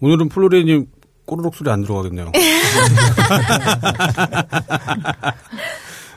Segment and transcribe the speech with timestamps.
[0.00, 0.86] 오늘은 플로리님
[1.26, 2.32] 꼬르륵 소리 안 들어가겠네요.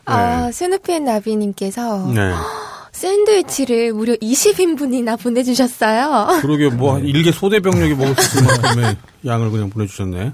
[0.06, 2.34] 아, 스누피앤 나비님께서 네.
[2.92, 6.42] 샌드위치를 무려 20인분이나 보내주셨어요.
[6.42, 10.34] 그러게 뭐한 일개 소대 병력이 먹을 수 있을 만큼의 양을 그냥 보내주셨네.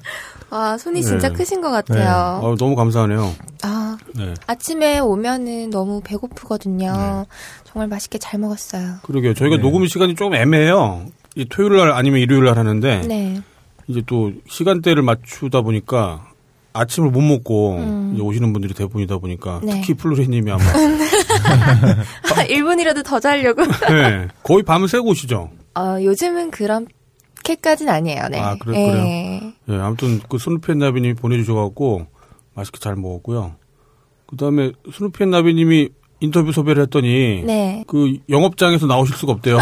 [0.49, 1.33] 와, 손이 진짜 네.
[1.35, 2.07] 크신 것 같아요.
[2.41, 3.33] 아, 너무 감사하네요.
[3.63, 4.33] 아, 네.
[4.47, 7.25] 아침에 오면은 너무 배고프거든요.
[7.65, 8.97] 정말 맛있게 잘 먹었어요.
[9.01, 9.33] 그러게요.
[9.33, 9.61] 저희가 네.
[9.61, 11.07] 녹음 시간이 조금 애매해요.
[11.35, 13.41] 이 토요일 날 아니면 일요일 날 하는데 네.
[13.87, 16.29] 이제 또 시간대를 맞추다 보니까
[16.73, 18.11] 아침을 못 먹고 음.
[18.13, 19.73] 이제 오시는 분들이 대부분이다 보니까 네.
[19.81, 20.63] 특히 플로리님이 아마
[22.47, 23.63] 1분이라도 더 자려고.
[23.89, 25.49] 네, 거의 밤을 새고 오시죠.
[25.75, 28.27] 어, 요즘은 그렇게까진 아니에요.
[28.29, 28.39] 네.
[28.39, 29.53] 아, 그래- 예.
[29.65, 32.07] 네, 아무튼 그 스누피 나비님이 보내주셔갖고
[32.55, 33.55] 맛있게 잘 먹었고요.
[34.27, 35.89] 그 다음에 스누피 나비님이
[36.23, 37.83] 인터뷰 섭외를 했더니 네.
[37.85, 39.57] 그 영업장에서 나오실 수가 없대요.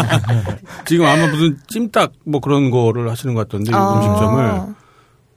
[0.86, 3.96] 지금 아마 무슨 찜닭 뭐 그런 거를 하시는 것 같던데 이 어.
[3.98, 4.74] 음식점을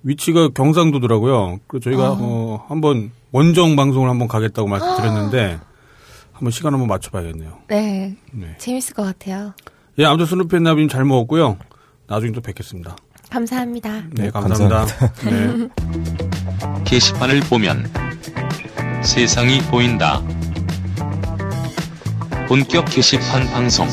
[0.03, 1.59] 위치가 경상도더라고요.
[1.67, 5.59] 그래서 저희가 어, 한번 원정 방송을 한번 가겠다고 말씀드렸는데
[6.31, 7.57] 한번 시간 한번 맞춰봐야겠네요.
[7.67, 8.15] 네.
[8.31, 8.55] 네.
[8.57, 9.53] 재밌을 것 같아요.
[9.99, 11.57] 예, 아무튼 스누피 나비님 잘 먹었고요.
[12.07, 12.95] 나중에 또 뵙겠습니다.
[13.29, 14.03] 감사합니다.
[14.11, 14.85] 네, 감사합니다.
[15.25, 15.67] 네.
[16.87, 17.91] 게시판을 보면
[19.03, 20.21] 세상이 보인다.
[22.47, 23.87] 본격 게시판 방송.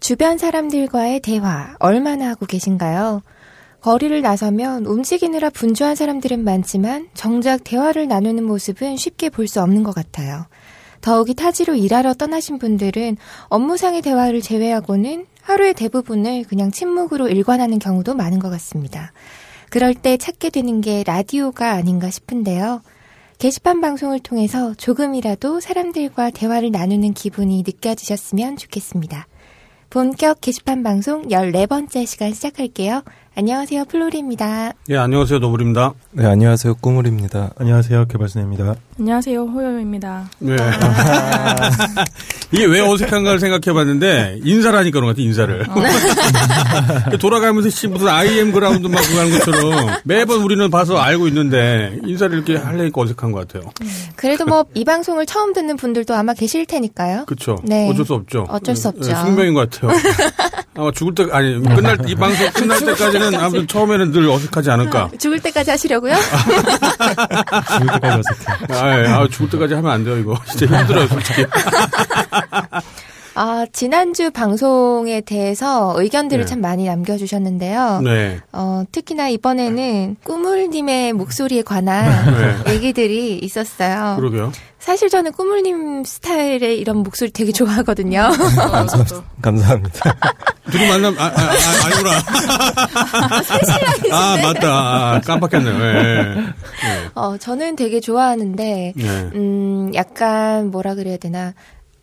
[0.00, 3.22] 주변 사람들과의 대화 얼마나 하고 계신가요?
[3.80, 9.94] 거리를 나서면 움직이느라 분주한 사람들은 많지만 정작 대화를 나누는 모습은 쉽게 볼 수 없는 것
[9.94, 10.46] 같아요.
[11.00, 18.40] 더욱이 타지로 일하러 떠나신 분들은 업무상의 대화를 제외하고는 하루의 대부분을 그냥 침묵으로 일관하는 경우도 많은
[18.40, 19.12] 것 같습니다.
[19.70, 22.82] 그럴 때 찾게 되는 게 라디오가 아닌가 싶은데요.
[23.40, 29.26] 게시판 방송을 통해서 조금이라도 사람들과 대화를 나누는 기분이 느껴지셨으면 좋겠습니다.
[29.88, 33.02] 본격 게시판 방송 14번째 시간 시작할게요.
[33.44, 33.86] 안녕하세요.
[33.86, 34.72] 플로리입니다.
[34.90, 35.38] 예, 안녕하세요.
[35.38, 35.94] 노블입니다.
[36.12, 36.74] 네, 안녕하세요.
[36.74, 37.48] 꾸물입니다.
[37.58, 38.04] 안녕하세요.
[38.08, 38.74] 개발선입니다.
[38.98, 40.28] 안녕하세요, 호요입니다.
[40.40, 40.56] 네.
[42.52, 45.66] 이게 왜 어색한가를 생각해 봤는데, 인사를 하니까 그런 것 같아, 인사를.
[47.18, 52.36] 돌아가면서 씨, 무슨 IM 그라운드 막 그거 하는 것처럼 매번 우리는 봐서 알고 있는데, 인사를
[52.36, 53.72] 이렇게 하려니까 어색한 것 같아요.
[54.16, 57.24] 그래도 뭐 이 방송을 처음 듣는 분들도 아마 계실 테니까요.
[57.24, 57.56] 그쵸.
[57.64, 57.88] 네.
[57.88, 58.44] 어쩔 수 없죠.
[58.50, 59.16] 어쩔 수 네, 없죠.
[59.24, 59.92] 숙명인 것 같아요.
[60.74, 65.10] 아마 죽을 때, 아니, 끝날, 이 방송 끝날 때까지는 아무튼 처음에는 늘 어색하지 않을까.
[65.18, 66.14] 죽을 때까지 하시려고요?
[67.78, 68.74] 죽을 때까지 어색해.
[68.80, 69.06] 아, 예.
[69.08, 70.38] 아, 죽을 때까지 하면 안 돼요, 이거.
[70.48, 71.46] 진짜 힘들어요, 솔직히.
[73.42, 76.46] 아, 지난주 방송에 대해서 의견들을 네.
[76.46, 78.02] 참 많이 남겨주셨는데요.
[78.04, 78.38] 네.
[78.52, 82.04] 어, 특히나 이번에는 꾸물님의 목소리에 관한
[82.66, 82.74] 네.
[82.74, 84.16] 얘기들이 있었어요.
[84.18, 84.52] 그러게요.
[84.78, 88.28] 사실 저는 꾸물님 스타일의 이런 목소리 되게 좋아하거든요.
[89.40, 90.16] 감사합니다.
[90.70, 92.10] 둘이 만남, 아, 아, 아, 아니구나.
[94.12, 94.68] 아, 맞다.
[95.14, 95.80] 아, 깜빡했네요.
[95.80, 96.36] 예.
[96.36, 97.10] 예.
[97.14, 99.08] 어, 저는 되게 좋아하는데, 예.
[99.34, 101.54] 음, 약간 뭐라 그래야 되나.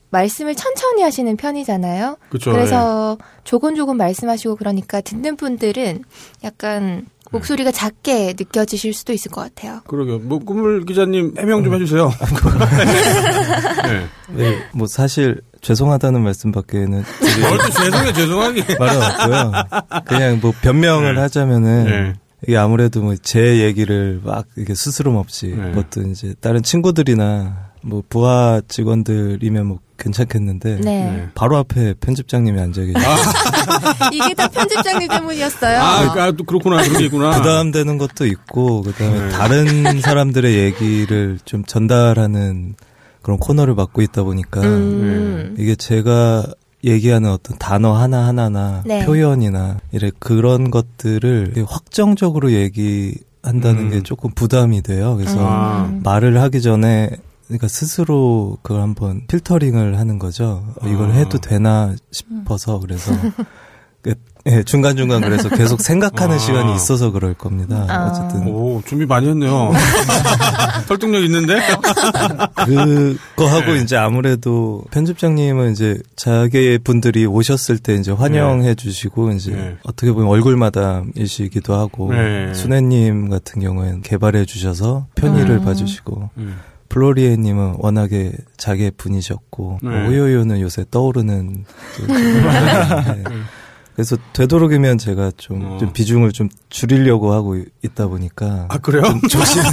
[0.09, 2.17] 말씀을 천천히 하시는 편이잖아요.
[2.29, 6.03] 그쵸, 그래서 조곤조곤 말씀하시고 그러니까 듣는 분들은
[6.43, 9.81] 약간 목소리가 작게 느껴지실 수도 있을 것 같아요.
[9.87, 10.19] 그러게요.
[10.19, 12.09] 뭐, 꾸물 기자님 해명 좀 해주세요.
[13.83, 14.07] 네.
[14.35, 17.03] 네, 뭐 사실 죄송하다는 말씀밖에는
[17.75, 18.63] 죄송해, 죄송하게.
[18.79, 19.51] 말은 없고요.
[20.05, 21.21] 그냥 뭐 변명을 네.
[21.21, 22.13] 하자면은 네.
[22.47, 25.73] 이게 아무래도 뭐 제 얘기를 막 이게 스스럼 없이 네.
[25.75, 31.11] 어떤 이제 다른 친구들이나 뭐 부하 직원들이면 뭐 괜찮겠는데 네.
[31.11, 31.27] 네.
[31.35, 32.99] 바로 앞에 편집장님이 앉아 계시고
[34.13, 35.79] 이게 다 편집장님 때문이었어요.
[35.79, 36.81] 아, 아, 또 그렇구나.
[36.81, 37.31] 그런 게 있구나.
[37.31, 39.29] 부담되는 것도 있고 그다음에 네.
[39.29, 42.75] 다른 사람들의 얘기를 좀 전달하는
[43.21, 45.55] 그런 코너를 맡고 있다 보니까 음.
[45.57, 46.45] 이게 제가
[46.83, 49.05] 얘기하는 어떤 단어 하나 하나나 네.
[49.05, 53.89] 표현이나 이래 그런 것들을 확정적으로 얘기 한다는 음.
[53.89, 55.15] 게 조금 부담이 돼요.
[55.17, 55.91] 그래서 아.
[56.03, 57.09] 말을 하기 전에
[57.47, 60.65] 그러니까 스스로 그걸 한번 필터링을 하는 거죠.
[60.81, 61.13] 어, 이걸 아.
[61.13, 63.11] 해도 되나 싶어서 그래서
[64.01, 64.15] 그,
[64.45, 66.39] 예, 중간중간 그래서 계속 생각하는 아.
[66.39, 67.85] 시간이 있어서 그럴 겁니다.
[67.89, 68.07] 아.
[68.07, 69.71] 어쨌든 오, 준비 많이 했네요.
[70.87, 71.59] 설득력 있는데?
[73.35, 73.81] 그거 하고 네.
[73.81, 79.77] 이제 아무래도 편집장님은 이제 자기 분들이 오셨을 때 이제 환영해 주시고 이제 네.
[79.83, 82.53] 어떻게 보면 얼굴마담이시기도 하고 네.
[82.53, 85.65] 순애님 같은 경우에는 개발해 주셔서 편의를 음.
[85.65, 86.57] 봐주시고 음.
[86.89, 90.05] 플로리에님은 워낙에 자기 분이셨고 네.
[90.07, 93.23] 호요요는 요새 떠오르는 그 네.
[93.97, 95.77] 그래서 되도록이면 제가 좀, 어.
[95.79, 99.01] 좀 비중을 좀 줄이려고 하고 있다 보니까 아 그래요?
[99.27, 99.63] 조심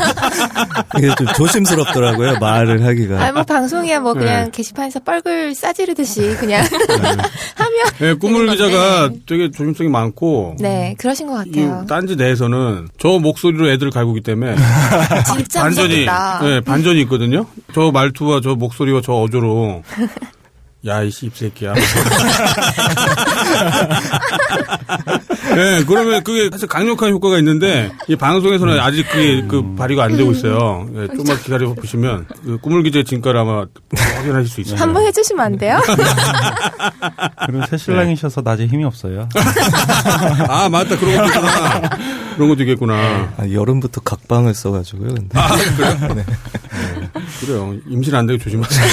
[0.97, 3.23] 이게 좀 조심스럽더라고요 말을 하기가.
[3.23, 4.51] 아, 뭐 방송이야 뭐 그냥 네.
[4.51, 6.65] 게시판에서 뻘글 싸지르듯이 그냥
[7.55, 9.11] 하면 네, 꾸물 기자가.
[9.27, 11.83] 되게 조심성이 많고 네 그러신 것 같아요.
[11.85, 14.57] 이 딴지 내에서는 저 목소리로 애들을 갈구기 때문에
[15.37, 16.41] 진짜 반전이 무섭겠다.
[16.43, 17.45] 네, 반전이 있거든요.
[17.75, 19.83] 저 말투와 저 목소리와 저 어조로
[20.87, 21.75] 야 이씨 입새끼야.
[25.55, 30.33] 네, 그러면 그게 사실 강력한 효과가 있는데 이 방송에서는 아직 그게 그 발휘가 안 되고
[30.33, 30.89] 있어요.
[30.91, 33.67] 네, 좀만 기다려 보시면 그 꾸물 기자의 진가를 아마
[34.17, 34.81] 확인하실 수 있어요.
[34.81, 35.81] 한번 해주시면 안 돼요?
[37.47, 39.29] 그리고 새 신랑이셔서 낮에 힘이 없어요.
[40.49, 41.81] 아 맞다 그런 것도 있구나.
[42.35, 43.33] 그런 것도 있겠구나.
[43.37, 45.15] 아, 여름부터 각방을 써가지고요.
[45.15, 46.15] 근데 아, 그래요?
[46.15, 46.25] 네.
[47.41, 47.77] 그래요.
[47.89, 48.87] 임신 안 되게 조심하세요.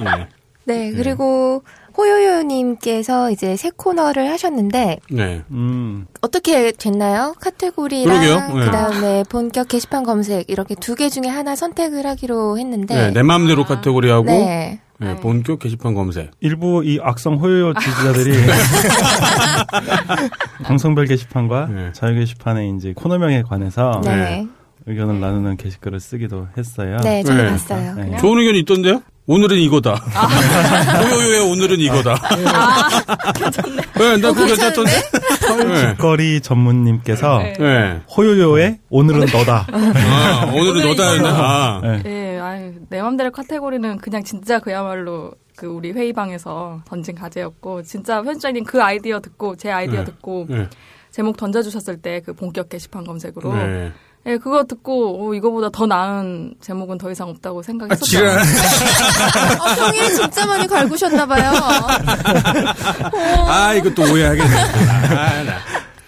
[0.04, 0.28] 네.
[0.64, 1.62] 네 그리고
[1.96, 5.42] 호요요님께서 이제 새 코너를 하셨는데 네.
[5.50, 7.34] 음, 어떻게 됐나요?
[7.40, 8.58] 카테고리랑 그러게요.
[8.58, 8.64] 네.
[8.66, 13.64] 그다음에 본격 게시판 검색 이렇게 두 개 중에 하나 선택을 하기로 했는데 네, 내 마음대로
[13.64, 14.80] 카테고리하고 네.
[14.98, 16.30] 네, 본격 게시판 검색.
[16.40, 18.32] 일부 이 악성 호요 지지자들이
[20.64, 21.92] 방송별 게시판과 네.
[21.92, 24.16] 자유 게시판의 이제 코너명에 관해서 네.
[24.16, 24.46] 네.
[24.86, 26.96] 의견을 나누는 게시글을 쓰기도 했어요.
[27.02, 27.50] 네, 저도 네.
[27.50, 27.94] 봤어요.
[27.96, 28.16] 네.
[28.18, 29.02] 좋은 의견이 있던데요?
[29.28, 29.96] 오늘은 이거다.
[31.02, 32.14] 요요요의 오늘은 이거다.
[33.98, 34.92] 네, 나그 괜찮던데?
[35.66, 35.94] 네.
[35.96, 37.52] 거리 전문님께서 네.
[37.58, 38.00] 네.
[38.16, 39.66] 호요요의 오늘은 너다.
[39.72, 41.28] 아, 오늘은 너다였네.
[41.28, 41.80] 아.
[41.82, 42.02] 네.
[42.04, 48.64] 네, 아유, 내 맘대로 카테고리는 그냥 진짜 그야말로 그 우리 회의방에서 던진 과제였고 진짜 편집장님
[48.64, 50.04] 그 아이디어 듣고 제 아이디어 네.
[50.04, 50.68] 듣고 네.
[51.10, 53.52] 제목 던져주셨을 때 그 본격 게시판 검색으로
[54.26, 54.32] 네.
[54.32, 58.06] 네, 그거 듣고 어, 이거보다 더 나은 제목은 더 이상 없다고 아, 생각했었어요.
[58.06, 58.38] 지랄.
[58.38, 61.52] 어, 평일 진짜 많이 갈구셨나 봐요.
[63.46, 64.56] 아, 이거 또 오해하겠네.
[64.56, 65.54] 아, 나.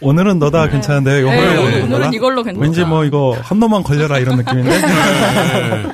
[0.01, 2.11] 오늘은 너다 네, 호요요 네, 오늘, 오늘은 오늘은 너다?
[2.13, 2.63] 이걸로 괜찮다.
[2.65, 4.81] 왠지 뭐 이거 한 놈만 걸려라 이런 느낌인데.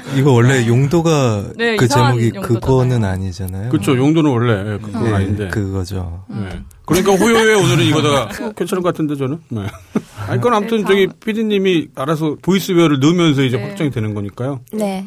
[0.17, 2.61] 이거 원래 용도가 네, 그 제목이 용도잖아요.
[2.61, 3.71] 그거는 아니잖아요.
[3.71, 5.49] 그쵸, 용도는 원래 그건 네, 아닌데.
[5.49, 6.25] 그거죠.
[6.29, 6.63] 네.
[6.87, 9.41] 그러니까 호요에 오늘은 이거다가 어, 괜찮은 것 같은데 저는.
[9.49, 9.63] 네.
[10.29, 11.07] 아니 그건 아무튼 네, 저기.
[11.25, 13.69] PD님이 알아서 보이스웨어를 넣으면서 이제 네.
[13.69, 14.61] 확정이 되는 거니까요.
[14.73, 15.07] 네.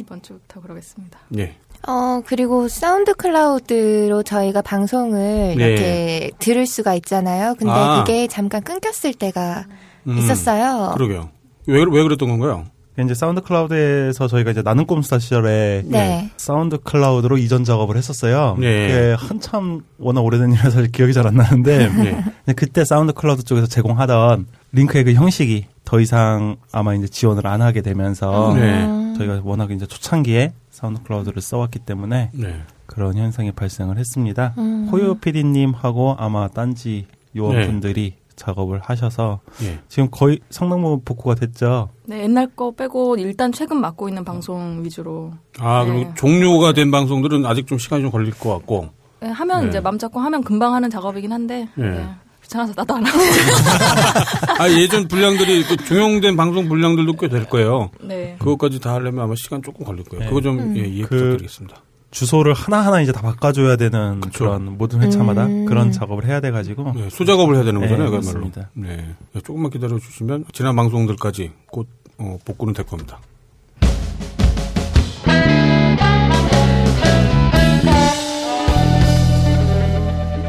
[0.00, 1.18] 이번 주부터 그러겠습니다.
[1.38, 1.56] 예.
[1.86, 5.64] 어, 그리고 사운드 클라우드로 저희가 방송을 네.
[5.64, 7.54] 이렇게 들을 수가 있잖아요.
[7.58, 8.04] 근데 아.
[8.04, 9.66] 그게 잠깐 끊겼을 때가
[10.06, 10.92] 음, 있었어요.
[10.94, 11.30] 그러게요.
[11.66, 12.66] 왜, 왜 그랬던 건가요?
[13.04, 16.30] 이제 사운드 클라우드에서 저희가 이제 나는 꼼수다 시절에 네.
[16.36, 18.56] 사운드 클라우드로 이전 작업을 했었어요.
[18.58, 18.88] 네.
[18.88, 21.88] 그게 한참 워낙 오래된 일이라서 사실 기억이 잘 안 나는데 예.
[21.88, 27.62] 근데 그때 사운드 클라우드 쪽에서 제공하던 링크의 그 형식이 더 이상 아마 이제 지원을 안
[27.62, 28.84] 하게 되면서 네.
[28.84, 29.14] 음.
[29.16, 32.60] 저희가 워낙 이제 초창기에 사운드 클라우드를 써왔기 때문에 네.
[32.86, 34.54] 그런 현상이 발생을 했습니다.
[34.58, 34.88] 음.
[34.90, 37.06] 호요 PD님하고 아마 딴지
[37.36, 39.78] 요원분들이 작업을 하셔서 예.
[39.88, 41.90] 지금 거의 상당부 복구가 됐죠.
[42.06, 46.12] 네, 옛날 거 빼고 일단 최근 맡고 있는 방송 위주로 아, 그리고 네.
[46.16, 48.88] 종료가 된 방송들은 아직 좀 시간이 좀 걸릴 것 같고.
[49.20, 49.68] 네, 하면 네.
[49.68, 51.90] 이제 맘 잡고 하면 금방 하는 작업이긴 한데 네.
[51.90, 52.08] 네,
[52.42, 53.18] 귀찮아서 나도 안 하고
[54.62, 57.90] 아, 예전 분량들이 그 종용된 방송 분량들도 꽤 될 거예요.
[58.00, 58.36] 네.
[58.38, 60.24] 그것까지 다 하려면 아마 시간 조금 걸릴 거예요.
[60.24, 60.28] 네.
[60.28, 61.76] 그거 좀 예, 이해 그- 부탁드리겠습니다.
[62.10, 64.44] 주소를 하나하나 이제 다 바꿔줘야 되는 그쵸.
[64.44, 65.64] 그런 모든 회차마다 음.
[65.66, 68.32] 그런 작업을 해야 돼가지고 네, 수작업을 해야 되는 네, 거잖아요, 그야말로.
[68.34, 68.70] 맞습니다.
[68.74, 69.14] 네.
[69.32, 71.86] 네, 조금만 기다려 주시면 지난 방송들까지 곧
[72.18, 73.20] 어, 복구는 될 겁니다.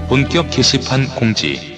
[0.08, 1.78] 본격 게시판 공지.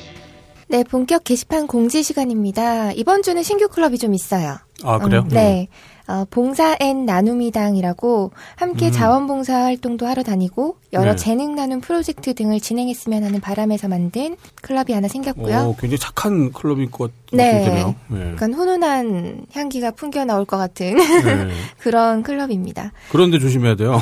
[0.69, 2.93] 네, 본격 게시판 공지 시간입니다.
[2.93, 4.57] 이번 주는 신규 클럽이 좀 있어요.
[4.83, 5.23] 아, 그래요?
[5.23, 5.67] 음, 네.
[6.11, 8.91] 어, 봉사 앤 나눔이당이라고 함께 음.
[8.91, 11.15] 자원봉사 활동도 하러 다니고 여러 네.
[11.15, 15.69] 재능 나눔 프로젝트 등을 진행했으면 하는 바람에서 만든 클럽이 하나 생겼고요.
[15.69, 17.63] 오, 굉장히 착한 클럽일 것 네.
[17.63, 17.95] 같네요.
[18.09, 18.31] 네.
[18.33, 21.49] 약간 훈훈한 향기가 풍겨 나올 것 같은 네.
[21.79, 22.91] 그런 클럽입니다.
[23.09, 24.01] 그런데 조심해야 돼요.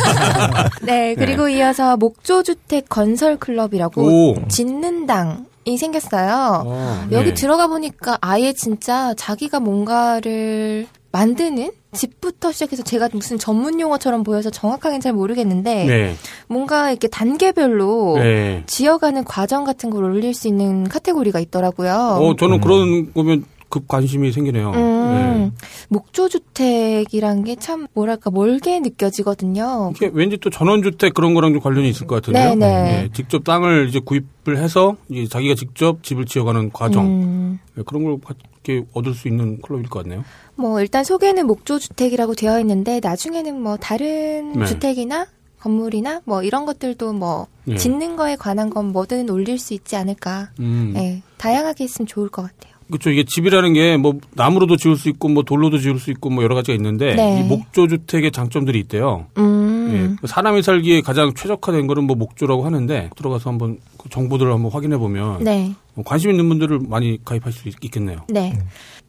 [0.82, 4.48] 네, 그리고 이어서 목조주택 건설 클럽이라고 오.
[4.48, 6.62] 짓는당 이 생겼어요.
[6.64, 7.34] 어, 여기 네.
[7.34, 10.86] 들어가 보니까 아예 진짜 자기가 뭔가를
[11.18, 16.14] 만드는 집부터 시작해서 제가 무슨 전문 용어처럼 보여서 정확하게는 잘 모르겠는데 네.
[16.46, 18.62] 뭔가 이렇게 단계별로 네.
[18.66, 21.92] 지어가는 과정 같은 걸 올릴 수 있는 카테고리가 있더라고요.
[21.92, 24.70] 어, 저는 그런 거면 급 관심이 생기네요.
[24.72, 25.52] 음,
[25.88, 29.92] 목조 주택이란 게 참 뭐랄까 멀게 느껴지거든요.
[29.94, 32.54] 이게 왠지 또 전원 주택 그런 거랑 좀 관련이 있을 것 같은데요.
[32.54, 33.02] 네, 네.
[33.04, 38.04] 예, 직접 땅을 이제 구입을 해서 이제 자기가 직접 집을 지어가는 과정 음, 예, 그런
[38.04, 38.18] 걸
[38.64, 40.24] 이렇게 얻을 수 있는 클럽일 것 같네요.
[40.54, 44.66] 뭐 일단 소개는 목조 주택이라고 되어 있는데 나중에는 뭐 다른 네.
[44.66, 45.26] 주택이나
[45.60, 47.76] 건물이나 뭐 이런 것들도 뭐 예.
[47.76, 50.50] 짓는 거에 관한 건 뭐든 올릴 수 있지 않을까.
[50.60, 50.94] 음.
[50.96, 52.77] 예, 다양하게 했으면 좋을 것 같아요.
[52.88, 53.10] 그렇죠.
[53.10, 56.54] 이게 집이라는 게 뭐 나무로도 지을 수 있고 뭐 돌로도 지을 수 있고 뭐 여러
[56.54, 57.40] 가지가 있는데 네.
[57.40, 59.26] 이 목조 주택의 장점들이 있대요.
[59.38, 60.26] 음, 예.
[60.26, 65.42] 사람이 살기에 가장 최적화된 거는 뭐 목조라고 하는데 들어가서 한번 그 정보들을 한번 확인해 보면
[65.42, 68.20] 네, 뭐 관심 있는 분들을 많이 가입할 수 있, 있겠네요.
[68.28, 68.56] 네.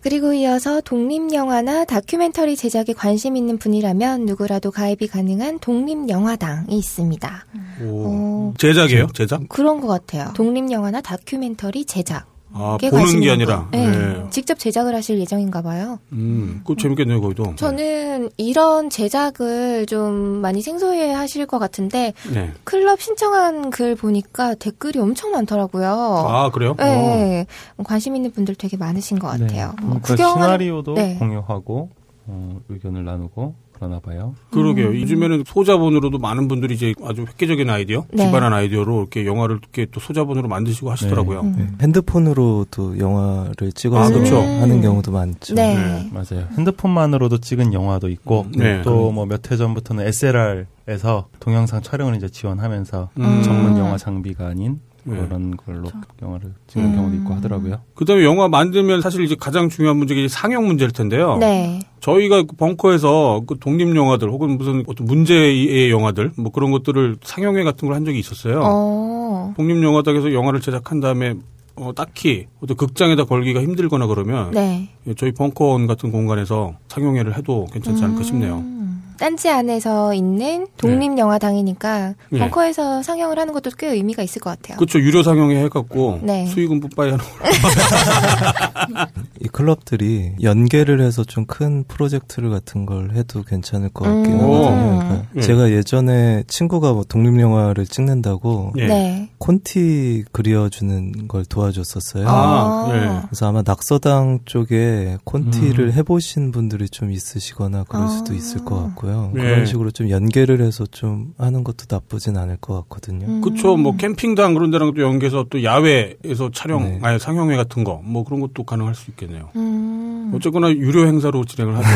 [0.01, 7.45] 그리고 이어서 독립영화나 다큐멘터리 제작에 관심 있는 분이라면 누구라도 가입이 가능한 독립영화당이 있습니다.
[7.83, 8.03] 오.
[8.07, 9.07] 어, 제작이에요?
[9.13, 9.41] 제작?
[9.49, 10.31] 그런 것 같아요.
[10.35, 12.25] 독립영화나 다큐멘터리 제작.
[12.51, 13.65] 아, 게 보는 게 아니라.
[13.65, 13.77] 거.
[13.77, 13.87] 네.
[13.87, 14.25] 네.
[14.31, 15.99] 직접 제작을 하실 예정인가 봐요.
[16.11, 17.55] 음, 그거 재밌겠네요, 거기도.
[17.55, 22.51] 저는 이런 제작을 좀 많이 생소해 하실 것 같은데 네.
[22.63, 25.87] 클럽 신청한 글 보니까 댓글이 엄청 많더라고요.
[26.27, 26.71] 아, 그래요?
[26.71, 26.75] 어.
[26.83, 27.45] 네,
[27.83, 29.73] 관심 있는 분들 되게 많으신 것 같아요.
[29.79, 29.85] 네.
[29.85, 31.15] 뭐 그러니까 구경하는- 시나리오도 네.
[31.19, 31.89] 공유하고
[32.27, 34.35] 어, 의견을 나누고 그러나 봐요.
[34.51, 34.89] 그러게요.
[34.89, 34.95] 음.
[35.01, 38.25] 요즘에는 소자본으로도 많은 분들이 이제 아주 획기적인 아이디어, 네.
[38.25, 41.41] 기발한 아이디어로 이렇게 영화를 이렇게 또 소자본으로 만드시고 하시더라고요.
[41.41, 41.55] 음.
[41.57, 44.41] 네, 핸드폰으로도 영화를 찍어서 아, 그렇죠.
[44.41, 45.55] 하는 경우도 많죠.
[45.55, 45.75] 네.
[45.75, 46.09] 네.
[46.11, 46.47] 맞아요.
[46.57, 48.81] 핸드폰만으로도 찍은 영화도 있고 네.
[48.81, 53.41] 또뭐 몇 해 전부터는 SLR에서 동영상 촬영을 이제 지원하면서 음.
[53.43, 55.15] 전문 영화 장비가 아닌 네.
[55.17, 55.89] 그런 걸로
[56.21, 56.95] 영화를 찍는 음.
[56.95, 57.79] 경우도 있고 하더라고요.
[57.95, 61.37] 그다음에 영화 만들면 사실 이제 가장 중요한 문제가 이제 상영 문제일 텐데요.
[61.37, 61.79] 네.
[62.01, 67.63] 저희가 그 벙커에서 그 독립 영화들 혹은 무슨 어떤 문제의 영화들 뭐 그런 것들을 상영회
[67.63, 68.61] 같은 걸 한 적이 있었어요.
[68.63, 69.53] 어.
[69.57, 71.33] 독립 영화당에서 영화를 제작한 다음에
[71.75, 74.89] 어, 딱히 어떤 극장에다 걸기가 힘들거나 그러면 네.
[75.17, 78.57] 저희 벙커원 같은 공간에서 상영회를 해도 괜찮지 않을까 싶네요.
[78.57, 79.08] 음.
[79.19, 82.39] 딴지 안에서 있는 독립영화당이니까 네.
[82.39, 84.77] 벙커에서 상영을 하는 것도 꽤 의미가 있을 것 같아요.
[84.77, 84.99] 그렇죠.
[84.99, 86.45] 유료 상영회 해갖고 네.
[86.47, 87.23] 수익은 뿌빠이 하는.
[89.41, 94.39] 이 클럽들이 연계를 해서 좀 큰 프로젝트를 같은 걸 해도 괜찮을 것 같긴 음.
[94.39, 94.99] 하거든요.
[94.99, 95.41] 그러니까 예.
[95.41, 98.85] 제가 예전에 친구가 뭐 독립영화를 찍는다고 예.
[98.85, 99.29] 네.
[99.39, 102.25] 콘티 그려주는 걸 도와줬었어요.
[102.29, 103.23] 아.
[103.25, 105.93] 그래서 아마 낙서당 쪽에 콘티를 음.
[105.93, 108.07] 해보신 분들이 좀 있으시거나 그럴 아.
[108.07, 109.08] 수도 있을 것 같고요.
[109.33, 109.41] 네.
[109.41, 113.27] 그런 식으로 좀 연계를 해서 좀 하는 것도 나쁘진 않을 것 같거든요.
[113.27, 113.41] 음.
[113.41, 113.77] 그렇죠.
[113.77, 116.99] 뭐 캠핑장 그런 데랑 또 연계해서 또 야외에서 촬영, 네.
[117.03, 119.49] 아니 상영회 같은 거 뭐 그런 것도 가능할 수 있겠네요.
[119.55, 120.31] 음.
[120.35, 121.87] 어쨌거나 유료 행사로 진행을 하죠.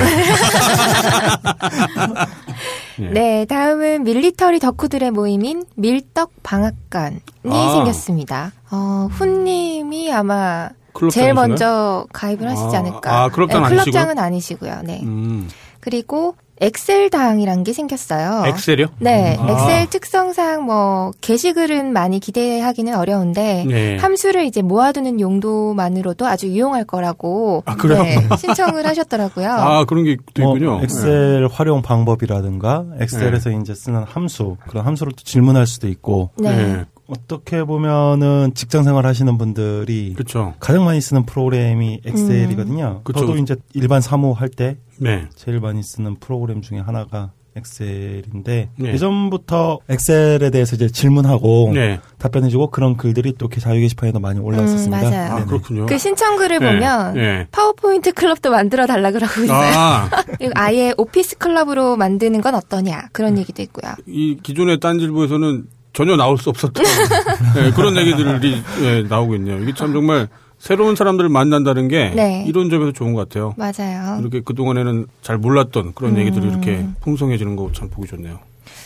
[3.00, 3.06] 예.
[3.10, 7.72] 네, 다음은 밀리터리 덕후들의 모임인 밀떡 방앗간이 아.
[7.76, 8.52] 생겼습니다.
[8.72, 10.70] 어, 훈님이 아마
[11.12, 11.34] 제일 다니시나요?
[11.34, 13.24] 먼저 가입을 하시지 아, 않을까.
[13.24, 13.84] 아, 클럽장 네, 아니시고요?
[13.92, 14.82] 클럽장은 아니시고요.
[14.84, 15.02] 네.
[15.04, 15.50] 음.
[15.80, 18.44] 그리고 엑셀 당이란 게 생겼어요.
[18.48, 18.88] 엑셀이요?
[19.00, 19.52] 네, 아.
[19.52, 23.98] 엑셀 특성상 뭐 게시글은 많이 기대하기는 어려운데 네.
[23.98, 28.04] 함수를 이제 모아두는 용도만으로도 아주 유용할 거라고 아, 그래요?
[28.04, 29.52] 네, 신청을 하셨더라고요.
[29.52, 30.80] 아 그런 게 또 뭐 있군요.
[30.84, 36.56] 엑셀 활용 방법이라든가 엑셀에서 이제 쓰는 함수 그런 함수로 또 질문할 수도 있고 네.
[36.56, 36.86] 네.
[37.08, 40.54] 어떻게 보면은 직장 생활 하시는 분들이 그렇죠.
[40.60, 43.02] 가장 많이 쓰는 프로그램이 엑셀이거든요.
[43.04, 43.44] 그쵸, 저도 그쵸.
[43.44, 45.28] 이제 일반 사무 할 때 네.
[45.36, 48.94] 제일 많이 쓰는 프로그램 중에 하나가 엑셀인데 네.
[48.94, 52.00] 예전부터 엑셀에 대해서 이제 질문하고 네.
[52.18, 54.98] 답변해주고 그런 글들이 또 이렇게 자유 게시판에도 많이 올라왔었습니다.
[54.98, 55.34] 음, 맞아요.
[55.34, 55.46] 아.
[55.46, 55.86] 그렇군요.
[55.86, 57.48] 그 신청글을 네, 보면 네.
[57.52, 59.78] 파워포인트 클럽도 만들어 달라 그러고 있어요.
[59.78, 60.10] 아,
[60.40, 63.94] 그리고 아예 오피스 클럽으로 만드는 건 어떠냐 그런 얘기도 있고요.
[64.08, 66.84] 이 기존의 딴질보에서는 전혀 나올 수 없었던
[67.56, 69.60] 네, 그런 얘기들이 예, 나오고 있네요.
[69.60, 70.28] 이게 참 정말
[70.64, 72.46] 새로운 사람들을 만난다는 게 네.
[72.48, 73.54] 이런 점에서 좋은 것 같아요.
[73.58, 74.22] 맞아요.
[74.22, 76.20] 이렇게 그동안에는 잘 몰랐던 그런 음.
[76.20, 78.40] 얘기들이 이렇게 풍성해지는 거 참 보기 좋네요.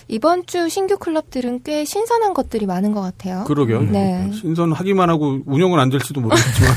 [0.09, 3.43] 이번 주 신규 클럽들은 꽤 신선한 것들이 많은 것 같아요.
[3.45, 3.81] 그러게요.
[3.81, 4.29] 네.
[4.33, 6.71] 신선하기만 하고 운영은 안 될지도 모르겠지만.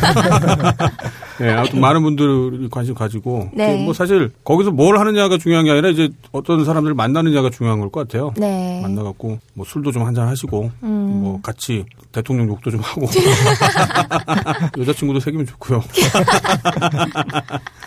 [1.39, 3.49] 네, 아무튼 많은 분들이 관심 가지고.
[3.55, 3.83] 네.
[3.85, 8.07] 뭐 사실 거기서 뭘 하느냐가 중요한 게 아니라 이제 어떤 사람들 만나느냐가 중요한 걸 것
[8.09, 8.33] 같아요.
[8.37, 8.81] 네.
[8.83, 11.21] 만나갖고 뭐 술도 좀 한잔 하시고 음.
[11.23, 13.07] 뭐 같이 대통령 욕도 좀 하고
[14.79, 15.83] 여자친구도 사귀면 좋고요.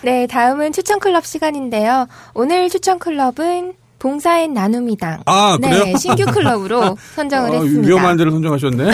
[0.04, 2.08] 네, 다음은 추천 클럽 시간인데요.
[2.34, 3.74] 오늘 추천 클럽은
[4.04, 5.22] 봉사의 나눔이당.
[5.26, 5.96] 아 네, 그래요?
[5.96, 7.88] 신규 클럽으로 선정을 아, 했습니다.
[7.88, 8.92] 위험한 데를 선정하셨네.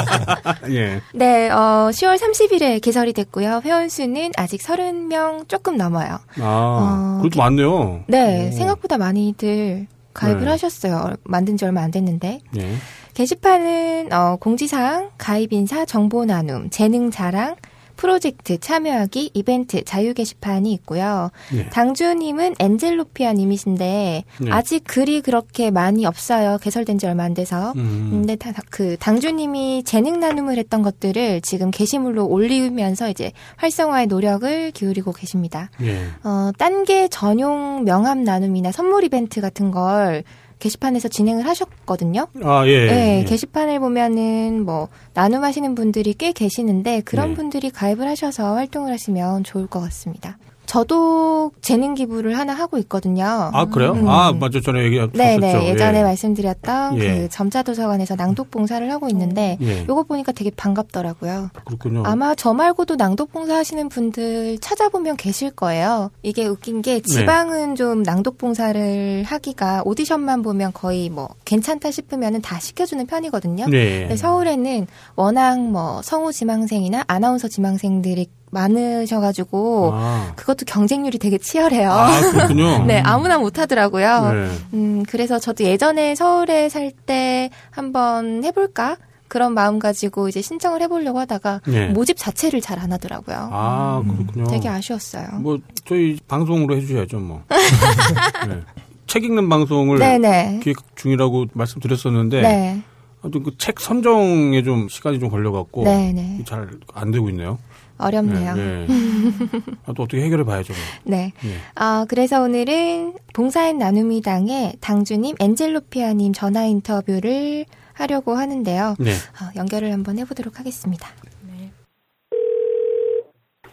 [0.72, 1.02] 예.
[1.12, 3.60] 네, 어, 10월 30일에 개설이 됐고요.
[3.66, 6.18] 회원 수는 아직 30명 조금 넘어요.
[6.40, 8.04] 아 어, 그것도 많네요.
[8.06, 8.56] 네, 오.
[8.56, 10.50] 생각보다 많이들 가입을 네.
[10.52, 11.12] 하셨어요.
[11.24, 12.40] 만든 지 얼마 안 됐는데.
[12.56, 12.74] 예.
[13.12, 17.56] 게시판은 어, 공지사항, 가입 인사, 정보 나눔, 재능 자랑,
[17.98, 21.30] 프로젝트 참여하기, 이벤트, 자유 게시판이 있고요.
[21.54, 21.66] 예.
[21.68, 24.50] 당주님은 엔젤로피아님이신데 네.
[24.50, 26.58] 아직 글이 그렇게 많이 없어요.
[26.62, 27.72] 개설된 지 얼마 안 돼서.
[27.76, 28.08] 음.
[28.10, 34.70] 근데 다, 다- 그 당주님이 재능 나눔을 했던 것들을 지금 게시물로 올리면서 이제 활성화에 노력을
[34.70, 35.68] 기울이고 계십니다.
[35.82, 36.06] 예.
[36.24, 40.22] 어, 딴 게 전용 명함 나눔이나 선물 이벤트 같은 걸
[40.58, 42.26] 게시판에서 진행을 하셨거든요.
[42.42, 42.86] 아, 예.
[42.86, 43.24] 네, 예.
[43.24, 47.34] 게시판을 보면은 뭐 나눔하시는 분들이 꽤 계시는데 그런 네.
[47.34, 50.38] 분들이 가입을 하셔서 활동을 하시면 좋을 것 같습니다.
[50.68, 53.24] 저도 재능 기부를 하나 하고 있거든요.
[53.24, 53.92] 아, 그래요?
[53.92, 54.06] 음.
[54.06, 54.60] 아, 맞죠.
[54.60, 55.16] 전에 얘기했었죠.
[55.16, 56.02] 네네 예전에 예.
[56.02, 57.20] 말씀드렸던 예.
[57.22, 59.86] 그 점자 도서관에서 낭독 봉사를 하고 있는데 예.
[59.88, 61.50] 요거 보니까 되게 반갑더라고요.
[61.64, 62.02] 그렇군요.
[62.04, 66.10] 아마 저 말고도 낭독 봉사 하시는 분들 찾아보면 계실 거예요.
[66.22, 72.60] 이게 웃긴 게 지방은 좀 낭독 봉사를 하기가 오디션만 보면 거의 뭐 괜찮다 싶으면은 다
[72.60, 73.68] 시켜주는 편이거든요.
[73.68, 74.00] 네.
[74.00, 81.90] 근데 서울에는 워낙 뭐 성우 지망생이나 아나운서 지망생들이 많으셔가지고 아, 그것도 경쟁률이 되게 치열해요.
[81.90, 82.84] 아, 그렇군요.
[82.86, 84.32] 네, 아무나 못 하더라고요.
[84.32, 84.48] 네.
[84.74, 88.96] 음, 그래서 저도 예전에 서울에 살 때 한번 해볼까?
[89.28, 91.88] 그런 마음 가지고 이제 신청을 해보려고 하다가 네.
[91.88, 93.48] 모집 자체를 잘 안 하더라고요.
[93.52, 94.46] 아, 그렇군요.
[94.46, 95.26] 되게 아쉬웠어요.
[95.40, 97.42] 뭐 저희 방송으로 해주셔야죠, 뭐.
[98.48, 98.60] 네.
[99.06, 100.60] 책 읽는 방송을 네네.
[100.62, 102.82] 기획 중이라고 말씀드렸었는데 네.
[103.22, 106.44] 아무튼 그 책 선정에 좀 시간이 좀 걸려갖고 네네.
[106.46, 107.58] 잘안 되고 있네요.
[107.98, 108.54] 어렵네요.
[108.54, 108.86] 네.
[109.86, 110.72] 아, 또 어떻게 해결해 봐야죠.
[110.72, 110.82] 뭐.
[111.04, 111.32] 네.
[111.42, 111.82] 네.
[111.84, 118.94] 어, 그래서 오늘은 봉사인 나눔이당의 당주님, 엔젤로피아님 전화 인터뷰를 하려고 하는데요.
[118.98, 119.10] 네.
[119.10, 121.08] 어, 연결을 한번 해보도록 하겠습니다.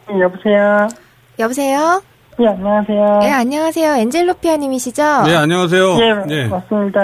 [0.08, 0.88] 네, 여보세요.
[1.38, 2.02] 여보세요?
[2.38, 3.18] 예, 안녕하세요.
[3.20, 3.92] 네, 안녕하세요.
[3.96, 5.22] 엔젤로피아님이시죠?
[5.26, 5.96] 네, 안녕하세요.
[6.00, 6.48] 예, 네.
[6.48, 7.00] 맞습니다.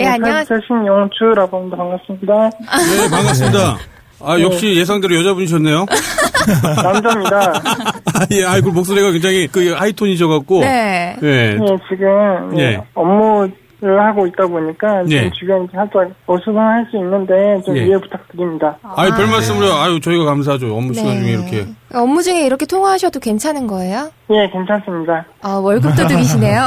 [0.00, 0.60] 예, 안녕하세요.
[0.66, 1.76] 신용주라고 합니다.
[1.76, 2.34] 반갑습니다.
[2.34, 3.76] 네, 반갑습니다.
[4.22, 5.86] 아, 역시 예상대로 여자분이셨네요.
[6.82, 7.52] 남자입니다.
[7.52, 10.60] 아, 예, 아이고, 목소리가 굉장히 그 하이톤이셔갖고.
[10.60, 11.16] 네.
[11.22, 11.26] 예.
[11.26, 11.58] 예,
[11.88, 12.80] 지금 예, 예.
[12.94, 13.48] 업무
[13.82, 15.22] 를 하고 있다 보니까 예.
[15.22, 17.86] 좀 주변에 살짝 어수선할 수 있는데 좀 예.
[17.86, 18.76] 이해 부탁드립니다.
[18.82, 19.72] 아유, 별 말씀을요.
[19.72, 20.74] 아유, 저희가 감사하죠.
[20.76, 21.66] 업무 시간 중에 이렇게.
[21.94, 24.10] 업무 중에 이렇게 통화하셔도 괜찮은 거예요?
[24.30, 25.24] 예, 괜찮습니다.
[25.42, 26.62] 어, 월급 도둑이시네요.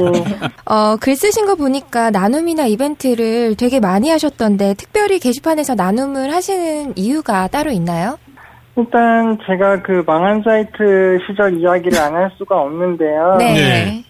[0.00, 6.94] 예, 어, 글 쓰신 거 보니까 나눔이나 이벤트를 되게 많이 하셨던데 특별히 게시판에서 나눔을 하시는
[6.96, 8.18] 이유가 따로 있나요?
[8.78, 13.36] 일단 제가 그 망한 사이트 시절 이야기를 안 할 수가 없는데요.
[13.38, 14.02] 네.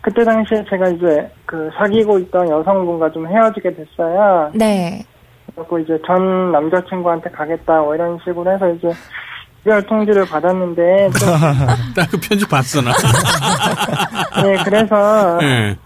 [0.00, 0.12] 네.
[0.12, 4.50] 그때 당시에 제가 이제 그 사귀고 있던 여성분과 좀 헤어지게 됐어요.
[4.54, 5.04] 네.
[5.54, 8.88] 그리고 이제 전 남자친구한테 가겠다 뭐 이런 식으로 해서 이제
[9.62, 11.28] 이별 통지를 받았는데 좀,
[11.94, 12.92] 딱그 편지 봤어, 나.
[14.46, 15.76] 예 그래서 예.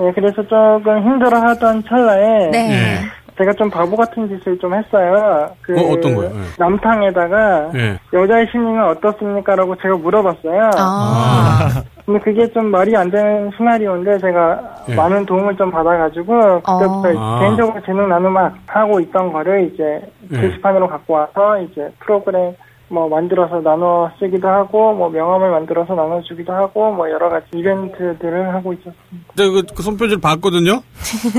[0.00, 2.72] 예 그래서 조금 힘들어하던 찰나에 네.
[2.72, 3.22] 예.
[3.38, 5.48] 제가 좀 바보 같은 짓을 좀 했어요.
[5.62, 6.30] 그 어, 어떤 거요?
[6.34, 6.40] 예.
[6.58, 7.98] 남탕에다가 예.
[8.12, 10.70] 여자의 심리는 어떻습니까라고 제가 물어봤어요.
[10.76, 11.82] 아.
[12.04, 14.94] 근데 그게 좀 말이 안 되는 시나리오인데 제가 예.
[14.94, 17.40] 많은 도움을 좀 받아가지고 그때부터 아.
[17.40, 20.00] 개인적으로 재능 나눔을 하고 있던 거를 이제
[20.32, 20.40] 예.
[20.40, 22.54] 게시판으로 갖고 와서 이제 프로그램
[22.88, 28.52] 뭐 만들어서 나눠 쓰기도 하고 뭐 명함을 만들어서 나눠 주기도 하고 뭐 여러 가지 이벤트들을
[28.52, 29.32] 하고 있었습니다.
[29.36, 30.82] 제가 그, 그 손편지를 봤거든요.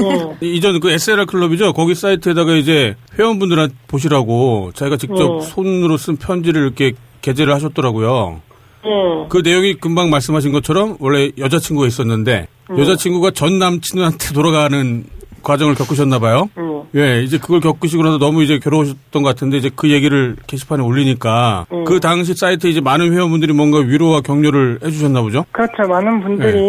[0.02, 0.38] 예.
[0.48, 1.74] 이- 이전 그 SLR 클럽이죠.
[1.74, 5.40] 거기 사이트에다가 이제 회원분들한테 보시라고 자기가 직접 예.
[5.42, 8.40] 손으로 쓴 편지를 이렇게 게재를 하셨더라고요.
[8.86, 9.28] 예.
[9.30, 12.80] 그 내용이 금방 말씀하신 것처럼 원래 여자친구가 있었는데 음.
[12.80, 15.06] 여자친구가 전 남친한테 돌아가는
[15.44, 16.50] 과정을 겪으셨나 봐요.
[16.58, 16.74] 예.
[16.96, 21.66] 예, 이제 그걸 겪으시고 나서 너무 이제 괴로우셨던 것 같은데 이제 그 얘기를 게시판에 올리니까
[21.72, 21.86] 음.
[21.86, 25.44] 그 당시 사이트에 이제 많은 회원분들이 뭔가 위로와 격려를 해주셨나 보죠.
[25.52, 25.90] 그렇죠.
[25.90, 26.60] 많은 분들이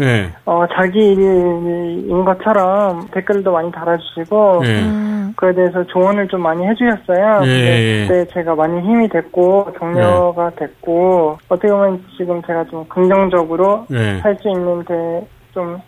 [0.00, 4.80] 예, 어, 자기 일인 것처럼 댓글도 많이 달아주시고 예.
[4.82, 5.32] 음.
[5.36, 7.40] 그에 대해서 조언을 좀 많이 해주셨어요.
[7.44, 7.46] 예.
[7.46, 14.20] 근데 그때 제가 많이 힘이 됐고 격려가 됐고 어떻게 보면 지금 제가 좀 긍정적으로 예.
[14.22, 15.80] 할수 있는 데 좀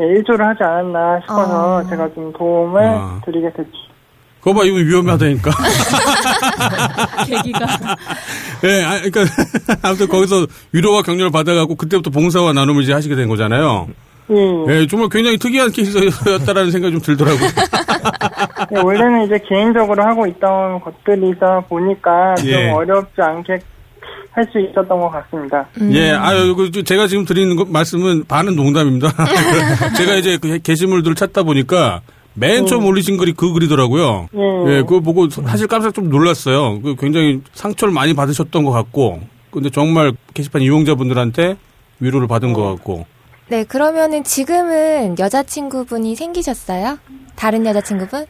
[0.00, 1.84] 예, 일조를 하지 않았나 싶어서 아.
[1.88, 3.20] 제가 좀 도움을 아.
[3.24, 3.70] 드리게 됐죠.
[4.40, 5.50] 그거 봐, 이건 위험하다니까.
[7.26, 7.58] 계기가
[8.64, 9.20] 예, 아, 그러니까
[9.82, 13.88] 아무튼 거기서 위로와 격려를 받아갖고 그때부터 봉사와 나눔을 이제 하시게 된 거잖아요.
[14.30, 14.64] 예.
[14.68, 17.48] 예, 정말 굉장히 특이한 케이스였다라는 생각이 좀 들더라고요.
[18.72, 22.68] 예, 원래는 이제 개인적으로 하고 있던 것들이다 보니까 예.
[22.68, 23.58] 좀 어렵지 않게
[24.32, 25.66] 할 수 있었던 것 같습니다.
[25.90, 29.08] 예, 아유, 그, 제가 지금 드리는 거- 말씀은 반은 농담입니다.
[29.96, 32.00] 제가 이제 그 게시물들을 찾다 보니까
[32.34, 34.28] 맨 처음 올리신 글이 그 글이더라고요.
[34.34, 34.72] 예.
[34.76, 36.80] 예, 그거 보고 사실 깜짝 좀 놀랐어요.
[36.80, 41.56] 그 굉장히 상처를 많이 받으셨던 것 같고, 근데 정말 게시판 이용자분들한테
[41.98, 43.04] 위로를 받은 것 같고.
[43.48, 46.98] 네, 그러면은 지금은 여자친구분이 생기셨어요?
[47.34, 48.26] 다른 여자친구분?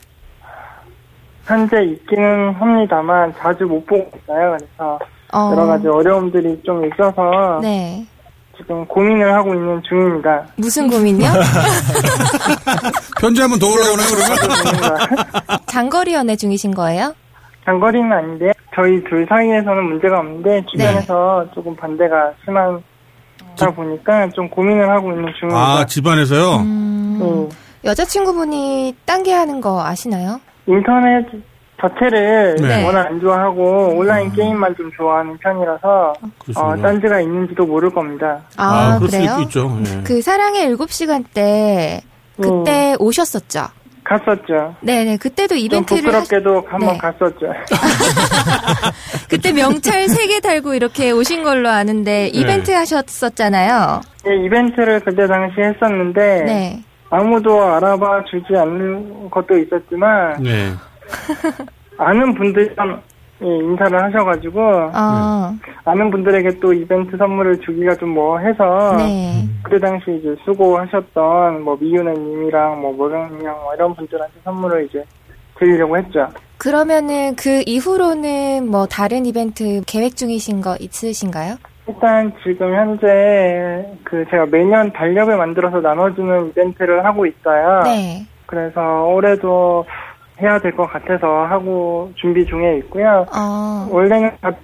[1.44, 4.56] 현재 있기는 합니다만 자주 못 보고 있어요.
[4.56, 4.98] 그래서
[5.32, 5.50] 어.
[5.52, 8.04] 여러 가지 어려움들이 좀 있어서 네.
[8.56, 10.44] 지금 고민을 하고 있는 중입니다.
[10.56, 11.26] 무슨 고민요?
[13.20, 15.08] 편지 한번 더 올라오나요, 그러면?
[15.66, 17.14] 장거리 연애 중이신 거예요?
[17.64, 22.82] 장거리는 아닌데 저희 둘 사이에서는 문제가 없는데 주변에서 조금 반대가 심한
[23.58, 25.60] 같아 보니까 좀 고민을 하고 있는 중입니다.
[25.60, 26.56] 아, 집안에서요?
[26.56, 27.48] 음, 음.
[27.84, 30.40] 여자친구분이 딴 게 하는 거 아시나요?
[30.66, 31.26] 인터넷
[31.80, 32.84] 자체를 네.
[32.84, 36.66] 워낙 안 좋아하고 온라인 게임만 좀 좋아하는 편이라서 그러시군요.
[36.66, 38.40] 어, 딴지가 있는지도 모를 겁니다.
[38.56, 39.34] 아, 그럴 그래요?
[39.36, 39.78] 수 있죠.
[39.86, 40.02] 예.
[40.04, 42.00] 그 사랑의 일곱 시간 때
[42.40, 43.66] 그때 오셨었죠.
[44.02, 44.74] 갔었죠.
[44.80, 46.98] 네네 그때도 좀 이벤트를 부끄럽게도 한번 네.
[46.98, 47.46] 갔었죠.
[49.28, 54.00] 그때 명찰 세 개 달고 이렇게 오신 걸로 아는데 이벤트 하셨었잖아요.
[54.28, 56.82] 예, 이벤트를 그때 당시 했었는데 네.
[57.10, 60.72] 아무도 알아봐 주지 않는 것도 있었지만 네.
[61.98, 63.00] 아는 분들만
[63.42, 64.60] 예, 인사를 하셔가지고
[64.92, 69.46] 아, 아는 분들에게 또 이벤트 선물을 주기가 좀 뭐 해서 네.
[69.62, 75.04] 그때 당시 이제 수고하셨던 뭐 미유나님이랑 뭐 모경이랑 뭐 이런 분들한테 선물을 이제
[75.58, 76.28] 드리려고 했죠.
[76.58, 81.54] 그러면은 그 이후로는 뭐 다른 이벤트 계획 중이신 거 있으신가요?
[81.86, 87.82] 일단 지금 현재 그 제가 매년 달력을 만들어서 나눠주는 이벤트를 하고 있어요.
[87.84, 88.26] 네.
[88.46, 89.86] 그래서 올해도
[90.42, 93.26] 해야 될 것 같아서 하고 준비 중에 있고요.
[93.36, 94.56] 어, 원래는 같이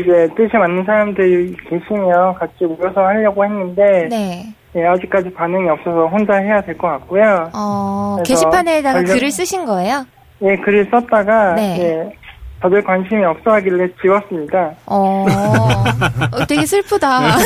[0.00, 4.44] 이제 뜻이 맞는 사람들이 계시면 같이 모여서 하려고 했는데 네.
[4.76, 7.50] 예, 아직까지 반응이 없어서 혼자 해야 될 것 같고요.
[7.54, 10.04] 어, 게시판에다가 글을 쓰신 거예요?
[10.42, 11.78] 예, 글을 썼다가 네.
[11.80, 12.16] 예,
[12.60, 14.70] 다들 관심이 없어 하길래 지웠습니다.
[14.86, 17.36] 어, 어, 되게 슬프다.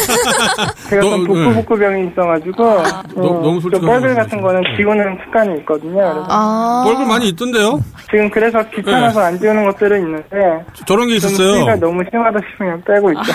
[0.88, 2.82] 제가 너- 좀 복부복부병이 있어가지고 너-
[3.16, 4.62] 음, 너무 좀 뻘글 같은 거는.
[4.76, 5.94] 지우는 습관이 있거든요.
[5.94, 7.80] 그래서 아, 얼굴 많이 있던데요?
[8.10, 11.52] 지금 그래서 귀찮아서 안 지우는 것들은 있는데 저 런 게좀 있었어요.
[11.54, 13.32] 수위가 너무 심하다 싶으면 빼고 있죠.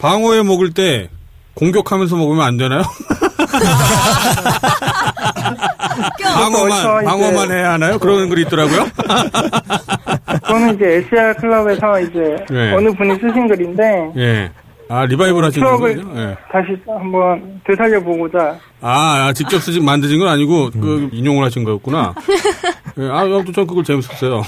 [0.00, 1.08] 방어회 먹을 때
[1.54, 2.82] 공격하면서 먹으면 안 되나요?
[6.22, 7.98] 방어만 방어만 해야 하나요?
[7.98, 8.86] 그런 글이 있더라고요.
[10.46, 12.72] 저는 이제 SR 클럽에서 이제 네.
[12.72, 14.50] 어느 분이 쓰신 글인데 예.
[14.88, 16.20] 아 리바이벌 하신 추억을 거군요.
[16.20, 16.36] 예.
[16.50, 22.14] 다시 한번 되살려 보고자 아, 아, 직접 쓰지 만드신 건 아니고 그 인용을 하신 거였구나.
[22.98, 24.42] 예, 아, 아무튼 전 그걸 재밌었어요.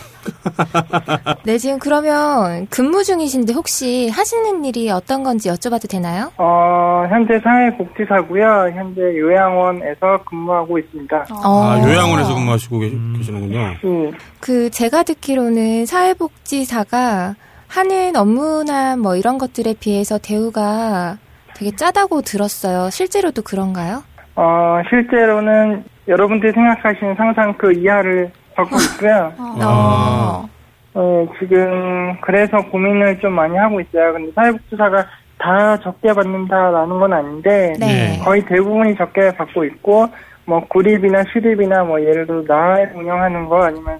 [1.44, 6.31] 네, 지금 그러면 근무 중이신데 혹시 하시는 일이 어떤 건지 여쭤봐도 되나요?
[6.37, 8.72] 어, 현재 사회복지사고요.
[8.75, 11.27] 현재 요양원에서 근무하고 있습니다.
[11.44, 11.62] 어.
[11.62, 13.75] 아, 요양원에서 근무하시고 계시, 계시 는군요.
[13.85, 17.35] 음, 그 제가 듣기로는 사회복지사가
[17.68, 21.18] 하는 업무나 뭐 이런 것들에 비해서 대우가
[21.57, 22.90] 되게 짜다고 들었어요.
[22.90, 24.02] 실제로도 그런가요?
[24.37, 29.33] 어, 실제로는 여러분들이 생각하시는 상상 그 이하를 받고 있고요.
[29.38, 30.46] 아.
[30.94, 34.14] 어, 지금 그래서 고민을 좀 많이 하고 있어요.
[34.14, 35.07] 근데 사회복지사가
[35.38, 38.18] 다 적게 받는다라는 건 아닌데 네.
[38.24, 40.09] 거의 대부분이 적게 받고 있고
[40.46, 43.98] 뭐 구립이나 시립이나 뭐 예를 들어 나에 운영하는 거 아니면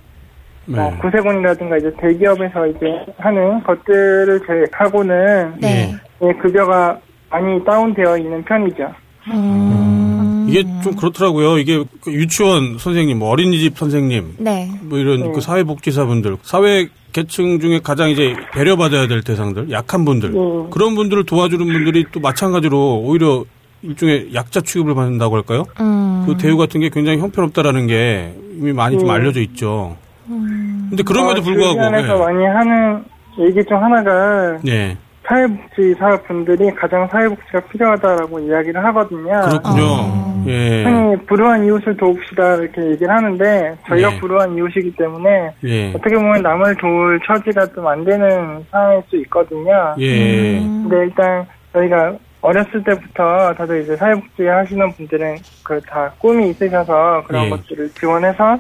[0.67, 0.99] 뭐 네.
[0.99, 2.87] 구세군이라든가 이제 대기업에서 이제
[3.19, 5.95] 하는 것들을 제외하고는 네.
[6.23, 6.99] 예, 급여가
[7.31, 8.93] 많이 다운되어 있는 편이죠.
[9.33, 10.47] 음.
[10.49, 11.59] 이게 좀 그렇더라고요.
[11.59, 14.71] 이게 그 유치원 선생님, 뭐 어린이집 선생님, 네.
[14.83, 15.33] 뭐 이런 네.
[15.33, 20.39] 그 사회복지사분들, 사회 계층 중에 가장 이제 배려받아야 될 대상들, 약한 분들, 네.
[20.71, 23.45] 그런 분들을 도와주는 분들이 또 마찬가지로 오히려
[23.83, 25.65] 일종의 약자 취급을 받는다고 할까요?
[25.81, 26.25] 음.
[26.27, 29.15] 그 대우 같은 게 굉장히 형편없다라는 게 이미 많이 좀 네.
[29.15, 29.97] 알려져 있죠.
[30.29, 30.87] 음.
[30.91, 33.05] 근데 그럼에도 어, 불구하고, 주변에서 많이 하는
[33.39, 34.71] 얘기 중 하나가 예.
[34.73, 34.97] 예.
[35.27, 39.41] 사회복지사 분들이 가장 사회복지가 필요하다라고 이야기를 하거든요.
[39.49, 39.83] 그렇군요.
[39.85, 40.45] 아.
[40.47, 40.85] 예.
[40.85, 44.21] 흔히 불우한 이웃을 도웁시다 이렇게 얘기를 하는데 저희가 네.
[44.21, 45.89] 불우한 이웃이기 때문에 예.
[45.91, 49.95] 어떻게 보면 남을 도울 처지가 좀 안 되는 상황일 수 있거든요.
[49.99, 50.59] 예.
[50.61, 50.87] 음.
[50.89, 57.47] 근데 일단 저희가 어렸을 때부터 다들 이제 사회복지 하시는 분들은 그 다 꿈이 있으셔서 그런
[57.47, 57.51] 예.
[57.51, 58.59] 것들을 지원해서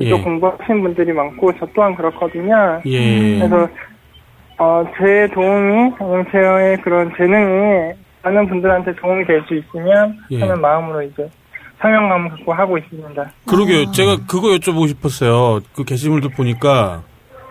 [0.00, 0.10] 예.
[0.10, 2.80] 또 공부하신 분들이 많고 저 또한 그렇거든요.
[2.86, 3.38] 예.
[3.38, 3.68] 그래서
[4.58, 5.92] 어, 제 도움이
[6.32, 10.40] 제의 그런 재능이 많은 분들한테 도움이 될 수 있으면 예.
[10.40, 11.28] 하는 마음으로 이제
[11.80, 13.32] 사명감을 갖고 하고 있습니다.
[13.46, 13.92] 그러게요.
[13.92, 15.60] 제가 그거 여쭤보고 싶었어요.
[15.74, 17.02] 그 게시물들 보니까,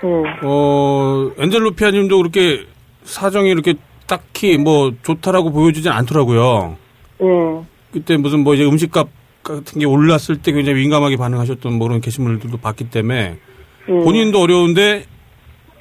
[0.04, 0.08] 예.
[0.44, 2.66] 어, 엔젤로피아 님도 그렇게
[3.04, 3.76] 사정이 이렇게
[4.08, 6.76] 딱히 뭐 좋다라고 보여주진 않더라고요.
[7.22, 7.26] 예.
[7.94, 9.08] 그때 무슨 뭐 이제 음식값
[9.46, 13.38] 같은 게 올랐을 때 굉장히 민감하게 반응하셨던 뭐 그런 게시물들도 봤기 때문에
[13.88, 13.92] 예.
[13.92, 15.06] 본인도 어려운데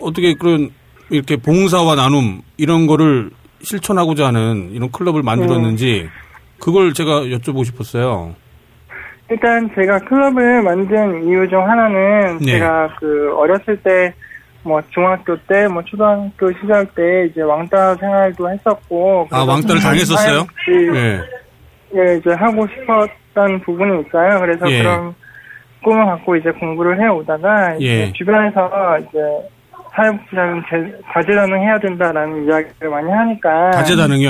[0.00, 0.70] 어떻게 그런
[1.10, 3.30] 이렇게 봉사와 나눔 이런 거를
[3.62, 6.08] 실천하고자 하는 이런 클럽을 만들었는지
[6.60, 8.34] 그걸 제가 여쭤보고 싶었어요.
[9.30, 12.52] 일단 제가 클럽을 만든 이유 중 하나는 네.
[12.52, 14.14] 제가 그 어렸을 때
[14.64, 20.46] 뭐 중학교 때 뭐 초등학교 시절 때 이제 왕따 생활도 했었고 아, 왕따를 당했었어요?
[20.46, 21.24] 사회복지
[21.94, 22.00] 예.
[22.00, 24.40] 예, 이제 하고 싶었던 부분이 있어요.
[24.40, 24.78] 그래서 예.
[24.82, 25.14] 그런
[25.82, 28.12] 꿈을 갖고 이제 공부를 해 오다가 이제 예.
[28.12, 29.18] 주변에서 이제
[29.94, 33.70] 사회복지자금 제- 다재다능해야 된다라는 이야기를 많이 하니까?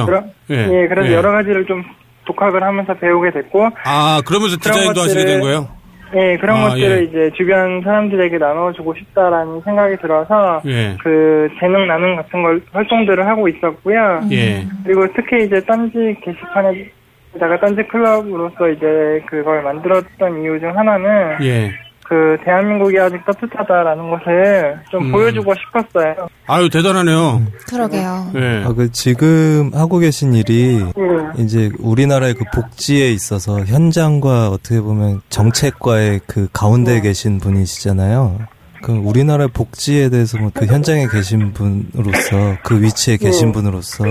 [0.06, 0.56] 그러, 예.
[0.82, 1.14] 예, 그래서 예.
[1.14, 1.82] 여러 가지를 좀
[2.26, 5.68] 독학을 하면서 배우게 됐고 아, 그러면서 디자인도 하시게 된 거예요?
[6.16, 7.02] 예, 그런 아, 것들을 예.
[7.04, 10.96] 이제 주변 사람들에게 나눠주고 싶다라는 생각이 들어서 예.
[11.02, 14.20] 그 재능 나눔 같은 걸 활동들을 하고 있었고요.
[14.32, 14.64] 예.
[14.84, 16.90] 그리고 특히 이제 딴지 게시판에
[17.38, 21.72] 다가 딴지 클럽으로서 이제 그걸 만들었던 이유 중 하나는 예.
[22.06, 25.12] 그 대한민국이 아직 따뜻하다라는 것을 좀 음.
[25.12, 26.28] 보여주고 싶었어요.
[26.46, 27.42] 아유, 대단하네요.
[27.68, 28.30] 그러게요.
[28.34, 28.64] 예.
[28.64, 31.42] 아, 그 지금 하고 계신 일이 예.
[31.42, 38.38] 이제 우리나라의 그 복지에 있어서 현장과 어떻게 보면 정책과의 그 가운데에 계신 분이시잖아요.
[38.82, 44.04] 그 우리나라의 복지에 대해서 뭐그 현장에 계신 분으로서 그 위치에 계신 분으로서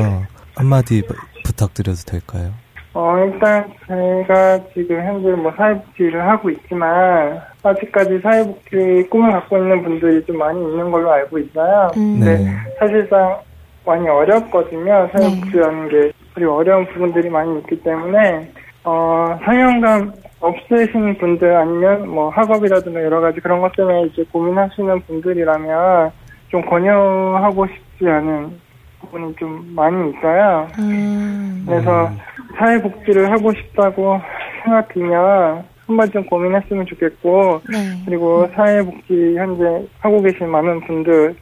[0.55, 1.03] 한마디
[1.45, 2.62] 부탁드려도 될까요?
[2.93, 10.23] 어, 일단 제가 지금 현재 뭐 사회복지를 하고 있지만 아직까지 사회복지 꿈을 갖고 있는 분들이
[10.25, 11.89] 좀 많이 있는 걸로 알고 있어요.
[11.97, 12.19] 음.
[12.19, 12.51] 근데 네.
[12.79, 13.39] 사실상
[13.85, 15.09] 많이 어렵거든요.
[15.11, 18.51] 사회복지라는 게 그리고 어려운 부분들이 많이 있기 때문에
[18.83, 26.11] 어, 사명감 없으신 분들 아니면 뭐 학업이라든가 여러 가지 그런 것 때문에 이제 고민하시는 분들이라면
[26.49, 28.59] 좀 권유하고 싶지 않은
[29.01, 30.67] 부분이 좀 많이 있어요.
[30.79, 31.63] 음.
[31.65, 32.11] 그래서
[32.57, 34.21] 사회복지를 하고 싶다고
[34.63, 37.77] 생각이면 한번 좀 고민했으면 좋겠고 네.
[38.05, 41.35] 그리고 사회복지 현재 하고 계신 많은 분들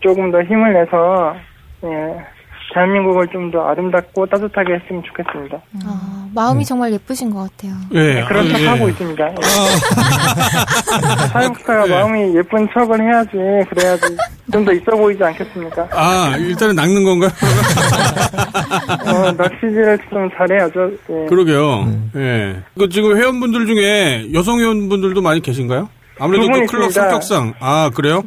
[0.00, 1.36] 조금 더 힘을 내서
[1.84, 2.24] 예,
[2.74, 5.56] 대한민국을 좀 더 아름답고 따뜻하게 했으면 좋겠습니다.
[5.86, 7.72] 아, 마음이 정말 예쁘신 것 같아요.
[7.94, 8.22] 예.
[8.28, 8.66] 그런 아, 척 예.
[8.66, 9.24] 하고 있습니다.
[11.32, 11.90] 사회복지가 예.
[11.90, 13.30] 마음이 예쁜 척을 해야지
[13.70, 14.16] 그래야지
[14.52, 15.88] 좀 더 있어 보이지 않겠습니까?
[15.92, 17.30] 아, 일단은 낚는 건가요?
[19.06, 20.90] 어, 낚시질을 좀 잘해야죠.
[21.10, 21.26] 예.
[21.28, 21.90] 그러게요.
[22.16, 22.62] 예.
[22.78, 25.88] 그 지금 회원분들 중에 여성 회원분들도 많이 계신가요?
[26.18, 27.10] 아무래도 두그분 클럽 있습니다.
[27.10, 27.54] 성격상.
[27.60, 28.22] 아, 그래요?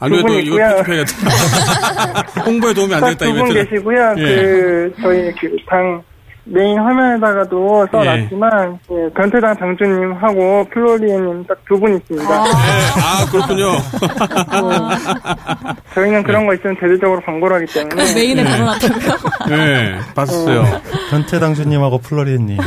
[0.00, 0.56] 안두 그래도 분 이거.
[0.56, 2.42] 편집해야겠다.
[2.46, 3.64] 홍보에 도움이 안 되겠다, 딱두분 이벤트는.
[3.70, 4.14] 계시고요.
[4.18, 4.22] 예.
[4.24, 6.02] 그 저희 그당
[6.44, 12.34] 메인 화면에다가도 써놨지만 예, 변태당 장주님하고 플로리에님 딱 두 분 있습니다.
[12.34, 13.66] 예, 아, 그렇군요.
[15.94, 19.16] 저희는 그런 거 있으면 대대적으로 광고를 하기 때문에 그 메인에 걸어놨다고요?
[19.50, 20.64] 예, 봤었어요.
[21.10, 22.58] 변태당 주님하고 플로리엔님.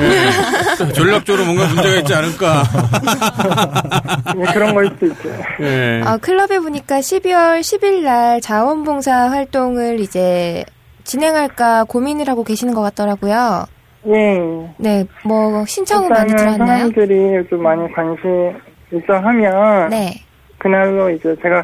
[0.93, 2.63] 전략적으로 뭔가 문제가 있지 않을까.
[4.37, 5.29] 예, 그런 거일 수도 있죠.
[5.61, 6.01] 예.
[6.05, 10.63] 아, 클럽에 보니까 12월 10일 날 자원봉사 활동을 이제
[11.03, 13.65] 진행할까 고민을 하고 계시는 것 같더라고요.
[14.07, 14.73] 예.
[14.77, 16.67] 네, 뭐 신청은 많이 들어왔나요?
[16.67, 18.53] 사람들이 좀 많이 관심
[18.91, 20.13] 있어 하면 네.
[20.57, 21.63] 그날로 이제 제가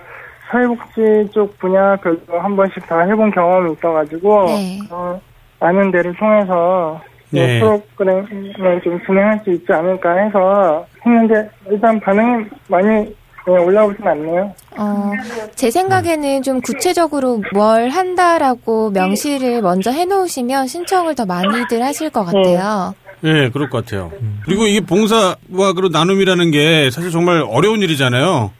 [0.49, 4.79] 사회복지 쪽 분야별로 한 번씩 다 해본 경험이 있어가지고 네.
[4.89, 5.19] 어,
[5.59, 6.99] 아는 데를 통해서
[7.31, 7.59] 네.
[7.59, 13.15] 뭐 프로그램을 좀 진행할 수 있지 않을까 해서 했는데 일단 반응이 많이
[13.49, 14.53] 네, 올라오진 않네요.
[14.77, 15.11] 어,
[15.55, 22.93] 제 생각에는 좀 구체적으로 뭘 한다라고 명시를 먼저 해놓으시면 신청을 더 많이들 하실 것 같아요.
[23.23, 24.11] 예, 그럴 것 같아요.
[24.45, 28.51] 그리고 이게 봉사와 그런 나눔이라는 게 사실 정말 어려운 일이잖아요.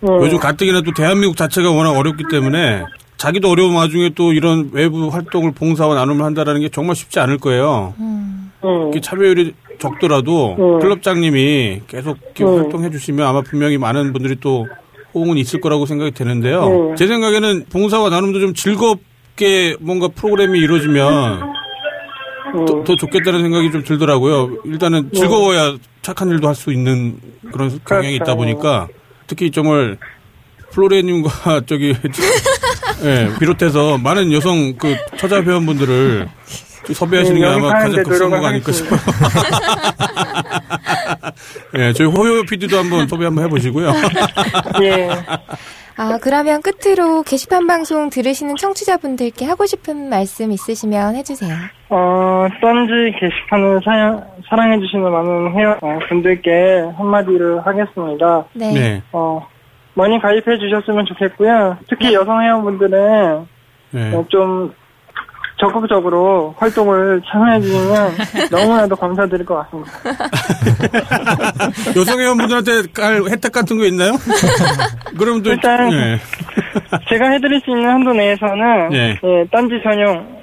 [0.00, 0.10] 네.
[0.20, 2.84] 요즘 가뜩이나 또 대한민국 자체가 워낙 어렵기 때문에
[3.18, 7.92] 자기도 어려운 와중에 또 이런 외부 활동을 봉사와 나눔을 한다라는 게 정말 쉽지 않을 거예요.
[7.98, 8.50] 음.
[8.62, 8.68] 네.
[8.88, 10.78] 이게 참여율이 적더라도 음.
[10.78, 12.58] 클럽장님이 계속 음.
[12.58, 14.68] 활동해 주시면 아마 분명히 많은 분들이 또
[15.14, 16.90] 호응은 있을 거라고 생각이 되는데요.
[16.90, 16.96] 음.
[16.96, 21.42] 제 생각에는 봉사와 나눔도 좀 즐겁게 뭔가 프로그램이 이루어지면
[22.54, 22.64] 음.
[22.66, 24.58] 더, 더 좋겠다는 생각이 좀 들더라고요.
[24.64, 27.18] 일단은 즐거워야 착한 일도 할 수 있는
[27.52, 28.38] 그런 경향이 있다 그렇죠.
[28.38, 28.88] 보니까
[29.26, 29.96] 특히 정말
[30.72, 31.94] 플로레님과 저기
[33.02, 38.72] 예, 비롯해서 많은 여성 그 처자 회원분들을 좀 섭외하시는 네, 게 아마 가장 노력을 아닐까
[38.72, 39.00] 싶어요.
[41.76, 43.92] 예, 저희 호요 PD도 한번 섭외 한번 해보시고요.
[44.82, 45.08] 예.
[45.96, 51.54] 아, 그러면 끝으로 게시판 방송 들으시는 청취자분들께 하고 싶은 말씀 있으시면 해주세요.
[51.90, 58.44] 어, 딴지 게시판을 사, 사랑해주시는 많은 회원 어, 분들께 한마디를 하겠습니다.
[58.54, 58.72] 네.
[58.72, 59.02] 네.
[59.12, 59.46] 어,
[59.92, 61.76] 많이 가입해 주셨으면 좋겠고요.
[61.88, 63.46] 특히 여성 회원분들은
[63.90, 64.14] 네.
[64.14, 64.72] 어, 좀
[65.60, 68.12] 적극적으로 활동을 참여해 주시면
[68.50, 69.92] 너무나도 감사드릴 것 같습니다.
[71.96, 74.12] 여성 회원분들한테 깔 혜택 같은 거 있나요?
[75.18, 76.18] 그럼 또 일단 예.
[77.08, 79.16] 제가 해드릴 수 있는 한도 내에서는 네.
[79.22, 80.40] 예, 딴지 전용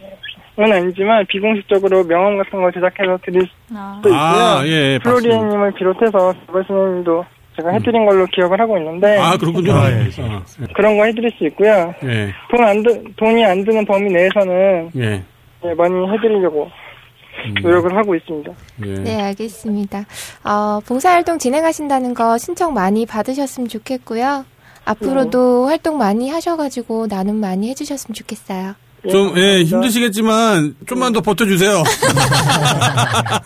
[0.59, 3.93] 은 아니지만 비공식적으로 명함 같은 걸 제작해서 드릴 아.
[3.97, 4.19] 수도 있고요.
[4.19, 5.29] 아, 예, 봤습니다.
[5.29, 7.25] 플로리엔님을 비롯해서 버스님도
[7.57, 9.73] 제가 해드린 걸로 기억을 하고 있는데 아, 그렇군요.
[9.73, 10.09] 아, 예.
[10.21, 10.43] 아,
[10.75, 11.93] 그런 거 해드릴 수 있고요.
[12.03, 12.31] 예.
[12.51, 15.23] 돈 안 드, 돈이 안 드는 범위 내에서는 예.
[15.65, 16.69] 예, 많이 해드리려고
[17.61, 18.51] 노력을 하고 있습니다.
[18.85, 18.93] 예.
[18.99, 20.05] 네, 알겠습니다.
[20.43, 24.45] 어, 봉사활동 진행하신다는 거 신청 많이 받으셨으면 좋겠고요.
[24.85, 28.75] 앞으로도 활동 많이 하셔가지고 나눔 많이 해주셨으면 좋겠어요.
[29.09, 29.69] 좀, 예, 감사합니다.
[29.77, 31.83] 힘드시겠지만, 좀만 더 버텨주세요.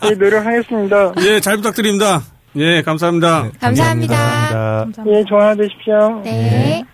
[0.02, 1.12] 네, 노력하겠습니다.
[1.22, 2.22] 예, 잘 부탁드립니다.
[2.56, 3.50] 예, 감사합니다.
[3.60, 4.14] 감사합니다.
[4.14, 5.04] 감사합니다.
[5.06, 6.20] 예, 좋은 하루 되십시오.
[6.22, 6.84] 네.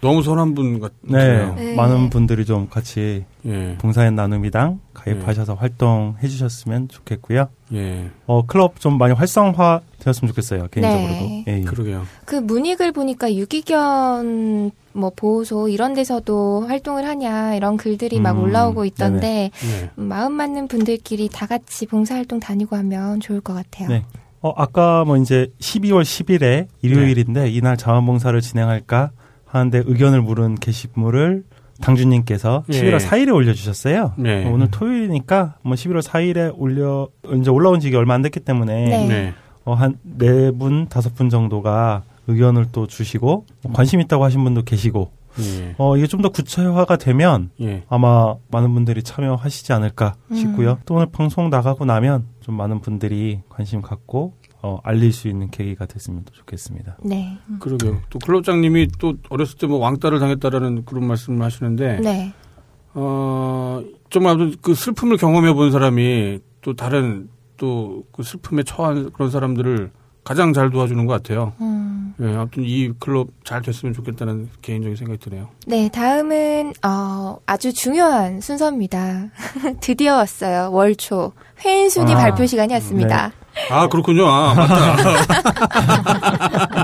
[0.00, 0.96] 너무 선한 분 같아요.
[1.02, 1.74] 네, 네.
[1.74, 7.48] 많은 분들이 좀 같이 예, 봉사의 나눔이당 가입하셔서 활동해 주셨으면 좋겠고요.
[7.72, 10.68] 예, 어, 클럽 좀 많이 활성화 되었으면 좋겠어요.
[10.70, 11.12] 개인적으로도.
[11.12, 11.44] 네.
[11.48, 11.60] 예, 예.
[11.62, 12.04] 그러게요.
[12.24, 18.84] 그 문익을 보니까 유기견 뭐 보호소 이런 데서도 활동을 하냐 이런 글들이 막 음, 올라오고
[18.84, 19.90] 있던데 네.
[19.98, 23.88] 음, 마음 맞는 분들끼리 다 같이 봉사활동 다니고 하면 좋을 것 같아요.
[23.88, 24.04] 네.
[24.42, 27.50] 어, 아까 뭐 이제 12월 10일에 일요일인데 네.
[27.50, 29.10] 이날 자원봉사를 진행할까
[29.46, 31.44] 하는데 의견을 물은 게시물을
[31.80, 32.80] 당주님께서 예.
[32.82, 34.12] 11월 4일에 올려주셨어요.
[34.16, 34.46] 네.
[34.46, 39.06] 오늘 토요일이니까 뭐 11월 4일에 올려 이제 올라온 지가 얼마 안 됐기 때문에 네.
[39.08, 39.34] 네.
[39.64, 44.62] 어, 한 네 분 다섯 분 정도가 의견을 또 주시고 뭐 관심 있다고 하신 분도
[44.62, 45.74] 계시고 예.
[45.78, 47.82] 어, 이게 좀 더 구체화가 되면 예.
[47.88, 50.36] 아마 많은 분들이 참여하시지 않을까 음.
[50.36, 50.78] 싶고요.
[50.86, 55.86] 또 오늘 방송 나가고 나면 좀 많은 분들이 관심 갖고 어, 알릴 수 있는 계기가
[55.86, 56.96] 됐으면 또 좋겠습니다.
[57.04, 57.36] 네.
[57.60, 58.00] 그러게요.
[58.10, 62.32] 또 클럽장님이 또 어렸을 때 뭐 왕따를 당했다라는 그런 말씀을 하시는데, 네.
[62.94, 69.30] 어, 좀 아무튼 그 슬픔을 경험해 본 사람이 또 다른 또 그 슬픔에 처한 그런
[69.30, 69.90] 사람들을
[70.24, 71.52] 가장 잘 도와주는 것 같아요.
[71.60, 71.75] 음.
[72.20, 75.48] 예, 아무튼 이 클럽 잘 됐으면 좋겠다는 개인적인 생각이 드네요.
[75.66, 79.26] 네, 다음은 어, 아주 중요한 순서입니다.
[79.80, 80.70] 드디어 왔어요.
[80.72, 81.32] 월초
[81.64, 83.32] 회인 순위 아, 발표 시간이 왔습니다.
[83.70, 84.26] 아, 그렇군요.
[84.28, 84.96] 아, 맞다.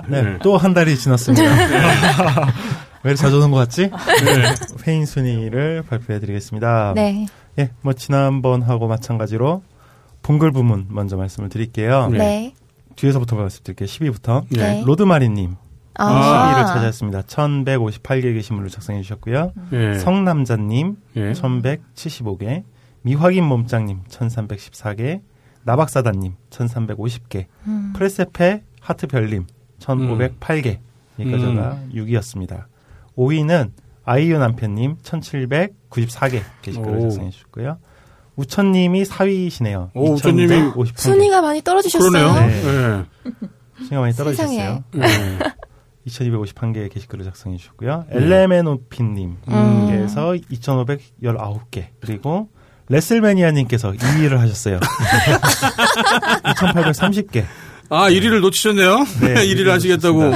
[0.09, 0.39] 네, 네.
[0.43, 1.43] 또 한 달이 지났습니다.
[3.05, 3.91] 왜 이렇게 자주 오는 것 같지?
[4.25, 4.55] 네.
[4.87, 6.93] 회인 순위를 발표해드리겠습니다.
[6.95, 7.27] 네.
[7.59, 9.63] 예, 뭐 지난번하고 마찬가지로
[10.23, 12.09] 본글 부문 먼저 말씀을 드릴게요.
[12.13, 12.55] 네.
[12.93, 12.97] 네.
[12.97, 13.87] 뒤에서부터 말씀드릴게요.
[13.87, 14.83] 10위부터 네.
[14.85, 15.57] 로드마리님
[15.95, 16.55] 아.
[16.55, 17.23] 10위를 차지했습니다.
[17.23, 19.53] 1158개 게시물을 작성해 주셨고요.
[19.73, 19.99] 예.
[19.99, 21.33] 성남자님 예.
[21.33, 22.63] 1175개,
[23.03, 25.21] 미확인 몸짱님 1314개,
[25.65, 27.93] 나박사단님 1350개, 음.
[27.95, 29.47] 프레세페 하트별님
[29.81, 30.79] 1508개.
[31.19, 32.65] 여기까지가 6위였습니다.
[33.17, 33.71] 5위는
[34.05, 37.01] 아이유 남편님 1794개 게시글을 오.
[37.03, 37.79] 작성해 주셨고요.
[38.37, 39.91] 우천님이 4위시네요.
[39.95, 40.99] 오, 우천님이 2250개.
[40.99, 42.11] 순위가 많이 떨어지셨어요.
[42.11, 42.35] 그러네요.
[42.47, 42.57] 네.
[42.57, 43.05] 예.
[43.79, 44.83] 순위가 많이 떨어지셨어요.
[44.97, 45.39] 예.
[46.07, 48.07] 2251개의 게시글을 작성해 주셨고요.
[48.11, 52.49] 엘레메노피님께서 2519개 그리고
[52.89, 54.81] 레슬매니아님께서 2위를 하셨어요.
[56.45, 57.45] 2830개.
[57.89, 58.97] 아, 1위를 놓치셨네요.
[59.21, 60.25] 네, 1위를 하시겠다고.
[60.25, 60.33] 예.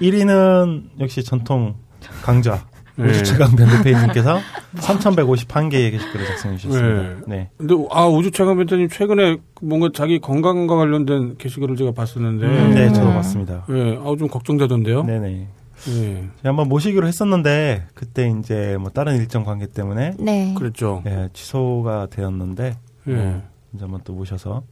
[0.00, 1.74] 1위는 역시 전통
[2.22, 2.60] 강자 네.
[3.08, 4.40] 우주 최강 변대페이님께서
[4.76, 7.02] 3151개의 게시글을 작성해 주셨습니다.
[7.02, 7.16] 네.
[7.26, 7.50] 네.
[7.56, 12.92] 근데 아 우주 최강 멘토님 최근에 뭔가 자기 건강과 관련된 게시글을 제가 봤었는데 음, 네,
[12.92, 13.64] 저도 봤습니다.
[13.70, 15.04] 예, 아우 좀 걱정되던데요.
[15.04, 15.46] 네네.
[15.88, 20.54] 예, 제가 한번 모시기로 했었는데 그때 이제 뭐 다른 일정 관계 때문에 네.
[20.56, 21.02] 그랬죠.
[21.04, 22.76] 네, 취소가 되었는데
[23.08, 23.14] 예.
[23.14, 23.42] 어,
[23.74, 24.62] 이제 한번 또 모셔서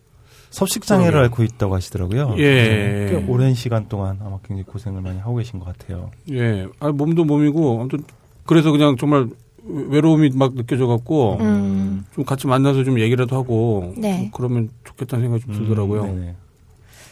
[0.50, 1.24] 섭식 장애를 그러게요.
[1.30, 2.34] 앓고 있다고 하시더라고요.
[2.38, 2.54] 예.
[2.54, 6.10] 네, 꽤 오랜 시간 동안 아마 굉장히 고생을 많이 하고 계신 것 같아요.
[6.30, 8.02] 예, 아 몸도 몸이고 아무튼
[8.46, 9.28] 그래서 그냥 정말
[9.64, 12.04] 외로움이 막 느껴져 갖고 음.
[12.14, 14.20] 좀 같이 만나서 좀 얘기라도 하고 네.
[14.20, 16.04] 좀 그러면 좋겠다는 생각이 좀 들더라고요.
[16.04, 16.34] 음,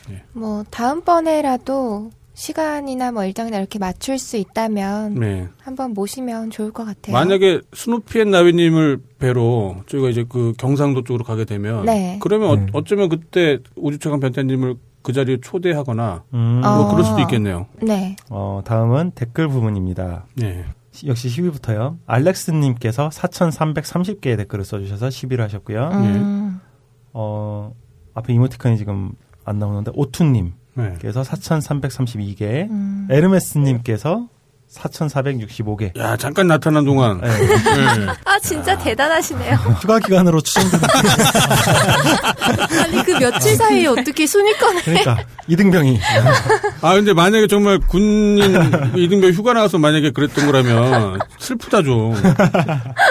[0.08, 0.22] 네네.
[0.32, 5.48] 뭐 다음번에라도 시간이나 뭐 일정이나 이렇게 맞출 수 있다면 네.
[5.62, 7.14] 한번 모시면 좋을 것 같아요.
[7.14, 12.18] 만약에 스누피 앤 나비님을 뵈러 저희가 이제 그 경상도 쪽으로 가게 되면 네.
[12.20, 12.72] 그러면 네.
[12.74, 16.76] 어, 어쩌면 그때 우주최강 변태님을 그 자리에 초대하거나 음, 어.
[16.76, 17.68] 뭐 그럴 수도 있겠네요.
[17.80, 18.16] 네.
[18.28, 20.26] 어, 다음은 댓글 부분입니다.
[20.34, 20.66] 네.
[20.92, 21.96] 시- 역시 10위부터요.
[22.04, 25.88] 알렉스님께서 4,330개의 댓글을 써주셔서 10위를 하셨고요.
[25.94, 26.60] 음.
[27.14, 27.72] 어,
[28.12, 29.12] 앞에 이모티콘이 지금
[29.46, 30.94] 안 나오는데, 오투님 네.
[31.02, 33.08] 4,332개, 음.
[33.10, 34.28] 에르메스님께서
[34.76, 35.96] 4,465개.
[35.98, 38.06] 야 잠깐 나타난 동안 네, 네.
[38.24, 39.54] 아 진짜 대단하시네요.
[39.80, 40.88] 휴가 기간으로 추정되는
[42.82, 45.98] 아니 그 며칠 사이에 어떻게 순위권을 그러니까 이등병이
[46.82, 48.38] 아 근데 만약에 정말 군인
[48.96, 52.14] 이등병 휴가 나가서 만약에 그랬던 거라면 슬프다 좀.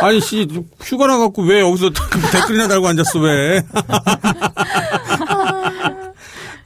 [0.02, 0.48] 아니 씨
[0.82, 1.90] 휴가 나갖고 왜 여기서
[2.34, 3.64] 댓글이나 달고 앉았어 왜?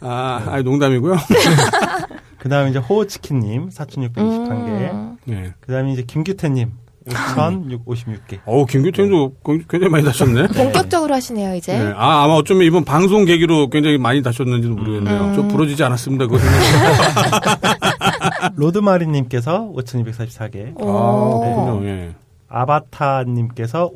[0.02, 1.18] 아, 아니 농담이고요.
[2.40, 4.94] 그 다음에 이제 호치킨님 4,621개.
[4.94, 5.18] 음.
[5.26, 5.54] 네.
[5.60, 6.72] 그 다음에 이제 김규태님
[7.08, 8.40] 5,656개.
[8.46, 9.34] 어우 김규태님도
[9.70, 10.48] 굉장히 많이 다셨네.
[10.56, 11.78] 본격적으로 하시네요 이제.
[11.78, 11.94] 네.
[11.96, 15.22] 아 아마 어쩌면 이번 방송 계기로 굉장히 많이 다셨는지도 모르겠네요.
[15.22, 15.36] 음.
[15.36, 16.28] 저 부러지지 않았습니다.
[16.28, 16.40] 그거.
[18.56, 20.80] 로드마리님께서 5,244개.
[20.80, 21.40] 아 오.
[21.42, 21.88] 그렇군요.
[21.88, 22.16] 예.
[22.48, 23.92] 아바타님께서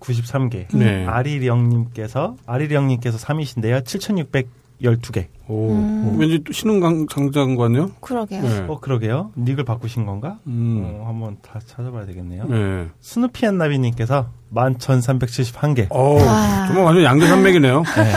[0.00, 0.66] 5,293개.
[0.76, 1.06] 네.
[1.06, 3.82] 아리령님께서 아리령님께서 3위신데요.
[3.84, 5.26] 7,612개.
[5.48, 6.16] 오, 음.
[6.18, 7.92] 왠지 또 신흥 강자인가요?
[8.00, 8.42] 그러게요.
[8.42, 8.64] 네.
[8.68, 9.32] 어 그러게요.
[9.36, 10.38] 닉을 바꾸신 건가?
[10.46, 10.82] 음.
[10.84, 12.44] 어, 한번 다 찾아봐야 되겠네요.
[12.46, 12.86] 네.
[13.00, 15.86] 스누피 앤 나비님께서 11,371개.
[15.90, 16.66] 어, 와.
[16.66, 17.82] 정말 완전 양대 산맥이네요.
[17.82, 18.12] 네.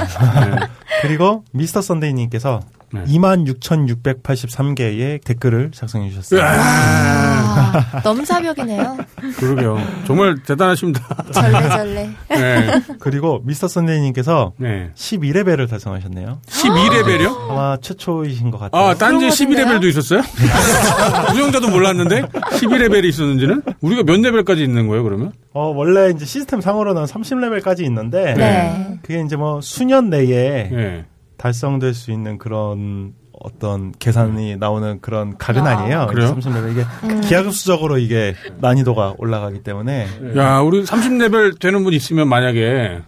[1.01, 2.59] 그리고 미스터 선데이님께서
[2.93, 3.03] 네.
[3.05, 6.41] 26,683개의 댓글을 작성해 주셨어요.
[6.43, 8.97] 아, 넘사벽이네요.
[9.37, 9.77] 그러게요.
[10.05, 11.01] 정말 대단하십니다.
[11.31, 12.09] 절레절레.
[12.29, 12.81] 네.
[12.99, 14.91] 그리고 미스터 선데이님께서 네.
[14.95, 16.39] 11레벨을 달성하셨네요.
[16.47, 17.49] 12레벨이요?
[17.49, 18.83] 아마 최초이신 것 같아요.
[18.83, 20.21] 아, 딴지 그런 거 12레벨도 있었어요?
[21.33, 23.61] 우정자도 몰랐는데 12레벨이 있었는지는?
[23.81, 25.31] 우리가 몇 레벨까지 있는 거예요, 그러면?
[25.53, 28.97] 어, 원래 이제 시스템 상으로는 30레벨까지 있는데 네.
[29.01, 31.05] 그게 이제 뭐 수년 내에 네.
[31.41, 35.71] 달성될 수 있는 그런 어떤 계산이 나오는 그런 각은 아.
[35.71, 36.07] 아니에요.
[36.07, 36.35] 그래요?
[36.35, 37.21] 30레벨 이게 음.
[37.21, 42.99] 기하급수적으로 이게 난이도가 올라가기 때문에 야, 우리 30레벨 되는 분 있으면 만약에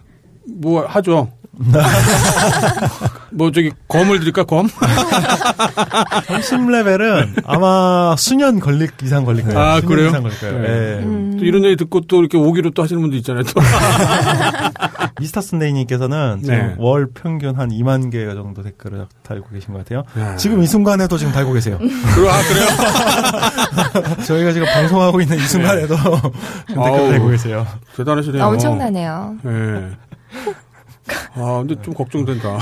[0.48, 1.30] 뭐 하죠.
[3.30, 4.66] 뭐 저기 검을 드릴까 검?
[6.26, 9.56] 30레벨은 아마 수년 걸릴 이상 걸릴 거예요.
[9.56, 10.08] 아, 그래요?
[10.08, 10.58] 이상 걸릴 거예요.
[10.60, 10.68] 네.
[10.68, 11.04] 예.
[11.04, 11.36] 음.
[11.38, 13.44] 또 이런 얘기 듣고 또 이렇게 오기로 또 하시는 분도 있잖아요.
[13.44, 13.60] 또.
[15.20, 16.74] 미스터 선데이님께서는 지금 네.
[16.78, 20.02] 월 평균 한 2만 개 정도 댓글을 달고 계신 것 같아요.
[20.18, 20.36] 야.
[20.36, 21.76] 지금 이 순간에도 지금 달고 계세요.
[21.80, 22.66] 아, 그래요?
[24.26, 26.20] 저희가 지금 방송하고 있는 이 순간에도 아우.
[26.66, 27.66] 댓글 달고 계세요.
[27.96, 28.44] 대단하시네요.
[28.44, 29.36] 엄청나네요.
[29.46, 29.90] 예.
[31.34, 32.58] 아, 근데 좀 걱정된다.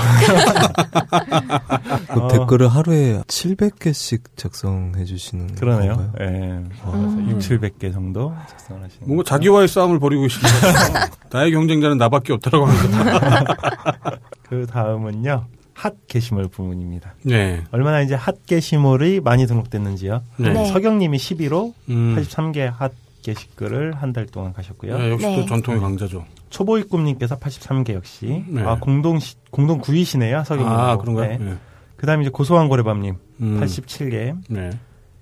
[2.07, 2.27] 그 어.
[2.27, 5.95] 댓글을 하루에 700개씩 작성해 주시는 그러네요.
[5.95, 6.11] 건가요?
[6.21, 6.25] 예.
[6.25, 7.27] 음.
[7.29, 11.09] 6, 700개 정도 작성을 하시는 뭔가 자기와의 싸움을 벌이고 계신 것 같아요.
[11.31, 14.19] 나의 경쟁자는 나밖에 없다라고 합니다.
[14.49, 15.45] 그 다음은요.
[15.75, 17.15] 핫 게시물 부문입니다.
[17.23, 17.63] 네.
[17.71, 20.21] 얼마나 이제 핫 게시물이 많이 등록됐는지요.
[20.37, 20.53] 네.
[20.53, 20.65] 네.
[20.71, 22.15] 서경님이 11호 음.
[22.17, 22.91] 83개 핫
[23.23, 24.97] 게시글을 한 달 동안 가셨고요.
[24.97, 25.35] 네, 역시 네.
[25.37, 26.25] 또 전통의 강자죠.
[26.53, 28.61] 초보이 꿈님께서 83개 역시 네.
[28.61, 30.71] 아 공동 시- 공동 9위시네요 서경님.
[30.71, 31.37] 아, 그런가요?
[31.39, 31.55] 네.
[31.97, 33.59] 그다음에 이제 고소한 고래밤님 음.
[33.59, 34.69] 87개, 네.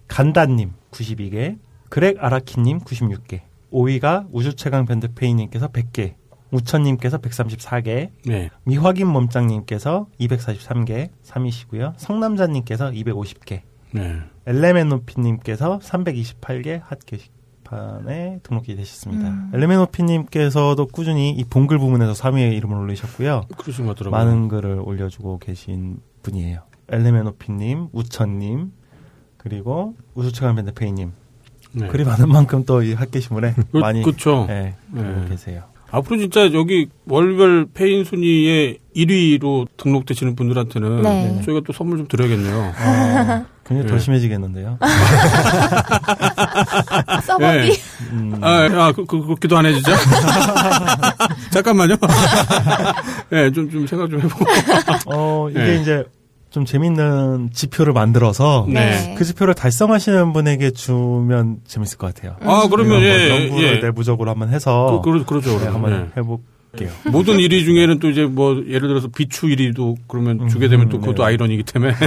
[0.09, 1.57] 간단님 92개,
[1.89, 3.39] 그렉 아라키님 96개,
[3.71, 6.15] 5위가 우주최강 밴드페이님께서 100개,
[6.51, 8.49] 우천님께서 134개, 네.
[8.65, 11.93] 미확인 몸짱님께서 243개, 3위시고요.
[11.95, 13.61] 성남자님께서 250개,
[13.91, 14.19] 네.
[14.47, 19.29] 엘레멘노피님께서 328개 hot 게시판에 등록이 되셨습니다.
[19.29, 19.51] 음.
[19.53, 23.45] 엘레멘노피님께서도 꾸준히 이 본글 부문에서 3위에 이름을 올리셨고요.
[23.57, 24.19] 그러신 것 같더라고요.
[24.19, 26.59] 많은 글을 올려주고 계신 분이에요.
[26.89, 28.73] 엘레멘노피님, 우천님,
[29.37, 31.13] 그리고 우수체감 밴드페이님.
[31.73, 31.87] 네.
[31.87, 34.45] 글이 많은 만큼 또이 hot게시물에 그, 많이 그쵸.
[34.49, 35.25] 예, 네.
[35.29, 35.63] 계세요.
[35.89, 41.41] 앞으로 진짜 여기 월별 폐인 순위에 1위로 등록되시는 분들한테는 네.
[41.43, 42.73] 저희가 또 선물 좀 드려야겠네요.
[42.77, 43.99] 아, 굉장히 더 네.
[43.99, 44.77] 심해지겠는데요.
[47.23, 47.69] 서버비.
[47.69, 47.73] 네.
[48.11, 49.95] 음, 아, 아 그, 그, 그렇게도 안 해, 진짜?
[51.51, 51.95] 잠깐만요.
[53.29, 54.45] 네, 좀, 좀 생각 좀 해보고.
[55.05, 55.81] 어, 이게 네.
[55.81, 56.03] 이제
[56.49, 59.15] 좀 재밌는 지표를 만들어서 네.
[59.17, 62.35] 그 지표를 달성하시는 분에게 주면 재밌을 것 같아요.
[62.41, 63.79] 아, 그러면, 예, 한번 연구를 예.
[63.79, 65.51] 내부적으로 한번 해서 그, 그, 그러죠.
[65.51, 65.75] 네, 그러면.
[65.75, 66.21] 한번 네.
[66.21, 66.25] 해
[66.71, 66.89] 볼게요.
[67.11, 70.99] 모든 1위 중에는 또 이제 뭐, 예를 들어서 비추 1위도 그러면 음, 주게 되면 또
[70.99, 71.27] 그것도 네.
[71.27, 71.93] 아이러니이기 때문에.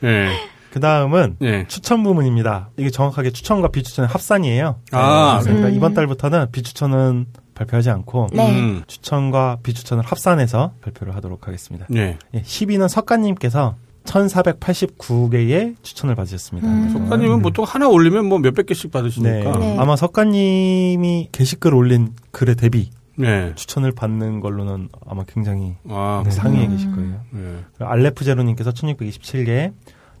[0.00, 0.28] 네.
[0.72, 1.66] 그 다음은 네.
[1.68, 2.70] 추천 부문입니다.
[2.76, 4.76] 이게 정확하게 추천과 비추천의 합산이에요.
[4.92, 5.40] 아.
[5.42, 5.74] 그러니까 음.
[5.74, 8.50] 이번 달부터는 비추천은 발표하지 않고 네.
[8.50, 8.82] 음.
[8.86, 11.86] 추천과 비추천을 합산해서 발표를 하도록 하겠습니다.
[11.90, 12.16] 네.
[12.34, 13.74] 예, 10위는 석가님께서
[14.04, 16.68] 1489개의 추천을 받으셨습니다.
[16.68, 16.90] 음.
[16.90, 18.98] 석가님은 보통 하나 올리면 뭐 몇백 개씩 네.
[18.98, 19.58] 받으시니까.
[19.58, 19.76] 네.
[19.78, 23.52] 아마 석가님이 게시글 올린 글에 대비 네.
[23.54, 26.70] 추천을 받는 걸로는 아마 굉장히 아, 네, 상위에 음.
[26.70, 27.20] 계실 거예요.
[27.30, 27.58] 네.
[27.78, 29.72] 알레프제로님께서 1627개,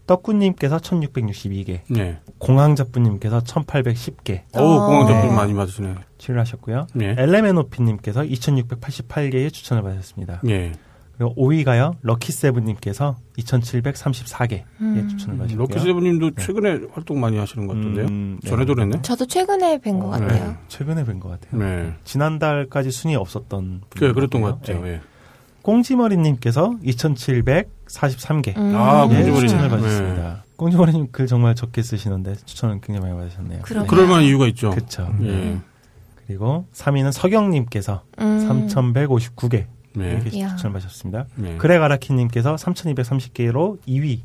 [0.06, 2.18] 떡구님께서 1662개, 네.
[2.38, 5.12] 공항잡부님께서 1810개 어우, 공항 네.
[5.12, 5.94] 접근 많이 받으시네.
[6.18, 6.86] 치를 하셨고요.
[6.94, 7.14] 네.
[7.16, 10.42] 엘레메노피님께서 2688개의 추천을 받으셨습니다.
[10.48, 10.72] 예.
[11.20, 15.06] 그리고 5위가요, 럭키세븐님께서 2734개의 음.
[15.10, 15.66] 추천을 받으셨고요.
[15.68, 18.06] 럭키세븐님도 최근에 활동 많이 하시는 것 같은데요.
[18.06, 18.48] 음, 네.
[18.48, 19.02] 전에도 그랬네.
[19.02, 20.26] 저도 최근에 뵌것 네.
[20.26, 20.56] 같아요.
[20.68, 21.60] 최근에 뵌 것 같아요.
[21.60, 21.92] 네.
[22.04, 24.60] 지난달까지 순위 없었던 그래, 그랬던 것.
[24.62, 24.82] 같아요.
[24.82, 24.88] 네.
[24.92, 25.00] 예.
[25.60, 28.72] 꽁지머리님께서 2743개 음.
[28.74, 29.40] 아, 예, 꽁지머리.
[29.48, 29.68] 추천을 네.
[29.68, 30.44] 받으셨습니다.
[30.56, 33.60] 꽁지머리님 글 정말 적게 쓰시는데 추천을 굉장히 많이 받으셨네요.
[33.62, 33.86] 그러게요.
[33.88, 34.70] 그럴 만한 이유가 있죠.
[34.70, 35.06] 그쵸.
[35.22, 35.58] 예.
[36.26, 38.68] 그리고 3위는 서경님께서 음.
[38.68, 40.12] 3,159개 네.
[40.12, 40.48] 이렇게 이야.
[40.56, 41.26] 추천을 받으셨습니다.
[41.36, 41.56] 네.
[41.56, 44.20] 그레가라키님께서 3,230개로 2위를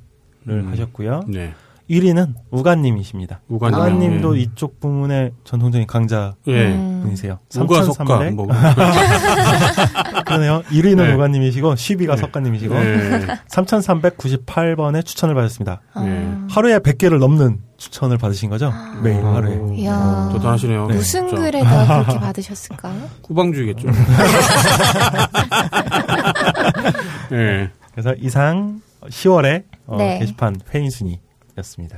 [0.49, 0.67] 음.
[0.71, 1.23] 하셨고요.
[1.27, 1.53] 네.
[1.89, 3.41] 1위는 우가님이십니다.
[3.47, 3.77] 우가님.
[3.77, 4.41] 우가님도 예.
[4.41, 6.71] 이쪽 부문의 전통적인 강자 예.
[6.73, 7.01] 음.
[7.03, 7.37] 분이세요.
[7.57, 8.33] 우가 석가 3,300.
[8.33, 8.47] 뭐.
[10.25, 10.63] 그러네요.
[10.71, 11.13] 1위는 네.
[11.13, 12.17] 우가님이시고 10위가 네.
[12.17, 13.27] 석가님이시고 네.
[13.49, 15.81] 3,398번의 추천을 받았습니다.
[15.93, 16.01] 아.
[16.01, 16.33] 네.
[16.49, 18.73] 하루에 100개를 넘는 추천을 받으신 거죠?
[19.03, 19.35] 매일 아.
[19.35, 19.77] 하루에.
[19.77, 20.29] 이야.
[20.33, 20.87] 대단하시네요.
[20.87, 20.95] 네.
[20.95, 21.41] 무슨 진짜.
[21.43, 22.91] 글에다 그렇게 받으셨을까?
[23.27, 23.87] 후방주의겠죠.
[27.33, 27.69] 예.
[27.91, 30.17] 그래서 이상 10월에 어, 네.
[30.19, 31.19] 게시판 회의 순위
[31.57, 31.97] 였습니다.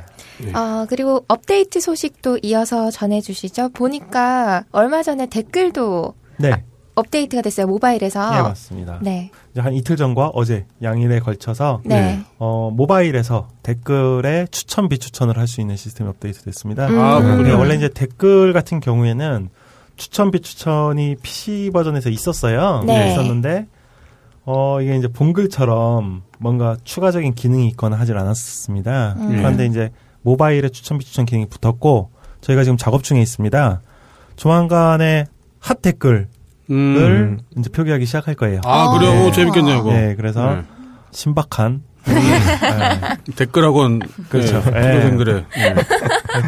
[0.53, 3.69] 어, 그리고 업데이트 소식도 이어서 전해주시죠.
[3.69, 6.63] 보니까 얼마 전에 댓글도 네,
[6.95, 7.67] 업데이트가 됐어요.
[7.67, 8.37] 모바일에서.
[8.37, 8.99] 예 맞습니다.
[9.01, 9.31] 네.
[9.51, 12.19] 이제 한 이틀 전과 어제 양일에 걸쳐서 네.
[12.39, 16.87] 어, 모바일에서 댓글에 추천 비추천을 할 수 있는 시스템이 업데이트 됐습니다.
[16.87, 16.99] 음.
[16.99, 17.51] 아, 네.
[17.53, 19.49] 원래 이제 댓글 같은 경우에는
[19.95, 22.83] 추천 비추천이 PC 버전에서 있었어요.
[22.85, 23.11] 네.
[23.11, 23.65] 있었는데
[24.49, 29.15] 어 이게 이제 본글처럼 뭔가 추가적인 기능이 있거나 하질 않았습니다.
[29.19, 29.35] 음.
[29.35, 29.91] 그런데 이제
[30.21, 33.81] 모바일에 추천 비추천 기능이 붙었고 저희가 지금 작업 중에 있습니다.
[34.37, 35.25] 조만간에
[35.59, 36.27] 핫 댓글을
[36.69, 37.39] 음.
[37.57, 38.61] 이제 표기하기 시작할 거예요.
[38.63, 39.11] 아, 그래요?
[39.13, 39.27] 네.
[39.27, 39.91] 오, 재밌겠네요, 그거.
[39.93, 40.61] 네, 그래서 네.
[41.11, 43.99] 신박한 네, 댓글학원.
[44.29, 44.63] 그렇죠.
[44.73, 44.81] 예, 예.
[44.85, 45.45] 학교생들의.
[45.57, 45.75] 예.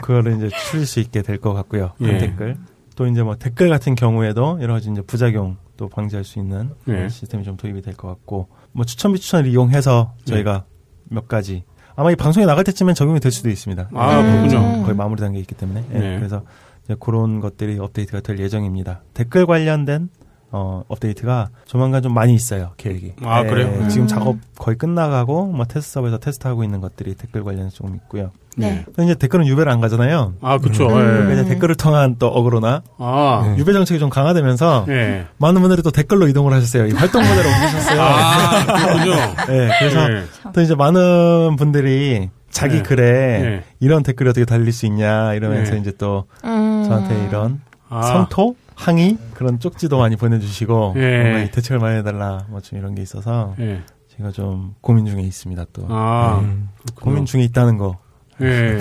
[0.01, 1.91] 그거를 이제 추릴 수 있게 될 것 같고요.
[1.99, 2.17] 한 예.
[2.17, 2.55] 댓글.
[2.95, 7.07] 또 이제 뭐 댓글 같은 경우에도 여러 가지 이제 부작용 또 방지할 수 있는 예.
[7.07, 10.65] 시스템이 좀 도입이 될 것 같고 뭐 추천 비추천을 이용해서 저희가
[11.05, 11.63] 몇 가지
[11.95, 13.89] 아마 이 방송에 나갈 때쯤엔 적용이 될 수도 있습니다.
[13.93, 14.43] 아, 음.
[14.49, 14.83] 그렇군요.
[14.83, 16.17] 거의 마무리 단계에 있기 때문에 예, 네.
[16.17, 16.43] 그래서
[16.83, 19.01] 이제 그런 것들이 업데이트가 될 예정입니다.
[19.13, 20.09] 댓글 관련된
[20.51, 23.13] 어, 업데이트가 조만간 좀 많이 있어요 계획이.
[23.21, 23.67] 아, 그래요?
[23.67, 23.87] 음.
[23.87, 28.31] 지금 작업 거의 끝나가고 뭐 테스트업에서 테스트하고 있는 것들이 댓글 관련해서 조금 있고요.
[28.59, 28.83] 네.
[28.85, 30.33] 근데 이제 댓글은 유배를 안 가잖아요.
[30.41, 30.87] 아, 그쵸.
[30.87, 31.33] 그러니까 예.
[31.41, 33.55] 이제 댓글을 통한 또 어그로나 아.
[33.57, 35.25] 유배 정책이 좀 강화되면서 예.
[35.37, 36.87] 많은 분들이 또 댓글로 이동을 하셨어요.
[36.87, 38.01] 이 활동 모델을 옮기셨어요.
[38.01, 39.15] 아, 그렇군요.
[39.47, 40.23] 네, 그래서 예.
[40.53, 42.83] 또 이제 많은 분들이 자기 네.
[42.83, 43.03] 글에
[43.39, 43.63] 네.
[43.79, 45.79] 이런 댓글이 어떻게 달릴 수 있냐 이러면서 네.
[45.79, 46.83] 이제 또 음.
[46.87, 48.01] 저한테 이런 아.
[48.01, 51.21] 성토, 항의 그런 쪽지도 많이 보내주시고 예.
[51.21, 53.81] 뭔가 이 대책을 마련해달라 뭐 좀 이런 게 있어서 예.
[54.17, 55.65] 제가 좀 고민 중에 있습니다.
[55.73, 56.39] 또 아.
[56.41, 56.69] 음.
[56.95, 57.97] 고민 중에 있다는 거
[58.41, 58.77] 예.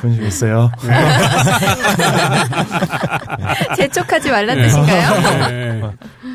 [0.00, 0.70] 고민 중에 있어요.
[3.76, 5.50] 재촉하지 말란 뜻인가요?
[5.50, 5.82] 예.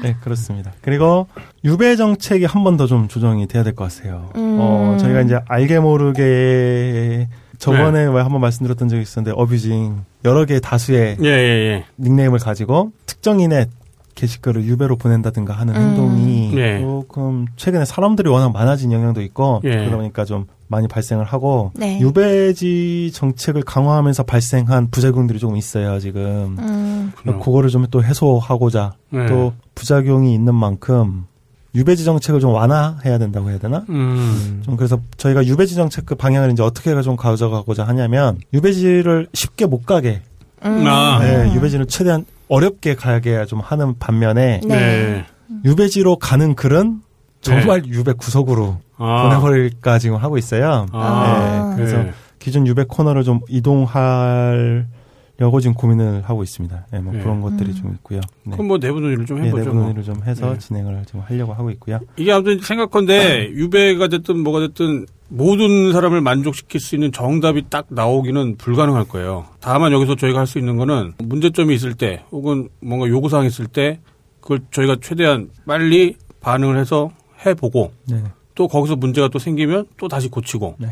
[0.04, 0.72] 네, 그렇습니다.
[0.82, 1.28] 그리고
[1.64, 4.30] 유배 정책이 한 번 더 좀 조정이 돼야 될 것 같아요.
[4.36, 4.58] 음.
[4.60, 7.28] 어, 저희가 이제 알게 모르게
[7.58, 8.12] 저번에 네.
[8.12, 13.66] 왜 한번 말씀드렸던 적이 있었는데 어뷰징 여러 개 다수의 예, 예, 닉네임을 가지고 특정인의
[14.16, 15.82] 게시글을 유배로 보낸다든가 하는 음.
[15.82, 16.80] 행동이 네.
[16.82, 19.70] 조금 최근에 사람들이 워낙 많아진 영향도 있고 예.
[19.78, 22.00] 그러다 보니까 좀 많이 발생을 하고 네.
[22.00, 27.14] 유배지 정책을 강화하면서 발생한 부작용들이 조금 있어요 지금 음.
[27.24, 29.28] 그거를 좀 또 해소하고자 네.
[29.28, 31.26] 또 부작용이 있는 만큼
[31.76, 33.86] 유배지 정책을 좀 완화해야 된다고 해야 되나?
[33.90, 34.62] 음.
[34.66, 39.86] 좀 그래서 저희가 유배지 정책 그 방향을 이제 어떻게 좀 가져가고자 하냐면 유배지를 쉽게 못
[39.86, 40.22] 가게
[40.66, 40.84] 음.
[40.88, 41.20] 아.
[41.20, 44.76] 네, 유배지를 최대한 어렵게 가게 좀 하는 반면에 네.
[44.76, 45.26] 네.
[45.66, 47.02] 유배지로 가는 글은
[47.48, 49.24] 정말 유배 구석으로 아.
[49.30, 50.86] 보내버릴까 지금 하고 있어요.
[50.92, 51.70] 아.
[51.70, 52.12] 네, 그래서 네.
[52.40, 54.86] 기존 유배 코너를 좀 이동하려고
[55.62, 56.86] 지금 고민을 하고 있습니다.
[56.92, 57.20] 네, 뭐 네.
[57.22, 57.76] 그런 것들이 음.
[57.76, 58.22] 좀 있고요.
[58.44, 58.52] 네.
[58.54, 59.64] 그럼 뭐 내부 논의를 좀 네, 해보죠.
[59.64, 59.84] 내부 뭐.
[59.84, 60.60] 논의를 좀 해서 네.
[60.60, 62.00] 진행을 좀 하려고 하고 있고요.
[62.16, 68.56] 이게 아무튼 생각컨대 유배가 됐든 뭐가 됐든 모든 사람을 만족시킬 수 있는 정답이 딱 나오기는
[68.58, 69.46] 불가능할 거예요.
[69.60, 74.00] 다만 여기서 저희가 할 수 있는 거는 문제점이 있을 때 혹은 뭔가 요구사항이 있을 때
[74.40, 77.12] 그걸 저희가 최대한 빨리 반응을 해서
[77.46, 78.24] 해보고 네,
[78.56, 80.92] 또 거기서 문제가 또 생기면 또 다시 고치고 네.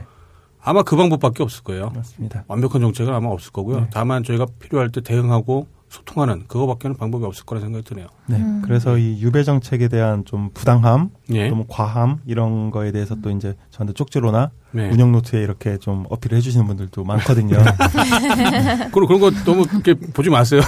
[0.62, 1.92] 아마 그 방법밖에 없을 거예요.
[1.96, 2.44] 맞습니다.
[2.48, 3.82] 완벽한 정책은 아마 없을 거고요.
[3.82, 3.88] 네.
[3.92, 8.08] 다만 저희가 필요할 때 대응하고 소통하는 그거밖에는 방법이 없을 거라 생각이 드네요.
[8.28, 8.62] 네, 음.
[8.64, 11.48] 그래서 이 유배 정책에 대한 좀 부당함, 예.
[11.50, 14.90] 좀 과함 이런 거에 대해서 또 이제 저한테 쪽지로나 네.
[14.90, 17.58] 운영 노트에 이렇게 좀 어필을 해주시는 분들도 많거든요.
[18.92, 20.62] 그런 그런 거 너무 이렇게 보지 마세요.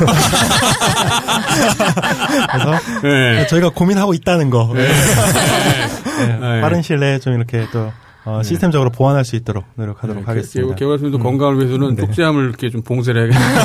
[2.51, 2.71] 그래서
[3.03, 3.47] 네.
[3.47, 4.71] 저희가 고민하고 있다는 거.
[4.73, 4.87] 네.
[6.39, 6.61] 네.
[6.61, 7.91] 빠른 시일 내에 좀 이렇게 또
[8.27, 10.75] 어, 시스템적으로 보완할 수 있도록 노력하도록 하겠습니다.
[10.75, 11.23] 개발팀도 음.
[11.23, 12.01] 건강을 위해서는 네.
[12.01, 13.59] 쪽지함을 이렇게 좀 봉쇄를 해야겠네요.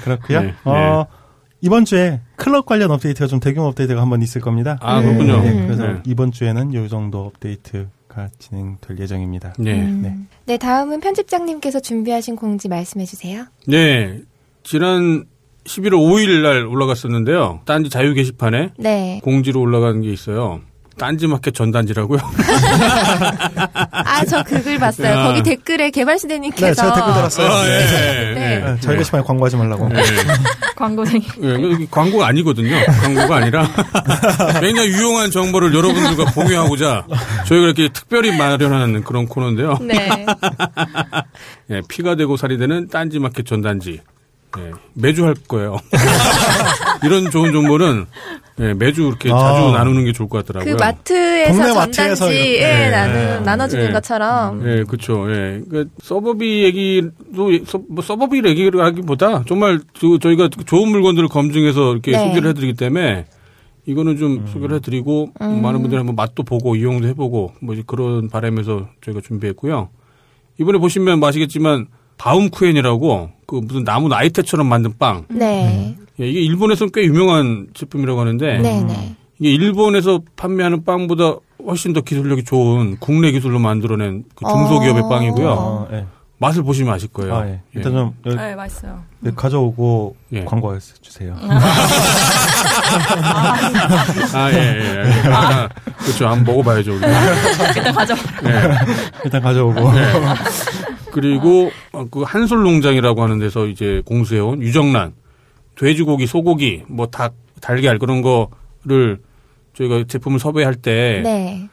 [0.04, 0.40] 그렇고요.
[0.40, 0.54] 네.
[0.64, 1.04] 어,
[1.60, 4.78] 이번 주에 클럽 관련 업데이트가 좀 대규모 업데이트가 한번 있을 겁니다.
[4.80, 5.42] 아, 그렇군요.
[5.42, 6.00] 네, 그래서 네.
[6.06, 9.52] 이번 주에는 이 정도 업데이트가 진행될 예정입니다.
[9.58, 9.78] 네.
[9.78, 10.00] 음.
[10.02, 10.16] 네.
[10.46, 13.44] 네, 다음은 편집장님께서 준비하신 공지 말씀해 주세요.
[13.66, 14.18] 네.
[14.62, 15.26] 지난
[15.64, 17.60] 11월 5일 날 올라갔었는데요.
[17.66, 19.20] 딴지 자유 게시판에 네.
[19.22, 20.62] 공지로 올라간 게 있어요.
[21.00, 22.18] 딴지 마켓 전단지라고요.
[23.90, 25.08] 아, 저그글 봤어요.
[25.08, 25.24] 야.
[25.28, 26.66] 거기 댓글에 개발시대님께서.
[26.66, 27.48] 네, 제가 댓글 달았어요.
[27.48, 28.54] 아, 예, 예, 네.
[28.56, 28.58] 예.
[28.58, 29.88] 네, 저희 게시판에 광고하지 말라고.
[29.94, 30.02] 예.
[30.76, 31.26] 광고쟁이.
[31.42, 32.76] 예, 이게 광고가 아니거든요.
[33.02, 33.66] 광고가 아니라
[34.60, 37.06] 굉장히 유용한 정보를 여러분들과 공유하고자
[37.46, 39.78] 저희가 이렇게 특별히 마련하는 그런 코너인데요.
[39.80, 40.26] 네.
[41.70, 44.00] 예, 피가 되고 살이 되는 딴지 마켓 전단지.
[44.58, 45.78] 예, 매주 할 거예요.
[47.04, 48.06] 이런 좋은 정보는
[48.60, 49.38] 예, 매주 이렇게 아.
[49.38, 50.76] 자주 나누는 게 좋을 것그 같더라고요.
[50.76, 52.34] 마트에서 전단지 마트에서.
[52.34, 52.90] 예, 네.
[52.90, 53.92] 나누, 나눠주는 네.
[53.92, 54.62] 것처럼.
[54.68, 55.30] 예, 그렇죠.
[55.32, 55.62] 예.
[55.70, 61.92] 그 서버비 얘기도 예, 서, 뭐 서버비 얘기를 하기보다 정말 그 저희가 좋은 물건들을 검증해서
[61.92, 62.18] 이렇게 네.
[62.18, 63.26] 소개를 해드리기 때문에
[63.86, 65.62] 이거는 좀 소개를 해드리고 음.
[65.62, 69.88] 많은 분들이 한번 맛도 보고 이용도 해보고 뭐 이제 그런 바람에서 저희가 준비했고요.
[70.60, 71.86] 이번에 보시면 뭐 아시겠지만
[72.18, 75.24] 바움쿠엔이라고 그 무슨 나무 나이테처럼 만든 빵.
[75.30, 75.96] 네.
[76.20, 79.16] 예, 이게 일본에서는 꽤 유명한 제품이라고 하는데 네, 네.
[79.38, 85.08] 이게 일본에서 판매하는 빵보다 훨씬 더 기술력이 좋은 국내 기술로 만들어낸 그 중소기업의 어.
[85.08, 85.88] 빵이고요.
[85.90, 86.06] 아, 예.
[86.38, 87.34] 맛을 보시면 아실 거예요.
[87.34, 87.60] 아, 예.
[87.74, 89.02] 일단 좀 여기 네, 맛있어요.
[89.26, 90.44] 여기 가져오고 예.
[90.44, 91.36] 광고 주세요.
[94.34, 95.04] 아, 예, 예.
[95.06, 95.28] 예.
[95.28, 95.68] 아,
[95.98, 96.28] 그렇죠.
[96.28, 96.92] 한번 먹어봐야죠.
[96.92, 97.00] 우리.
[97.76, 98.14] 일단 가져.
[98.14, 98.62] 예.
[99.24, 99.90] 일단 가져오고.
[101.12, 105.12] 그리고 어, 그 한솔 농장이라고 하는 데서 이제 공수해온 유정란,
[105.80, 109.18] 돼지고기, 소고기, 뭐 닭, 달걀 그런 거를
[109.72, 111.68] 저희가 제품을 섭외할 때좀 네.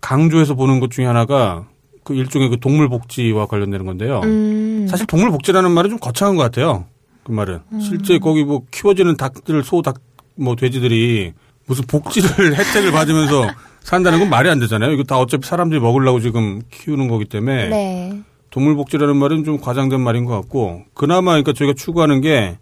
[0.00, 1.68] 강조해서 보는 것 중에 하나가
[2.02, 4.22] 그 일종의 그 동물 복지와 관련되는 건데요.
[4.24, 4.88] 음.
[4.90, 6.84] 사실 동물 복지라는 말은 좀 거창한 것 같아요.
[7.22, 10.00] 그 말은 실제 거기 뭐 키워지는 닭들, 소, 닭,
[10.34, 11.32] 뭐 돼지들이
[11.66, 13.48] 무슨 복지를 혜택을 받으면서
[13.82, 14.90] 산다는 건 말이 안 되잖아요.
[14.90, 18.20] 이거 다 어차피 사람들이 먹으려고 지금 키우는 거기 때문에 네.
[18.50, 22.58] 동물 복지라는 말은 좀 과장된 말인 것 같고 그나마 그러니까 저희가 추구하는 게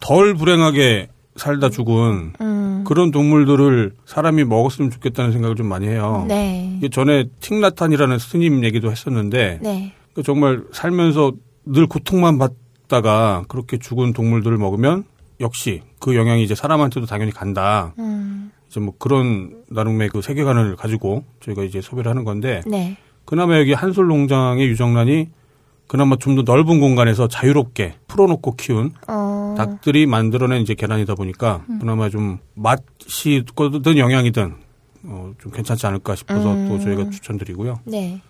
[0.00, 2.84] 덜 불행하게 살다 죽은 음.
[2.86, 6.24] 그런 동물들을 사람이 먹었으면 좋겠다는 생각을 좀 많이 해요.
[6.28, 6.80] 네.
[6.92, 9.92] 전에 틱나탄이라는 스님 얘기도 했었는데 네.
[10.14, 11.32] 그 정말 살면서
[11.64, 15.04] 늘 고통만 받다가 그렇게 죽은 동물들을 먹으면
[15.40, 17.94] 역시 그 영향이 이제 사람한테도 당연히 간다.
[17.98, 18.52] 음.
[18.68, 22.96] 이제 뭐 그런 나름의 그 세계관을 가지고 저희가 이제 소비를 하는 건데 네.
[23.24, 25.28] 그나마 여기 한솔 농장의 유정란이
[25.86, 29.54] 그나마 좀 더 넓은 공간에서 자유롭게 풀어놓고 키운 어.
[29.56, 33.44] 닭들이 만들어낸 이제 계란이다 보니까 그나마 좀 맛이
[33.82, 34.54] 든 영양이든
[35.04, 36.68] 어, 좀 괜찮지 않을까 싶어서 음.
[36.68, 37.80] 또 저희가 추천드리고요.
[37.84, 38.20] 네.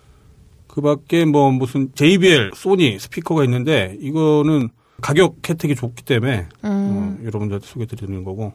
[0.67, 4.69] 그 밖에 뭐 무슨 JBL, 소니 스피커가 있는데 이거는
[5.01, 7.19] 가격 혜택이 좋기 때문에 어, 음.
[7.23, 8.53] 여러분들한테 소개해 드리는 거고.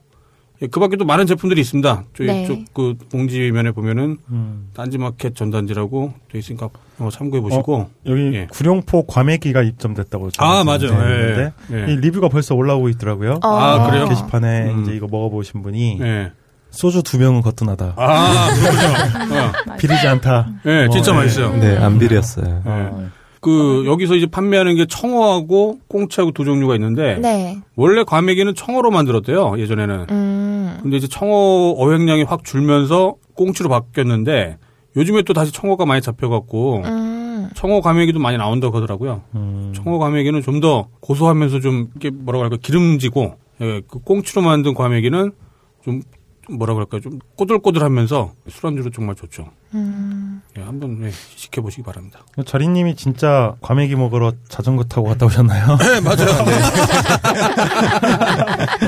[0.62, 2.04] 예, 그 밖에 또 많은 제품들이 있습니다.
[2.16, 2.46] 저희 네.
[2.46, 4.68] 쪽그 공지면에 보면은 음.
[4.74, 7.88] 딴지마켓 전단지라고 돼 있으니까 한번 참고해 보시고.
[8.06, 8.46] 여기 예.
[8.50, 10.90] 구룡포 과메기가 입점됐다고 아, 맞아요.
[10.92, 11.52] 예.
[11.72, 11.92] 예.
[11.92, 13.40] 이 리뷰가 벌써 올라오고 있더라고요.
[13.42, 13.48] 어.
[13.48, 14.06] 아, 그래요?
[14.08, 14.82] 게시판에 음.
[14.82, 16.32] 이제 이거 먹어보신 분이 예.
[16.70, 17.94] 소주 두 병은 거뜬하다.
[17.96, 19.40] 아, 그렇군요.
[19.72, 19.76] 어.
[19.76, 20.48] 비리지 않다.
[20.66, 21.56] 예, 진짜 어, 맛있어요.
[21.56, 22.62] 네, 안 비렸어요.
[22.66, 23.06] 예.
[23.40, 27.58] 그 여기서 이제 판매하는 게 청어하고 꽁치하고 두 종류가 있는데 네.
[27.74, 30.06] 원래 과메기는 청어로 만들었대요 예전에는.
[30.76, 30.78] 음.
[30.82, 34.58] 근데 이제 청어 어획량이 확 줄면서 꽁치로 바뀌었는데
[34.96, 37.50] 요즘에 또 다시 청어가 많이 잡혀갖고 음.
[37.54, 39.22] 청어 과메기도 많이 나온다고 하더라고요.
[39.34, 39.72] 음.
[39.74, 45.32] 청어 과메기는 좀 더 고소하면서 좀 이게 뭐라고 할까 기름지고 예, 그 꽁치로 만든 과메기는
[45.84, 46.19] 좀, 좀
[46.56, 49.50] 뭐라 그럴까요 좀 꼬들꼬들하면서 술안주로 정말 좋죠.
[49.74, 50.42] 음.
[50.58, 52.20] 예, 한번 예, 시켜보시기 바랍니다.
[52.44, 55.76] 자리님이 진짜 과메기 먹으러 자전거 타고 갔다 오셨나요?
[55.78, 56.44] 네, 맞아요.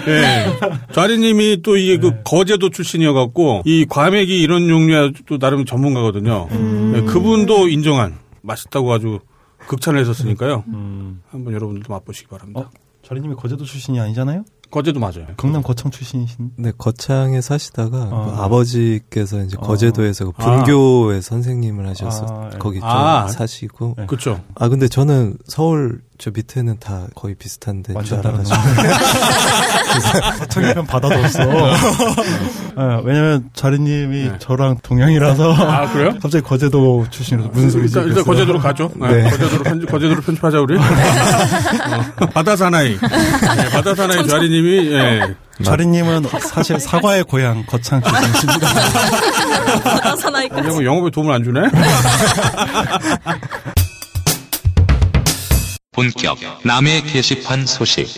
[0.07, 0.59] 네.
[0.93, 6.49] 좌리님이 또 이게 그 거제도 출신이어갖고 이 과메기 이런 종류야 또 나름 전문가거든요.
[6.51, 9.21] 네, 그분도 인정한 맛있다고 아주
[9.67, 10.65] 극찬을 했었으니까요.
[10.69, 11.23] 음.
[11.31, 12.61] 한번 여러분들도 맛보시기 바랍니다.
[12.61, 12.71] 어?
[13.07, 14.45] 자리님이 거제도 출신이 아니잖아요?
[14.73, 15.27] 거제도 맞아요.
[15.37, 16.53] 경남 거창 출신이신.
[16.57, 18.25] 네, 거창에 사시다가 어.
[18.25, 19.61] 그 아버지께서 이제 어.
[19.61, 22.59] 거제도에서 그 불교의 선생님을 하셔서 아, 예.
[22.59, 23.29] 거기 좀 아.
[23.29, 23.95] 사시고.
[23.99, 24.07] 네.
[24.07, 24.41] 그렇죠.
[24.57, 28.23] 아 근데 저는 서울 저 밑에는 다 거의 비슷한데 완전.
[30.39, 31.45] 거창이면 바다도 없어.
[31.45, 34.33] 네, 왜냐면 자리님이 네.
[34.39, 35.53] 저랑 동양이라서.
[35.53, 36.11] 아, 그래요?
[36.23, 37.99] 갑자기 거제도 출신으로서 무슨 소리지?
[37.99, 38.25] 일단, 일단.
[38.25, 38.89] 거제도로 가죠.
[38.95, 39.09] 네.
[39.09, 39.31] 네.
[39.31, 40.79] 거제도로 편집, 거제도로 편집하자 우리.
[40.79, 42.97] 어, 바다 사나이.
[42.97, 45.35] 네, 바다 사나이 좌리님이 예.
[45.65, 48.69] 자리님은 사실 사과의 고향 거창 출신이십니다.
[50.85, 51.63] 영업에 도움을 안 주네.
[55.93, 58.09] 본격 남의 게시판 소식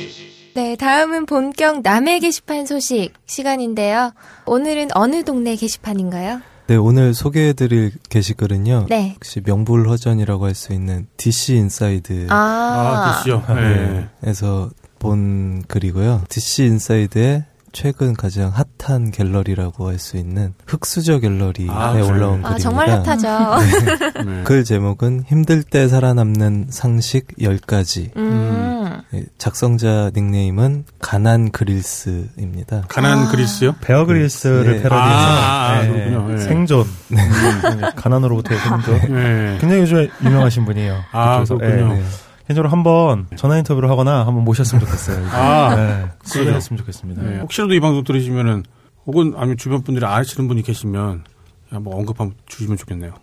[0.54, 4.12] 네, 다음은 본격 남의 게시판 소식 시간인데요.
[4.46, 6.40] 오늘은 어느 동네 게시판인가요?
[6.68, 8.86] 네 오늘 소개해드릴 게시글은요.
[8.88, 9.14] 네.
[9.16, 13.42] 역시 명불허전이라고 할 수 있는 DC 인사이드 아, 아, DC요.
[13.56, 14.08] 네.
[14.24, 14.70] 에서
[15.00, 16.22] 본 글이고요.
[16.28, 17.44] DC 인사이드의
[17.74, 21.92] 최근 가장 핫한 갤러리라고 할 수 있는 흙수저 갤러리에 아?
[21.92, 22.58] 올라온 아, 글입니다.
[22.58, 24.24] 정말 hot하죠.
[24.24, 24.42] 네.
[24.44, 28.14] 글 제목은 힘들 때 살아남는 상식 10가지.
[28.16, 29.00] 음.
[29.14, 32.82] 예, 작성자 닉네임은 가난 그릴스입니다.
[32.88, 33.30] 가난 아.
[33.30, 33.74] 그릴스요?
[33.80, 34.82] 베어 그릴스를 네.
[34.82, 36.28] 패러디해서 아, 아, 네, 그렇군요.
[36.34, 36.38] 네.
[36.38, 39.58] 생존 음, 네, 가난으로부터의 생존 네.
[39.60, 41.00] 굉장히 요즘에 유명하신 분이에요.
[41.12, 41.44] 아.
[41.44, 42.02] 그렇군요.
[42.44, 42.48] 네.
[42.48, 45.26] 개인적으로 한번 전화 인터뷰를 하거나 한번 모셨으면 좋겠어요.
[45.28, 46.54] 아, 네, 그래요?
[46.54, 47.22] 했으면 좋겠습니다.
[47.22, 47.38] 네.
[47.40, 48.64] 혹시라도 이 방송 들으시면은
[49.06, 51.24] 혹은 아니면 주변 분들이 아시는 분이 계시면
[51.70, 53.14] 한번 언급 한번 주시면 좋겠네요.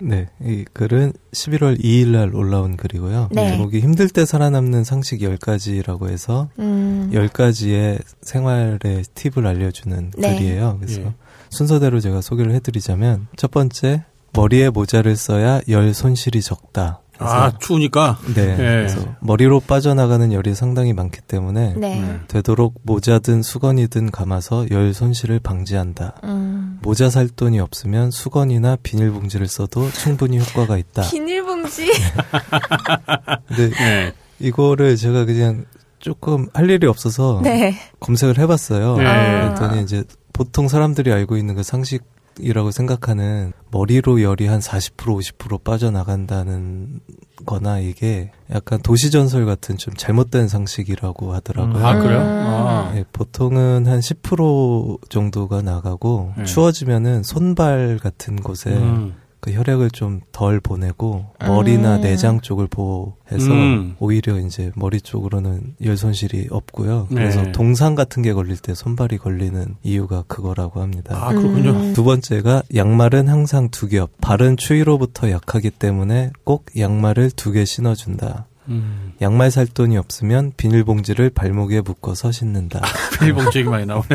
[0.00, 3.28] 네, 이 글은 11월 2일 날 올라온 글이고요.
[3.30, 3.50] 네.
[3.50, 7.10] 제목이 힘들 때 살아남는 상식 10가지라고 해서 음.
[7.12, 10.34] 10가지의 생활의 팁을 알려주는 네.
[10.36, 10.78] 글이에요.
[10.80, 11.14] 그래서 예.
[11.50, 17.00] 순서대로 제가 소개를 해드리자면 첫 번째 머리에 모자를 써야 열 손실이 적다.
[17.18, 18.18] 아, 추우니까.
[18.34, 18.52] 네.
[18.52, 18.56] 예.
[18.56, 22.00] 그래서 머리로 빠져나가는 열이 상당히 많기 때문에 네.
[22.00, 22.20] 네.
[22.28, 26.16] 되도록 모자든 수건이든 감아서 열 손실을 방지한다.
[26.24, 26.78] 음.
[26.82, 31.02] 모자 살 돈이 없으면 수건이나 비닐봉지를 써도 충분히 효과가 있다.
[31.02, 31.90] 비닐봉지.
[33.48, 34.12] 근데 네.
[34.40, 35.64] 이거를 제가 그냥
[35.98, 37.74] 조금 할 일이 없어서 네.
[38.00, 38.96] 검색을 해봤어요.
[38.98, 39.04] 네.
[39.04, 42.02] 그랬더니 이제 보통 사람들이 알고 있는 그 상식
[42.38, 47.00] 이라고 생각하는 머리로 열이 한 40% 50% 빠져나간다는
[47.46, 51.86] 거나 이게 약간 도시전설 같은 좀 잘못된 상식이라고 하더라고요.
[51.86, 52.20] 아, 그래요?
[52.20, 52.24] 음.
[52.24, 52.92] 아.
[52.94, 56.44] 네, 보통은 한 10% 정도가 나가고 네.
[56.44, 59.14] 추워지면은 손발 같은 곳에 음.
[59.44, 62.00] 그 혈액을 좀 덜 보내고 머리나 음.
[62.00, 63.94] 내장 쪽을 보호해서 음.
[63.98, 67.08] 오히려 이제 머리 쪽으로는 열 손실이 없고요.
[67.10, 67.16] 네.
[67.16, 71.16] 그래서 동상 같은 게 걸릴 때 손발이 걸리는 이유가 그거라고 합니다.
[71.20, 71.70] 아, 그렇군요.
[71.72, 71.92] 음.
[71.92, 74.10] 두 번째가 양말은 항상 두 겹.
[74.22, 78.46] 발은 추위로부터 약하기 때문에 꼭 양말을 두 개 신어준다.
[78.68, 79.12] 음.
[79.20, 82.80] 양말 살 돈이 없으면 비닐봉지를 발목에 묶어서 신는다.
[83.20, 84.06] 비닐봉지 얘기 많이 나오네.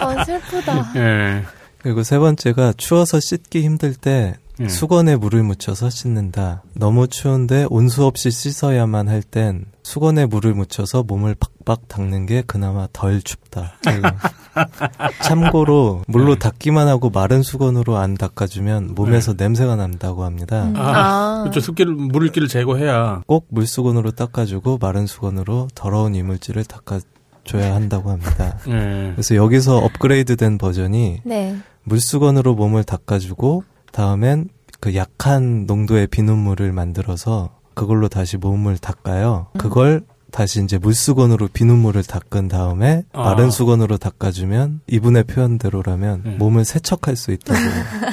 [0.00, 0.92] 어, 슬프다.
[0.96, 1.42] 예.
[1.84, 4.68] 그리고 세 번째가 추워서 씻기 힘들 때 예.
[4.68, 6.62] 수건에 물을 묻혀서 씻는다.
[6.72, 12.88] 너무 추운데 온수 없이 씻어야만 할 땐 수건에 물을 묻혀서 몸을 팍팍 닦는 게 그나마
[12.94, 13.74] 덜 춥다.
[15.24, 16.38] 참고로 물로 네.
[16.38, 20.64] 닦기만 하고 마른 수건으로 안 닦아주면 몸에서 냄새가 난다고 합니다.
[20.64, 20.74] 음.
[20.78, 21.60] 아, 그렇죠.
[21.60, 23.24] 습기를, 물기를 제거해야.
[23.26, 27.00] 꼭 물수건으로 닦아주고 마른 수건으로 더러운 이물질을 닦아
[27.44, 28.56] 줘야 한다고 합니다.
[28.68, 29.10] 예.
[29.12, 31.56] 그래서 여기서 업그레이드된 버전이 네.
[31.84, 34.48] 물수건으로 몸을 닦아주고 다음엔
[34.80, 39.46] 그 약한 농도의 비눗물을 만들어서 그걸로 다시 몸을 닦아요.
[39.52, 39.58] 음.
[39.58, 43.22] 그걸 다시 이제 물수건으로 비눗물을 닦은 다음에 아.
[43.22, 46.30] 마른 수건으로 닦아주면 이분의 표현대로라면 네.
[46.38, 47.60] 몸을 세척할 수 있다고.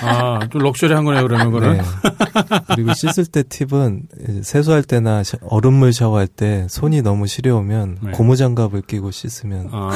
[0.06, 1.78] 아, 좀 럭셔리한 거네요, 그러면 그거는.
[1.78, 1.84] 네.
[2.76, 4.04] 그리고 씻을 때 팁은
[4.44, 8.12] 세수할 때나 샤- 얼음물 샤워할 때 손이 너무 시려우면 네.
[8.12, 9.90] 고무장갑을 끼고 씻으면 아,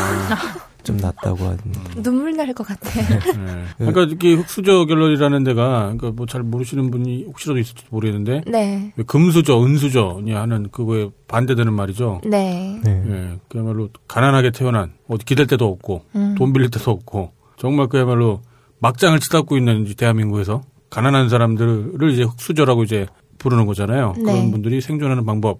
[0.86, 1.81] 좀 낫다고 합니다.
[2.01, 2.89] 눈물 날 것 같아.
[2.99, 3.63] 예.
[3.77, 8.93] 그러니까 이게 흑수저 갤러리라는 데가, 그러니까 뭐 잘 모르시는 분이 혹시라도 있을지도 모르겠는데, 네.
[8.95, 12.21] 왜 금수저, 은수저니 하는 그거에 반대되는 말이죠.
[12.25, 12.79] 네.
[12.83, 13.03] 네.
[13.07, 16.36] 예, 그야말로 가난하게 태어난 어디 기댈 데도 없고 음.
[16.38, 18.41] 돈 빌릴 데도 없고 정말 그야말로
[18.79, 23.07] 막장을 치닫고 있는 이 대한민국에서 가난한 사람들을 이제 흑수저라고 이제
[23.39, 24.13] 부르는 거잖아요.
[24.17, 24.23] 네.
[24.23, 25.59] 그런 분들이 생존하는 방법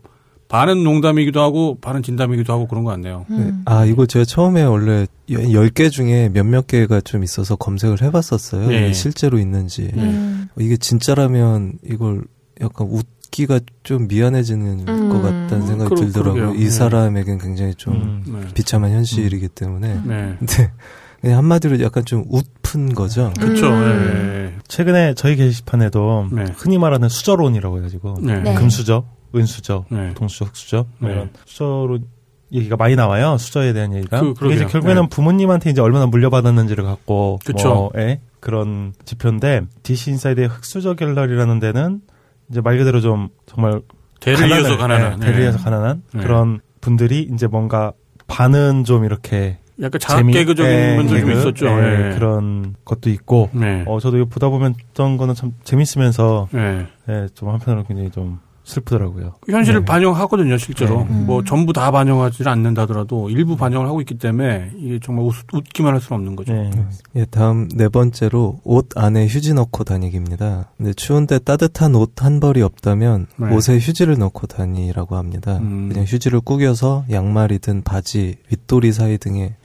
[0.56, 3.26] 반은 농담이기도 하고 반은 진담이기도 하고 그런 거 같네요.
[3.30, 3.36] 네.
[3.36, 3.62] 음.
[3.66, 8.68] 아, 이거 제가 처음에 원래 10개 중에 몇몇 개가 좀 있어서 검색을 해봤었어요.
[8.70, 8.94] 네.
[8.94, 9.92] 실제로 있는지.
[9.98, 10.48] 음.
[10.58, 12.24] 이게 진짜라면 이걸
[12.62, 15.10] 약간 웃기가 좀 미안해지는 음.
[15.10, 16.34] 것 같다는 생각이 그러- 들더라고요.
[16.42, 16.62] 그러게요.
[16.62, 16.70] 이 네.
[16.70, 18.24] 사람에겐 굉장히 좀 음.
[18.26, 18.54] 네.
[18.54, 20.00] 비참한 현실이기 때문에.
[20.06, 20.36] 네.
[20.40, 20.72] 근데
[21.20, 23.34] 그냥 한마디로 약간 좀 웃픈 거죠.
[23.38, 23.68] 그렇죠.
[23.68, 24.60] 음.
[24.70, 26.46] 최근에 저희 게시판에도 네.
[26.56, 28.40] 흔히 말하는 수저론이라고 해가지고 네.
[28.42, 28.54] 네.
[28.54, 29.04] 금수저,
[29.36, 30.14] 은수저, 네.
[30.16, 31.16] 동수저, 흙수저 뭐 네.
[31.16, 32.06] 이런 수저론
[32.52, 33.38] 얘기가 많이 나와요.
[33.38, 34.20] 수저에 대한 얘기가.
[34.20, 34.58] 그- 그, 그러게요.
[34.58, 35.10] 이제 결국에는 네.
[35.10, 37.90] 부모님한테 이제 얼마나 물려받았는지를 갖고 그쵸.
[37.94, 42.02] 뭐에 그런 지표인데 DC 인사이드의 흙수저 갤러리라는 데는
[42.50, 43.82] 이제 말 그대로 좀 정말
[44.20, 45.20] 대를 이어서 가난한.
[45.20, 45.46] 네, 대를 네.
[45.46, 46.22] 이어서 가난한 네.
[46.22, 47.92] 그런 분들이 이제 뭔가
[48.28, 51.66] 반은 좀 이렇게 약간 자학 개그적인 예, 면도 좀 개그, 있었죠.
[51.68, 52.16] 예, 예.
[52.16, 53.84] 그런 것도 있고 네.
[53.88, 56.86] 어 저도 이거 보다 보면 어떤 거는 참 재밌으면서 네.
[57.10, 59.36] 예, 좀 한편으로 굉장히 좀 슬프더라고요.
[59.48, 59.86] 현실을 네.
[59.86, 61.04] 반영하거든요, 실제로.
[61.04, 61.08] 네.
[61.10, 61.26] 음.
[61.28, 66.02] 뭐 전부 다 반영하지 않는다더라도 일부 반영을 하고 있기 때문에 이게 정말 웃, 웃기만 할
[66.02, 66.54] 수는 없는 거죠.
[66.54, 66.72] 네.
[67.16, 70.72] 예, 다음 네 번째로 옷 안에 휴지 넣고 다니기입니다.
[70.78, 73.54] 근데 추운데 따뜻한 옷 한 벌이 없다면 네.
[73.54, 75.58] 옷에 휴지를 넣고 다니라고 합니다.
[75.58, 75.90] 음.
[75.90, 79.56] 그냥 휴지를 구겨서 양말이든 바지, 윗도리 사이 등에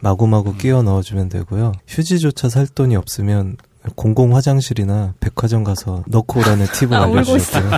[0.00, 0.58] 마구마구 음.
[0.58, 1.72] 끼워 넣어주면 되고요.
[1.86, 3.56] 휴지조차 살 돈이 없으면
[3.94, 7.70] 공공 화장실이나 백화점 가서 넣고 오라는 팁을 아, 알려주셨고요.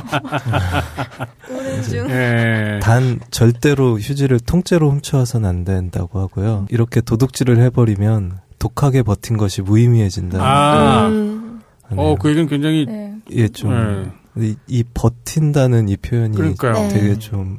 [2.10, 2.80] 예.
[2.82, 6.66] 단 절대로 휴지를 통째로 훔쳐와서는 안 된다고 하고요.
[6.70, 10.38] 이렇게 도둑질을 해버리면 독하게 버틴 것이 무의미해진다.
[10.40, 11.60] 아, 음.
[11.96, 13.14] 어, 그 얘기는 굉장히, 네.
[13.32, 14.46] 예, 좀, 네.
[14.46, 16.74] 이, 이 버틴다는 이 표현이 그러니까요.
[16.74, 16.88] 네.
[16.88, 17.58] 되게 좀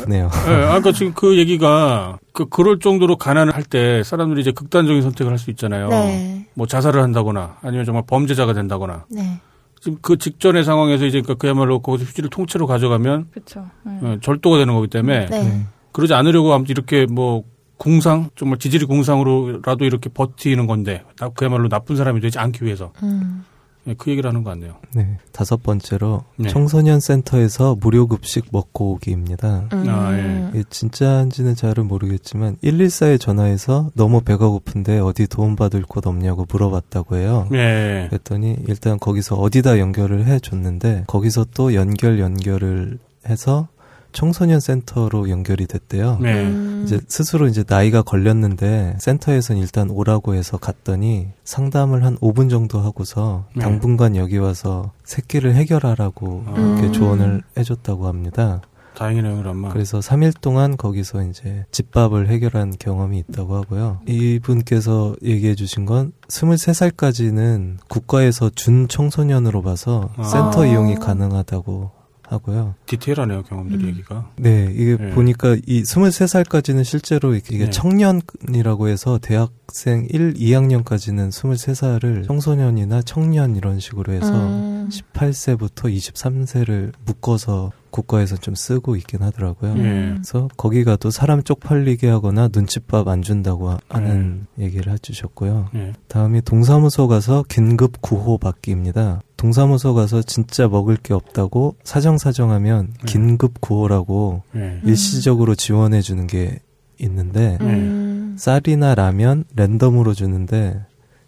[0.00, 0.30] 아프네요.
[0.48, 5.30] 예, 아까 지금 그 얘기가, 그, 그럴 정도로 가난을 할 때 사람들이 이제 극단적인 선택을
[5.32, 5.88] 할 수 있잖아요.
[5.88, 6.46] 네.
[6.54, 9.04] 뭐 자살을 한다거나 아니면 정말 범죄자가 된다거나.
[9.10, 9.40] 네.
[9.80, 13.66] 지금 그 직전의 상황에서 이제 그- 그야말로 거기서 휴지를 통째로 가져가면 그렇죠.
[13.84, 13.98] 네.
[14.02, 15.66] 어, 절도가 되는 거기 때문에 네.
[15.92, 17.42] 그러지 않으려고 아무튼 이렇게 뭐
[17.76, 23.44] 공상 정말 지질이 공상으로라도 이렇게 버티는 건데 나- 그야말로 나쁜 사람이 되지 않기 위해서 음.
[23.88, 24.74] 네, 그 얘기를 하는 것 같네요.
[24.92, 25.16] 네.
[25.32, 26.50] 다섯 번째로 네.
[26.50, 29.68] 청소년 센터에서 무료 급식 먹고 오기입니다.
[29.72, 29.84] 음.
[29.88, 30.50] 아, 예.
[30.52, 37.48] 이게 진짜인지는 잘은 모르겠지만 114에 전화해서 너무 배가 고픈데 어디 도움받을 곳 없냐고 물어봤다고 해요.
[37.54, 38.08] 예.
[38.10, 43.68] 그랬더니 일단 거기서 어디다 연결을 해 줬는데 거기서 또 연결 연결을 해서
[44.12, 46.18] 청소년 센터로 연결이 됐대요.
[46.20, 46.44] 네.
[46.44, 46.82] 음.
[46.84, 53.44] 이제 스스로 이제 나이가 걸렸는데 센터에선 일단 오라고 해서 갔더니 상담을 한 5분 정도 하고서
[53.54, 53.62] 네.
[53.62, 56.52] 당분간 여기 와서 새끼를 해결하라고 아.
[56.52, 56.92] 이렇게 음.
[56.92, 58.62] 조언을 해줬다고 합니다.
[58.98, 59.70] 다행이네요, 그러면.
[59.70, 64.00] 그래서 3일 동안 거기서 이제 집밥을 해결한 경험이 있다고 하고요.
[64.08, 70.24] 이분께서 얘기해 주신 건 23살까지는 국가에서 준 청소년으로 봐서 아.
[70.24, 70.66] 센터 아.
[70.66, 71.97] 이용이 가능하다고
[72.28, 72.74] 하고요.
[72.86, 73.88] 디테일하네요, 경험들이 음.
[73.88, 74.30] 얘기가.
[74.36, 75.10] 네, 이게 네.
[75.10, 77.70] 보니까 이 23살까지는 실제로 이게 네.
[77.70, 84.88] 청년이라고 해서 대학생 1, 2학년까지는 23살을 청소년이나 청년 이런 식으로 해서 음.
[84.90, 89.74] 18세부터 23세를 묶어서 국가에서 좀 쓰고 있긴 하더라고요.
[89.78, 89.82] 예.
[90.14, 95.70] 그래서 거기 가도 사람 쪽팔리게 하거나 눈칫밥 안 준다고 하- 하는 얘기를 해주셨고요.
[95.74, 95.92] 예.
[96.08, 99.20] 다음이 동사무소 가서 긴급 구호 받기입니다.
[99.36, 103.04] 동사무소 가서 진짜 먹을 게 없다고 사정사정하면 네.
[103.06, 104.80] 긴급 구호라고 예.
[104.84, 106.60] 일시적으로 지원해 주는 게
[107.00, 108.34] 있는데 음.
[108.38, 110.80] 쌀이나 라면 랜덤으로 주는데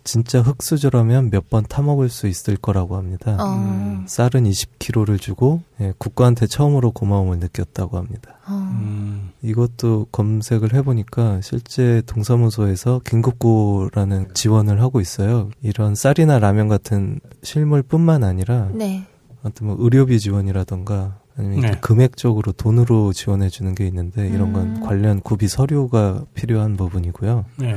[0.04, 3.36] 진짜 흑수저라면 몇 번 타먹을 수 있을 거라고 합니다.
[3.40, 3.56] 어.
[3.56, 4.04] 음.
[4.06, 8.34] 쌀은 20kg를 주고 예, 국가한테 처음으로 고마움을 느꼈다고 합니다.
[8.46, 8.52] 어.
[8.52, 9.30] 음.
[9.42, 15.50] 이것도 검색을 해보니까 실제 동사무소에서 긴급구호라는 지원을 하고 있어요.
[15.62, 19.04] 이런 쌀이나 라면 같은 실물뿐만 아니라 네.
[19.42, 21.78] 아무튼 뭐 의료비 지원이라던가 아니면 네.
[21.80, 24.80] 금액적으로 돈으로 지원해 주는 게 있는데 이런 건 음.
[24.82, 27.44] 관련 구비 서류가 필요한 부분이고요.
[27.62, 27.76] 예.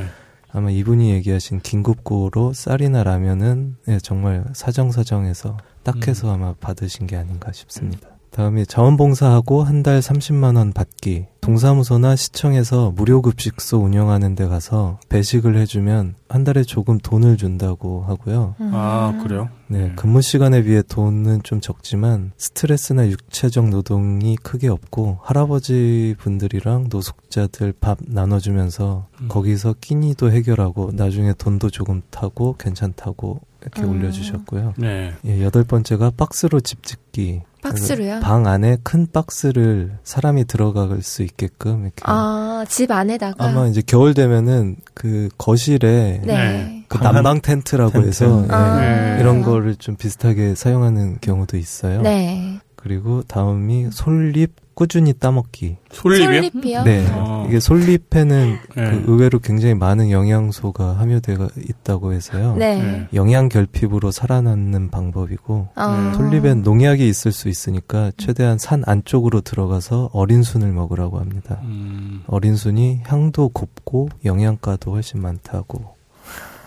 [0.55, 7.51] 아마 이분이 얘기하신 긴급구호로 쌀이나 라면은 예, 정말 사정사정해서 딱 해서 아마 받으신 게 아닌가
[7.51, 8.12] 싶습니다.
[8.33, 11.25] 다음에 자원봉사하고 한 달 30만 원 받기.
[11.41, 18.55] 동사무소나 시청에서 무료 급식소 운영하는 데 가서 배식을 해주면 한 달에 조금 돈을 준다고 하고요.
[18.61, 18.71] 음.
[18.73, 19.49] 아, 그래요?
[19.67, 19.95] 네, 음.
[19.97, 27.97] 근무 시간에 비해 돈은 좀 적지만 스트레스나 육체적 노동이 크게 없고 할아버지 분들이랑 노숙자들 밥
[28.01, 29.27] 나눠주면서 음.
[29.27, 33.89] 거기서 끼니도 해결하고 나중에 돈도 조금 타고 괜찮다고 이렇게 음.
[33.89, 34.73] 올려주셨고요.
[34.77, 35.13] 네.
[35.25, 37.41] 예, 여덟 번째가 박스로 집 짓기.
[37.61, 38.19] 박스로요?
[38.19, 42.01] 방 안에 큰 박스를 사람이 들어갈 수 있게끔 이렇게.
[42.03, 43.45] 아, 집 안에다가.
[43.45, 46.35] 아마 이제 겨울 되면은 그 거실에 네.
[46.35, 46.85] 네.
[46.89, 48.07] 그 난방 텐트라고 텐트.
[48.07, 48.79] 해서 예, 아.
[48.81, 49.17] 네.
[49.21, 52.01] 이런 거를 좀 비슷하게 사용하는 경우도 있어요.
[52.01, 52.59] 네.
[52.83, 55.77] 그리고 다음이 솔잎 꾸준히 따먹기.
[55.91, 56.41] 솔잎이요?
[56.41, 56.83] 솔잎이요?
[56.83, 57.07] 네.
[57.11, 57.45] 어.
[57.47, 58.91] 이게 솔잎에는 네.
[58.91, 62.55] 그 의외로 굉장히 많은 영양소가 함유되어 있다고 해서요.
[62.57, 62.81] 네.
[62.81, 63.07] 네.
[63.13, 65.87] 영양 결핍으로 살아남는 방법이고 어.
[65.87, 66.13] 네.
[66.17, 71.59] 솔잎엔 농약이 있을 수 있으니까 최대한 산 안쪽으로 들어가서 어린 순을 먹으라고 합니다.
[71.63, 72.23] 음.
[72.27, 75.93] 어린 순이 향도 곱고 영양가도 훨씬 많다고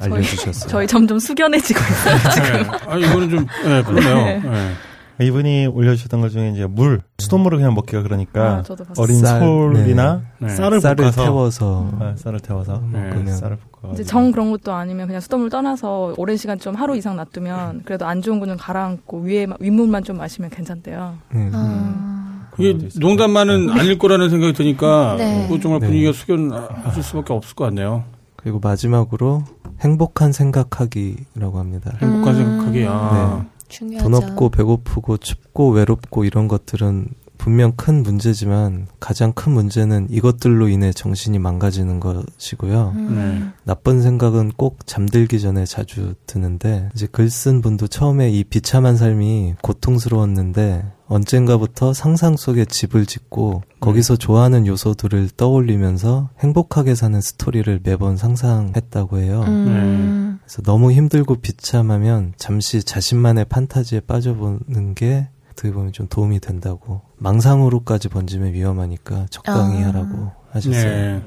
[0.01, 0.71] 알려주셨어요.
[0.71, 2.17] 저희 점점 숙연해지고 있어요.
[2.17, 2.71] 네.
[2.87, 4.15] 아, 이거는 좀, 네, 그러네요.
[4.51, 4.73] 네.
[5.19, 5.27] 네.
[5.27, 8.85] 이분이 올려주셨던 것 중에 이제 물, 수돗물을 그냥 먹기가 그러니까 아.
[8.99, 10.49] 어린 쌀, 솔이나 네.
[10.49, 13.09] 쌀을, 쌀을 볶아서 태워서 아, 쌀을 태워서 네.
[13.09, 13.93] 먹으면 쌀을 볶아.
[13.93, 18.07] 이제 정 그런 것도 아니면 그냥 수돗물 떠나서 오랜 시간 좀 하루 이상 놔두면 그래도
[18.07, 21.15] 안 좋은 거는 가라앉고 위에 윗물만 좀 마시면 괜찮대요.
[21.33, 21.51] 네.
[21.53, 22.49] 아.
[22.59, 25.47] 이게 농담만은 아닐 거라는 생각이 드니까 네.
[25.49, 25.87] 그 정말 네.
[25.87, 28.05] 분위기가 숙연하실 수밖에 없을 것 같네요.
[28.37, 29.45] 그리고 마지막으로
[29.81, 31.93] 행복한 생각하기라고 합니다.
[32.01, 32.45] 행복한 음.
[32.45, 32.87] 생각하기.
[32.89, 33.45] 아.
[33.69, 34.09] 중요하죠.
[34.09, 37.09] 돈 없고 배고프고 춥고 외롭고 이런 것들은
[37.47, 42.93] 분명 큰 문제지만 가장 큰 문제는 이것들로 인해 정신이 망가지는 것이고요.
[42.97, 43.53] 음.
[43.63, 49.55] 나쁜 생각은 꼭 잠들기 전에 자주 드는데 이제 글 쓴 분도 처음에 이 비참한 삶이
[49.63, 59.19] 고통스러웠는데 언젠가부터 상상 속에 집을 짓고 거기서 좋아하는 요소들을 떠올리면서 행복하게 사는 스토리를 매번 상상했다고
[59.19, 59.45] 해요.
[59.47, 60.41] 음.
[60.43, 68.11] 그래서 너무 힘들고 비참하면 잠시 자신만의 판타지에 빠져보는 게 어떻게 보면 좀 도움이 된다고 망상으로까지
[68.11, 69.89] 번지면 위험하니까 적당히 아.
[69.89, 70.85] 하라고 하셨어요.
[70.85, 71.23] 네.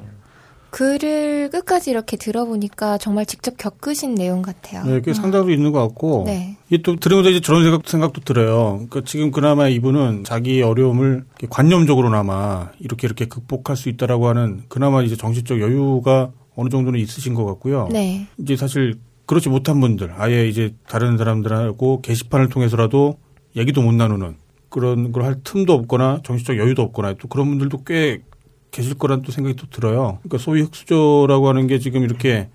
[0.70, 4.84] 글을 끝까지 이렇게 들어보니까 정말 직접 겪으신 내용 같아요.
[4.84, 6.22] 네, 꽤 상당수 있는 것 같고.
[6.26, 6.56] 네.
[6.68, 8.74] 이게 또 들으면서 이제 저런 생각, 생각도 들어요.
[8.74, 15.16] 그러니까 지금 그나마 이분은 자기 어려움을 관념적으로나마 이렇게 이렇게 극복할 수 있다라고 하는 그나마 이제
[15.16, 17.88] 정신적 여유가 어느 정도는 있으신 것 같고요.
[17.90, 18.28] 네.
[18.38, 18.94] 이제 사실
[19.26, 23.16] 그렇지 못한 분들, 아예 이제 다른 사람들하고 게시판을 통해서라도
[23.56, 24.36] 얘기도 못 나누는
[24.68, 28.22] 그런 걸 할 틈도 없거나 정신적 여유도 없거나 또 그런 분들도 꽤
[28.70, 30.18] 계실 거란 또 생각이 또 들어요.
[30.22, 32.48] 그러니까 소위 흑수저라고 하는 게 지금 이렇게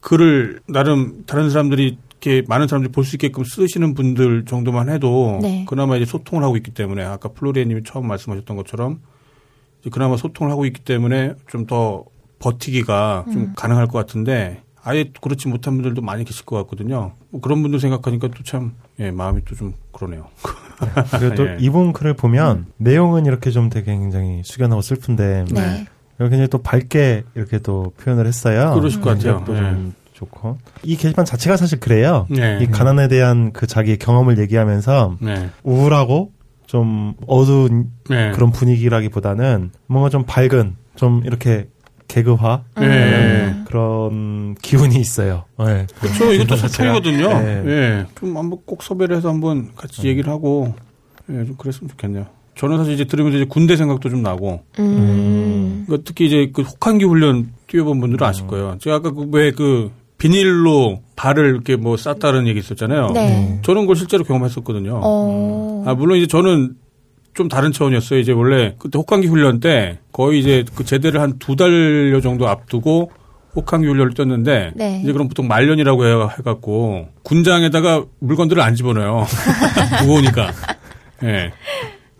[0.00, 5.64] 글을 나름 다른 사람들이 이렇게 많은 사람들이 볼 수 있게끔 쓰시는 분들 정도만 해도 네.
[5.68, 9.00] 그나마 이제 소통을 하고 있기 때문에 아까 플로리아님이 처음 말씀하셨던 것처럼
[9.80, 12.04] 이제 그나마 소통을 하고 있기 때문에 좀 더
[12.40, 13.52] 버티기가 좀 음.
[13.54, 17.12] 가능할 것 같은데 아예 그렇지 못한 분들도 많이 계실 것 같거든요.
[17.30, 20.26] 뭐 그런 분들 생각하니까 또 참 예, 마음이 또 좀 그러네요.
[21.18, 21.56] 그리고 또 예.
[21.60, 25.86] 이분 글을 보면 내용은 이렇게 좀 되게 굉장히 숙연하고 슬픈데 네.
[26.18, 28.74] 굉장히 또 밝게 이렇게 또 표현을 했어요.
[28.74, 29.44] 그러실 것 같아요.
[29.46, 32.26] 또좀 좋고 이 게시판 자체가 사실 그래요.
[32.30, 32.58] 네.
[32.60, 35.50] 이 가난에 대한 그 자기 경험을 얘기하면서 네.
[35.62, 36.32] 우울하고
[36.66, 38.30] 좀 어두운 네.
[38.32, 41.68] 그런 분위기라기보다는 뭔가 좀 밝은 좀 이렇게
[42.12, 43.54] 개그화 네.
[43.64, 45.44] 그런 기운이 있어요.
[45.58, 45.86] 네.
[45.98, 46.30] 그렇죠.
[46.30, 46.94] 이것도 자체가.
[46.94, 47.40] 소통이거든요.
[47.40, 47.62] 네.
[47.66, 48.06] 예.
[48.18, 50.74] 좀 한번 꼭 섭외를 해서 한번 같이 얘기를 하고
[51.30, 52.26] 예, 좀 그랬으면 좋겠네요.
[52.54, 55.84] 저는 사실 이제 들으면서 이제 군대 생각도 좀 나고 음.
[55.86, 58.76] 그러니까 특히 이제 그 혹한기 훈련 뛰어본 분들은 아실 거예요.
[58.78, 63.10] 제가 아까 그왜그 비닐로 발을 이렇게 뭐 쌌다는 얘기 있었잖아요.
[63.14, 63.58] 네.
[63.62, 65.00] 저는 그걸 실제로 경험했었거든요.
[65.02, 65.84] 어.
[65.86, 66.74] 아, 물론 이제 저는
[67.34, 68.18] 좀 다른 차원이었어요.
[68.20, 73.10] 이제 원래 그때 혹한기 훈련 때 거의 이제 그 제대를 한 두 달여 정도 앞두고
[73.56, 75.00] 혹한기 훈련을 뛰었는데 네.
[75.02, 79.26] 이제 그럼 보통 말년이라고 해- 해갖고 군장에다가 물건들을 안 집어넣어요.
[80.02, 80.50] 무거우니까.
[81.24, 81.52] 예.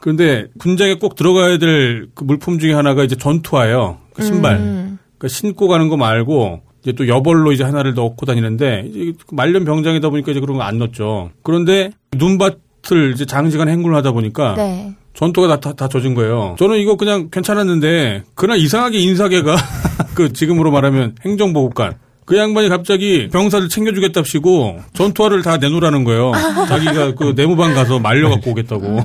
[0.01, 3.99] 그런데 군장에 꼭 들어가야 될 그 물품 중에 하나가 이제 전투화예요.
[4.15, 4.57] 그 신발.
[4.57, 4.99] 음.
[5.19, 9.65] 그러니까 신고 가는 거 말고 이제 또 여벌로 이제 하나를 넣고 다니는데 이제 그 말년
[9.65, 11.31] 병장이다 보니까 이제 그런 거 안 넣었죠.
[11.43, 14.93] 그런데 눈밭을 이제 장시간 행군을 하다 보니까 네.
[15.15, 16.57] 전투가 다, 다, 다 젖은 거예요.
[16.59, 19.57] 저는 이거 그냥 괜찮았는데 그날 이상하게 인사계가
[20.15, 21.95] 그 지금으로 말하면 행정보급관
[22.25, 26.33] 그 양반이 갑자기 병사들 챙겨주겠답시고 전투화를 다 내놓으라는 거예요.
[26.69, 29.01] 자기가 그 내무반 가서 말려갖고 오겠다고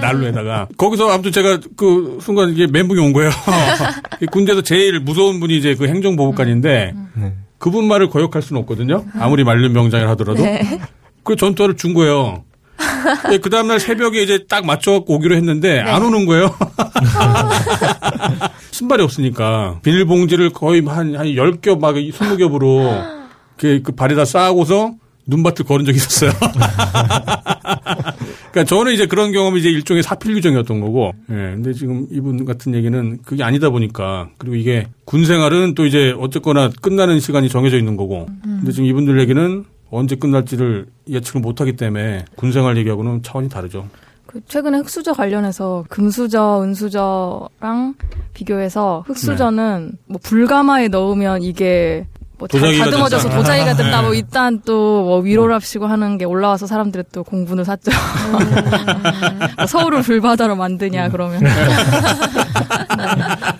[0.00, 3.30] 난로에다가 거기서 아무튼 제가 그 순간 이게 멘붕이 온 거예요.
[4.20, 7.32] 이 군대에서 제일 무서운 분이 이제 그 행정보급관인데 네.
[7.58, 9.04] 그분 말을 거역할 수는 없거든요.
[9.18, 10.42] 아무리 말년 병장을 하더라도.
[10.42, 10.80] 네.
[11.24, 12.44] 그 전투화를 준 거예요.
[13.42, 16.54] 그 다음날 새벽에 이제 딱 맞춰갖고 오기로 했는데 안 오는 거예요.
[18.70, 23.18] 신발이 없으니까 비닐봉지를 거의 한, 한 10겹 막 20겹으로
[23.56, 24.94] 그, 그 발에다 쌓고서
[25.26, 26.30] 눈밭을 걸은 적이 있었어요.
[28.50, 31.34] 그러니까 저는 이제 그런 경험이 이제 일종의 사필 규정이었던 거고, 예.
[31.34, 36.70] 근데 지금 이분 같은 얘기는 그게 아니다 보니까, 그리고 이게 군 생활은 또 이제 어쨌거나
[36.80, 42.24] 끝나는 시간이 정해져 있는 거고, 근데 지금 이분들 얘기는 언제 끝날지를 예측을 못 하기 때문에
[42.36, 43.86] 군 생활 얘기하고는 차원이 다르죠.
[44.26, 47.94] 그 최근에 흑수저 관련해서 금수저, 은수저랑
[48.34, 53.36] 비교해서 흑수저는 뭐 불가마에 넣으면 이게 뭐 도자기가 다듬어져서 된다.
[53.38, 57.90] 도자기가 된다 뭐 일단 또뭐 위로랍시고 하는 게 올라와서 사람들이 또 공분을 샀죠.
[59.56, 61.42] 뭐 서울을 불바다로 만드냐 그러면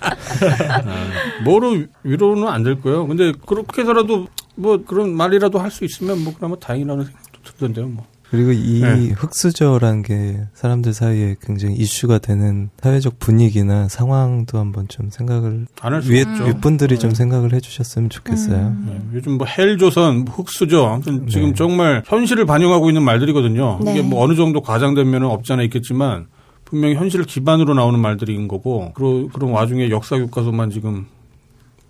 [1.44, 3.06] 뭐로 위로는 안 될 거예요.
[3.06, 4.26] 근데 그렇게 해서라도
[4.56, 7.86] 뭐 그런 말이라도 할 수 있으면 뭐 그나마 다행이라는 생각도 들던데요.
[7.88, 8.06] 뭐.
[8.30, 9.08] 그리고 이 네.
[9.16, 16.24] 흑수저라는 게 사람들 사이에 굉장히 이슈가 되는 사회적 분위기나 상황도 한번 좀 생각을 안할수 위에.
[16.46, 18.76] 윗분들이 좀 생각을 해주셨으면 좋겠어요.
[18.84, 21.54] 네, 요즘 뭐 헬조선, 뭐 흑수저, 아무튼 지금 네.
[21.54, 23.80] 정말 현실을 반영하고 있는 말들이거든요.
[23.82, 23.92] 네.
[23.92, 26.26] 이게 뭐 어느 정도 과장되면 없지 않아 있겠지만
[26.68, 31.06] 분명히 현실을 기반으로 나오는 말들인 거고 그런 그런 와중에 역사 교과서만 지금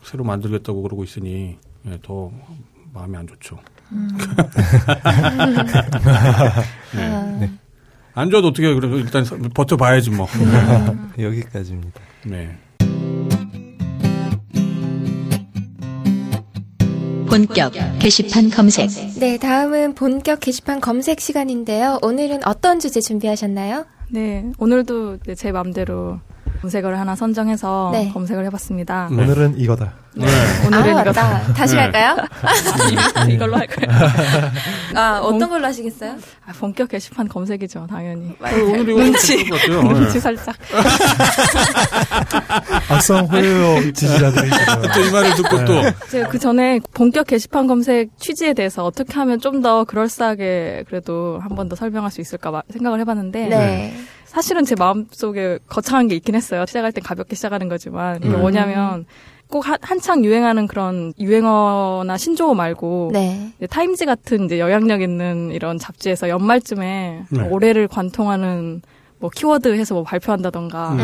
[0.04, 1.56] 새로 만들겠다고 그러고 있으니
[1.86, 2.30] 예, 더
[2.94, 3.58] 마음이 안 좋죠.
[6.94, 7.08] 네.
[7.40, 7.50] 네.
[8.14, 8.74] 안 좋아도 어떻게 해.
[8.74, 10.28] 그래도 일단 버텨봐야지 뭐.
[11.18, 12.00] 여기까지입니다.
[12.26, 12.56] 네.
[17.28, 21.98] 본격 게시판 검색 네, 다음은 본격 게시판 검색 시간인데요.
[22.02, 23.84] 오늘은 어떤 주제 준비하셨나요?
[24.10, 26.18] 네 오늘도 이제 제 맘대로
[26.60, 28.10] 검색어를 하나 선정해서 네.
[28.12, 29.08] 검색을 해봤습니다.
[29.12, 29.22] 네.
[29.22, 29.92] 오늘은 이거다.
[30.14, 30.26] 네.
[30.66, 31.42] 오늘은 아, 이거 맞다.
[31.52, 31.82] 다시 네.
[31.82, 32.16] 할까요?
[33.30, 33.86] 이걸로 할까요?
[34.96, 36.16] 아, 어떤 걸로 하시겠어요?
[36.46, 38.30] 아, 본격 게시판 검색이죠, 당연히.
[38.40, 39.44] 어, 오늘 이거 눈치.
[39.44, 39.68] 네.
[39.68, 40.56] 눈치 살짝.
[42.90, 44.50] 악성 호요 지지자들이.
[44.94, 49.58] 또이 말을 듣고 또 제가 그 전에 본격 게시판 검색 취지에 대해서 어떻게 하면 좀
[49.58, 53.92] 더 그럴싸하게 그래도 한 번 더 설명할 수 있을까 마- 생각을 해봤는데 네.
[54.28, 56.64] 사실은 제 마음속에 거창한 게 있긴 했어요.
[56.66, 58.40] 시작할 땐 가볍게 시작하는 거지만 이게 음.
[58.40, 59.06] 뭐냐면
[59.48, 63.50] 꼭 한, 한창 유행하는 그런 유행어나 신조어 말고 네.
[63.56, 67.48] 이제 타임지 같은 이제 영향력 있는 이런 잡지에서 연말쯤에 네.
[67.48, 68.82] 올해를 관통하는
[69.18, 71.00] 뭐 키워드 해서 뭐 발표한다던가 음.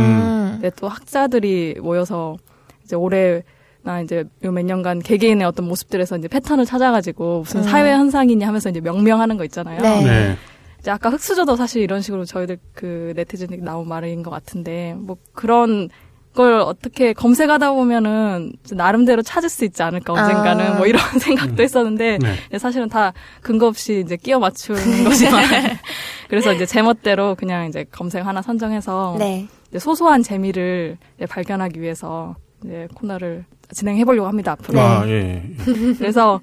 [0.62, 0.70] 음.
[0.77, 2.37] 또 학자들이 모여서
[2.85, 3.43] 이제 올해
[3.83, 7.64] 나 이제 요 몇 년간 개개인의 어떤 모습들에서 이제 패턴을 찾아가지고 무슨 음.
[7.64, 9.81] 사회 현상이냐 하면서 이제 명명하는 거 있잖아요.
[9.81, 10.37] 네.
[10.85, 10.91] 네.
[10.91, 15.89] 이제 아까 흑수저도 사실 이런 식으로 저희들 그 네티즌이 나온 말인 것 같은데 뭐 그런
[16.32, 20.74] 그걸 어떻게 검색하다 보면은 나름대로 찾을 수 있지 않을까 언젠가는 아.
[20.74, 22.59] 뭐 이런 생각도 했었는데 네.
[22.59, 25.45] 사실은 다 근거 없이 이제 끼워 맞추는 거지만
[26.28, 29.47] 그래서 이제 제멋대로 그냥 이제 검색 하나 선정해서 네.
[29.68, 34.80] 이제 소소한 재미를 이제 발견하기 위해서 이제 코너를 진행해 보려고 합니다 앞으로.
[34.80, 35.12] 아, 예.
[35.12, 35.95] 예.
[35.99, 36.41] 그래서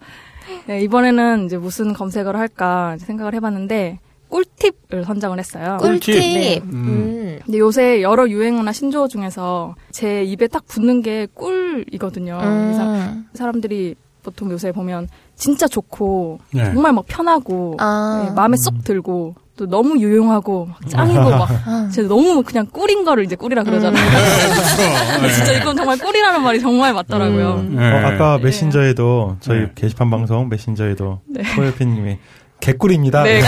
[0.66, 4.00] 네, 이번에는 이제 무슨 검색어를 할까 생각을 해봤는데
[4.32, 5.78] 꿀팁을 선정을 했어요.
[5.82, 6.16] 꿀팁.
[6.16, 6.62] 네.
[6.64, 7.40] 음.
[7.46, 12.40] 근데 요새 여러 유행어나 신조어 중에서 제 입에 딱 붙는 게 꿀이거든요.
[12.42, 13.26] 그래서 음.
[13.34, 16.66] 사람들이 보통 요새 보면 진짜 좋고 네.
[16.66, 18.26] 정말 막 편하고 아.
[18.26, 21.90] 네, 마음에 쏙 들고 또 너무 유용하고 막 짱이고 막 아.
[21.92, 24.04] 진짜 너무 그냥 꿀인 거를 이제 꿀이라 그러잖아요.
[25.16, 27.54] 근데 진짜 이건 정말 꿀이라는 말이 정말 맞더라고요.
[27.56, 27.78] 음.
[27.80, 27.84] 예.
[27.84, 28.44] 어, 아까 네.
[28.46, 29.72] 메신저에도 저희 네.
[29.76, 31.44] 게시판 방송 메신저에도 네.
[31.56, 32.18] 소열피님이
[32.62, 33.24] 개꿀입니다.
[33.24, 33.42] 네,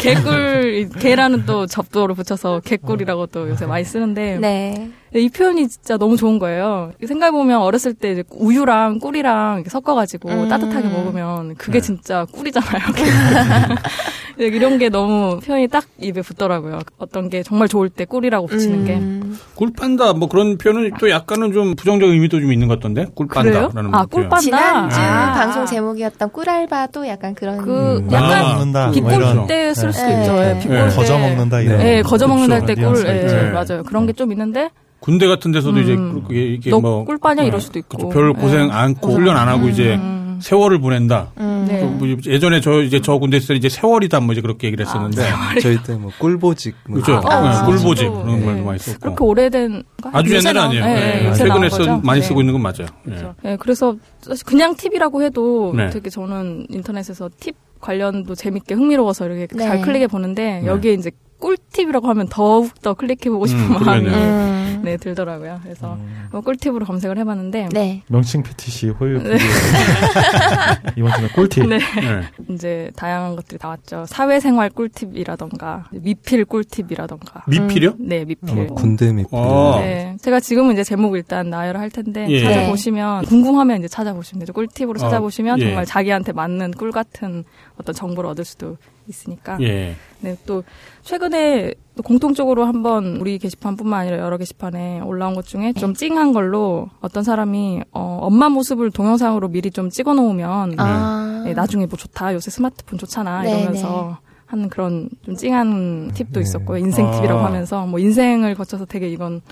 [0.00, 4.90] 개- 개꿀, 개라는 또 접두어로 붙여서 개꿀이라고 또 요새 많이 쓰는데, 네.
[5.14, 6.90] 이 표현이 진짜 너무 좋은 거예요.
[7.06, 10.48] 생각해보면 어렸을 때 이제 우유랑 꿀이랑 섞어가지고 음.
[10.48, 11.80] 따뜻하게 먹으면 그게 네.
[11.80, 12.80] 진짜 꿀이잖아요.
[14.38, 16.80] 네, 이런 게 너무 표현이 딱 입에 붙더라고요.
[16.98, 18.94] 어떤 게 정말 좋을 때 꿀이라고 붙이는 게.
[18.96, 19.38] 음.
[19.54, 23.14] 꿀빤다 뭐 그런 표현은 또 약간은 좀 부정적인 의미도 좀 있는 것 같던데 그래요?
[23.14, 24.08] 꿀빤다라는 아, 표현.
[24.08, 24.38] 꿀빤다.
[24.40, 25.32] 지난주 아.
[25.34, 28.84] 방송 제목이었던 꿀알바도 약간 그런 그 음, 약간 먹는다.
[28.86, 30.20] 뭐 비꼴 이런 때쓸 수도 네.
[30.20, 30.32] 있죠.
[30.34, 30.54] 네.
[30.56, 30.88] 예, 비꼴 네.
[30.88, 30.94] 때.
[30.96, 31.80] 거저 먹는다 이런.
[31.80, 33.12] 예, 거저 먹는다 할 때 꿀, 예.
[33.26, 33.50] 네.
[33.50, 33.82] 맞아요.
[33.84, 34.68] 그런 게 좀 있는데,
[35.00, 36.22] 군대 같은 데서도 이제 음.
[36.22, 37.96] 그게 이게 너뭐 꿀빠냐 이럴 수도 있고.
[37.96, 38.70] 그쵸, 별 고생 예.
[38.70, 40.21] 않고 훈련 안 하고 이제 음.
[40.42, 41.30] 세월을 보낸다.
[41.38, 41.64] 음.
[41.68, 41.80] 네.
[41.80, 45.22] 또뭐 예전에 저 이제 저 군대 있을 때 이제 세월이다 뭐 이제 그렇게 얘기를 했었는데
[45.62, 47.26] 저희 때 뭐 꿀보직 뭐 그렇죠.
[47.28, 48.44] 아, 네, 꿀보직 저도, 그런 예.
[48.46, 48.98] 말도 많이 썼고.
[49.00, 49.82] 그렇게 오래된
[50.12, 51.28] 아주 나온- 아니에요.
[51.28, 51.70] 요새 나온 최근에.
[51.70, 52.26] 써 많이 네.
[52.26, 52.86] 쓰고 있는 건 맞아요.
[53.06, 53.10] 예.
[53.10, 53.34] 그렇죠.
[53.44, 55.90] 예, 그래서 사실 그냥 팁이라고 해도 네.
[55.90, 59.64] 되게 저는 인터넷에서 팁 관련도 재밌게 흥미로워서 이렇게 네.
[59.64, 60.66] 잘 클릭해 보는데 네.
[60.66, 61.10] 여기에 이제
[61.42, 64.08] 꿀팁이라고 하면 더욱 더 클릭해 보고 싶은 음, 마음이.
[64.08, 64.62] 음.
[64.84, 65.60] 네 들더라고요.
[65.62, 65.96] 그래서
[66.30, 68.02] 뭐 꿀팁으로 검색을 해봤는데 네.
[68.08, 69.36] 명칭 PTC 호유 PD
[70.96, 71.68] 이번 주는 꿀팁.
[71.68, 71.76] 네.
[71.76, 72.52] 예.
[72.52, 74.04] 이제 다양한 것들이 나왔죠.
[74.08, 77.94] 사회생활 꿀팁이라던가 미필 꿀팁이라던가 미필이요?
[77.98, 78.54] 네 미필.
[78.54, 79.78] 뭐 군대 밑 어.
[79.80, 82.42] 네, 제가 지금은 이제 제목 일단 나열을 할 텐데 예.
[82.42, 84.52] 찾아보시면 궁금하면 이제 찾아보시면 되죠.
[84.52, 85.64] 꿀팁으로 어, 찾아보시면 예.
[85.64, 87.44] 정말 자기한테 맞는 꿀 같은
[87.82, 88.76] 어떤 정보를 얻을 수도
[89.08, 89.58] 있으니까.
[89.60, 89.96] 예.
[90.20, 90.62] 네, 또
[91.02, 96.88] 최근에 또 공통적으로 한번 우리 게시판뿐만 아니라 여러 게시판에 올라온 것 중에 좀 찡한 걸로
[97.00, 101.42] 어떤 사람이 어, 엄마 모습을 동영상으로 미리 좀 찍어 놓으면 아.
[101.44, 106.40] 네, 나중에 뭐 좋다 요새 스마트폰 좋잖아 네, 이러면서 하는 그런 좀 찡한 팁도 네.
[106.40, 107.46] 있었고요 인생 팁이라고 아.
[107.46, 109.42] 하면서 뭐 인생을 거쳐서 되게 이건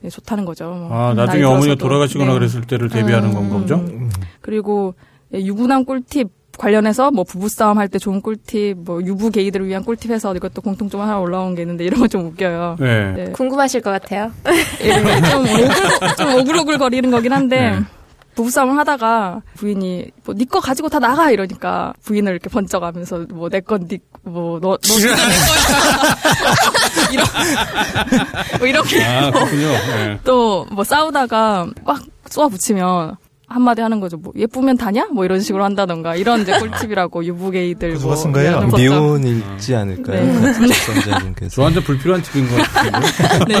[0.00, 0.70] 네, 좋다는 거죠.
[0.70, 1.74] 뭐 아, 나중에 어머니가.
[1.74, 2.38] 돌아가시거나 네.
[2.38, 3.34] 그랬을 때를 대비하는 음.
[3.34, 3.76] 건가 보죠?
[3.76, 4.10] 음.
[4.40, 4.94] 그리고
[5.34, 10.10] 예, 유부남 꿀팁 관련해서 뭐 부부싸움 할 때 좋은 꿀팁, 뭐 유부 게이들을 위한 꿀팁
[10.10, 12.76] 해서 이것도 공통점 하나 올라온 게 있는데 이런 거 좀 웃겨요.
[12.80, 13.12] 네.
[13.12, 13.24] 네.
[13.32, 14.30] 궁금하실 것 같아요.
[14.82, 14.92] 예,
[15.30, 17.78] 좀 오글 좀 오글오글 거리는 거긴 한데 네.
[18.34, 25.08] 부부싸움을 하다가 부인이 뭐네거 가지고 다 나가 이러니까 부인을 이렇게 번쩍하면서 뭐 내건네 뭐너너 진짜
[25.08, 26.08] 내 거야
[27.12, 27.26] 이런
[28.58, 29.66] 뭐 이렇게 아, 그렇군요.
[29.66, 30.18] 예.
[30.24, 32.00] 또뭐 싸우다가 꽉
[32.30, 33.16] 쏘아 붙이면
[33.48, 34.18] 한마디 하는 거죠.
[34.18, 35.06] 뭐 예쁘면 다냐?
[35.12, 38.60] 뭐 이런 식으로 한다던가 이런 이제 꿀팁이라고 유부게이들 뭐쓴 거예요?
[38.76, 40.22] 미혼일지 않을까요?
[40.24, 40.52] 네.
[40.52, 41.54] 작성자분께서.
[41.56, 43.08] 저한테 불필요한 팁인 것 같은데.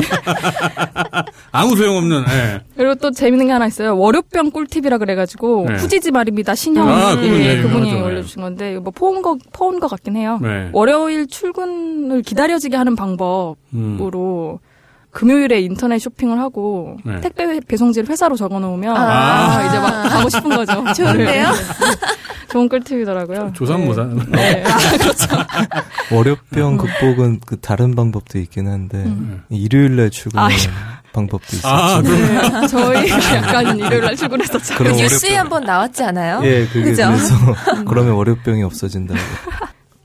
[1.52, 2.60] 아무 소용없는, 예.
[2.76, 3.96] 그리고 또 재밌는 게 하나 있어요.
[3.96, 5.74] 월요병 꿀팁이라 그래가지고 네.
[5.76, 6.54] 후지지 말입니다.
[6.54, 7.94] 신형 아, 그분, 예, 네, 그분이.
[7.94, 10.38] 올려주신 건데 뭐 포온 거 포온 거 같긴 해요.
[10.42, 10.68] 네.
[10.72, 14.67] 월요일 출근을 기다려지게 하는 방법으로 음.
[15.10, 17.20] 금요일에 인터넷 쇼핑을 하고 네.
[17.20, 19.58] 택배 배송지를 회사로 적어놓으면 아.
[19.58, 20.84] 아, 이제 막 가고 싶은 거죠.
[20.94, 21.50] 좋은데요?
[21.50, 21.56] 네.
[22.50, 23.52] 좋은 꿀팁이더라고요.
[23.54, 24.08] 조산모사.
[24.28, 24.64] 네.
[24.68, 25.26] 아, 그렇죠.
[26.12, 29.42] 월요병 극복은 그 다른 방법도 있긴 한데 음.
[29.50, 31.68] 일요일날 출근하는 아, 방법도 있었죠.
[31.68, 32.66] 아, 네.
[32.68, 34.74] 저희 약간 일요일날 출근했었죠.
[34.76, 35.34] 그럼 뉴스에.
[35.36, 36.40] 한번 나왔지 않아요?
[36.44, 37.06] 예, 그게 그죠?
[37.06, 37.34] 그래서
[37.86, 39.20] 그러면 월요병이 없어진다고.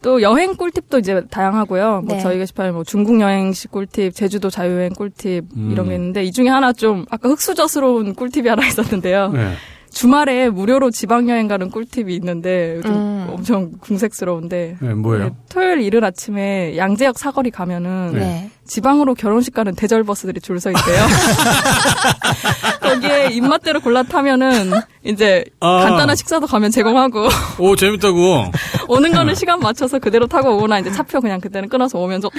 [0.03, 2.01] 또 여행 꿀팁도 이제 다양하고요.
[2.05, 2.21] 뭐 네.
[2.21, 5.69] 저희 게시판에 뭐 중국 여행시 꿀팁, 제주도 자유여행 꿀팁 음.
[5.71, 9.29] 이런 게 있는데 이 중에 하나 좀 아까 흑수저스러운 꿀팁이 하나 있었는데요.
[9.29, 9.53] 네.
[9.91, 13.27] 주말에 무료로 지방 여행 가는 꿀팁이 있는데 좀 음.
[13.29, 15.25] 엄청 궁색스러운데 네, 뭐예요?
[15.25, 18.49] 네, 토요일 이른 아침에 양재역 사거리 가면은 네.
[18.65, 21.05] 지방으로 결혼식 가는 대절 버스들이 줄 서 있대요.
[22.81, 24.71] 거기에 입맛대로 골라 타면은
[25.03, 25.79] 이제 아.
[25.83, 27.27] 간단한 식사도 가면 제공하고
[27.59, 28.45] 오, 재밌다고.
[28.87, 32.37] 오는 거는 시간 맞춰서 그대로 타고 오거나 이제 차표 그냥 그때는 끊어서 오면 좋다.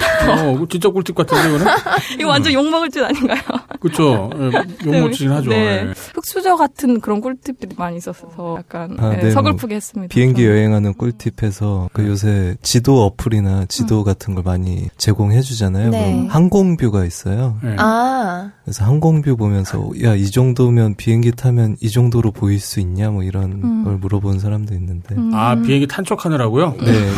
[0.49, 1.65] 어, 진짜 꿀팁 같은데, 이거는?
[2.19, 3.39] 이거 완전 욕 먹을 짓 아닌가요?
[3.79, 4.29] 그쵸.
[4.35, 5.49] 예, 욕먹진 하죠.
[5.49, 5.55] 네.
[5.57, 5.93] 예.
[6.15, 10.11] 흑수저 같은 그런 꿀팁들이 많이 있어서 약간 아, 네, 네, 뭐 서글프게 했습니다.
[10.13, 10.51] 비행기 좀.
[10.51, 15.91] 여행하는 꿀팁에서 그 요새 지도 어플이나 지도 같은 걸 많이 제공해 주잖아요.
[16.23, 16.27] 네.
[16.27, 17.57] 항공뷰가 있어요.
[17.63, 17.75] 네.
[17.79, 23.23] 아, 그래서 항공뷰 보면서 야 이 정도면 비행기 타면 이 정도로 보일 수 있냐 뭐
[23.23, 23.83] 이런 음.
[23.83, 25.31] 걸 물어보는 사람도 있는데 음.
[25.33, 26.75] 아, 비행기 탄촉하느라고요?
[26.79, 27.11] 네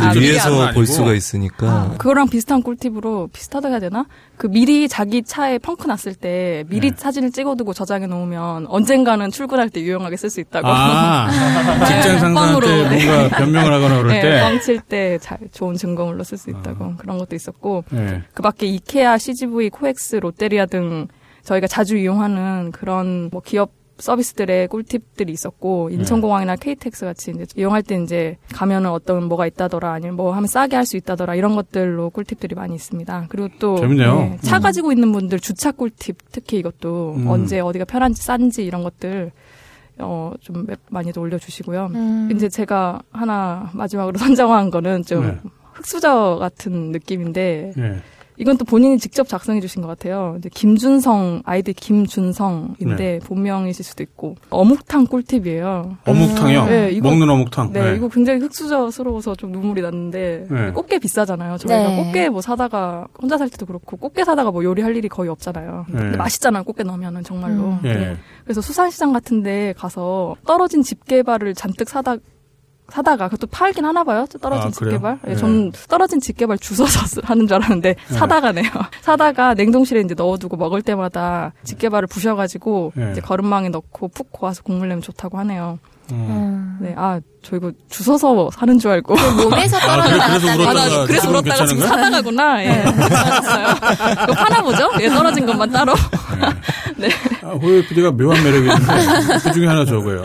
[0.00, 0.72] 아, 미리 위에서.
[0.72, 4.06] 볼 수가 있으니까 그거랑 비슷한 꿀팁으로 비슷하다 해야 되나?
[4.40, 6.96] 그 미리 자기 차에 펑크 났을 때 미리 네.
[6.96, 10.66] 사진을 찍어두고 저장해 놓으면 언젠가는 출근할 때 유용하게 쓸 수 있다고.
[10.66, 11.28] 아,
[11.86, 13.04] 직장 상사한테 뻥으로, 네.
[13.04, 14.40] 뭔가 변명을 하거나 그럴 네, 때.
[14.40, 18.22] 뻥칠 때 잘 좋은 증거물로 쓸 수 있다고 그런 것도 있었고 네.
[18.32, 21.08] 그 밖에 이케아, CGV, 코엑스, 롯데리아 등
[21.42, 28.00] 저희가 자주 이용하는 그런 뭐 기업 서비스들의 꿀팁들이 있었고 인천공항이나 KTX 같이 이제 이용할 때
[28.02, 32.54] 이제 가면은 어떤 뭐가 있다더라 아니면 뭐 하면 싸게 할 수 있다더라 이런 것들로 꿀팁들이
[32.54, 33.26] 많이 있습니다.
[33.28, 34.14] 그리고 또 재밌네요.
[34.16, 34.62] 네, 차 음.
[34.62, 37.28] 가지고 있는 분들 주차 꿀팁 특히 이것도 음.
[37.28, 39.30] 언제 어디가 편한지 싼지 이런 것들
[39.98, 41.90] 어 좀 많이도 올려주시고요.
[41.94, 42.30] 음.
[42.34, 45.38] 이제 제가 하나 마지막으로 선정한 거는 좀 네.
[45.74, 48.00] 흑수저 같은 느낌인데 네.
[48.40, 50.34] 이건 또 본인이 직접 작성해 주신 것 같아요.
[50.38, 53.18] 이제 김준성 아이디 김준성인데 네.
[53.18, 55.98] 본명이실 수도 있고 어묵탕 꿀팁이에요.
[56.06, 56.64] 어묵탕이요?
[56.64, 57.72] 네, 이거- 먹는 어묵탕.
[57.74, 60.70] 네, 이거 굉장히 흑수저스러워서 좀 눈물이 났는데 네.
[60.72, 61.58] 꽃게 비싸잖아요.
[61.58, 62.02] 저희가 네.
[62.04, 65.84] 꽃게 뭐 사다가 혼자 살 때도 그렇고 꽃게 사다가 뭐 요리할 일이 거의 없잖아요.
[65.90, 65.98] 네.
[65.98, 66.64] 근데 맛있잖아요.
[66.64, 67.62] 꽃게 넣으면은 정말로.
[67.64, 67.80] 음.
[67.84, 67.92] 예.
[67.92, 68.16] 네.
[68.44, 72.16] 그래서 수산시장 같은데 가서 떨어진 집게발을 잔뜩 사다
[72.90, 74.26] 사다가 그것도 팔긴 하나 봐요.
[74.40, 74.70] 떨어진 아?
[74.70, 75.18] 집게발.
[75.26, 75.36] 예, 네.
[75.36, 78.66] 저는 떨어진 집게발 주워서 쓰- 하는 줄 알았는데 사다가네요.
[79.02, 83.12] 사다가 냉동실에 이제 넣어두고 먹을 때마다 집게발을 부셔가지고 네.
[83.12, 85.78] 이제 거름망에 넣고 푹 고아서 국물 내면 좋다고 하네요.
[86.12, 86.26] 음.
[86.30, 86.78] 음.
[86.80, 89.14] 네, 아, 저 이거 주워서 사는 줄 알고.
[89.14, 90.88] 몸에서 아, 그래, 그래서 떨어져 아, 거야.
[90.88, 91.86] 나 그래서 울었다가 지금?
[91.86, 92.64] 사다가구나.
[92.64, 92.84] 예.
[92.84, 93.66] 괜찮았어요.
[94.24, 94.90] 이거 파나 보죠?
[95.00, 95.92] 예, 떨어진 것만 따로.
[97.42, 100.22] 아, 호요 PD가 묘한 매력이 있는데 그 중에 하나 저거예요.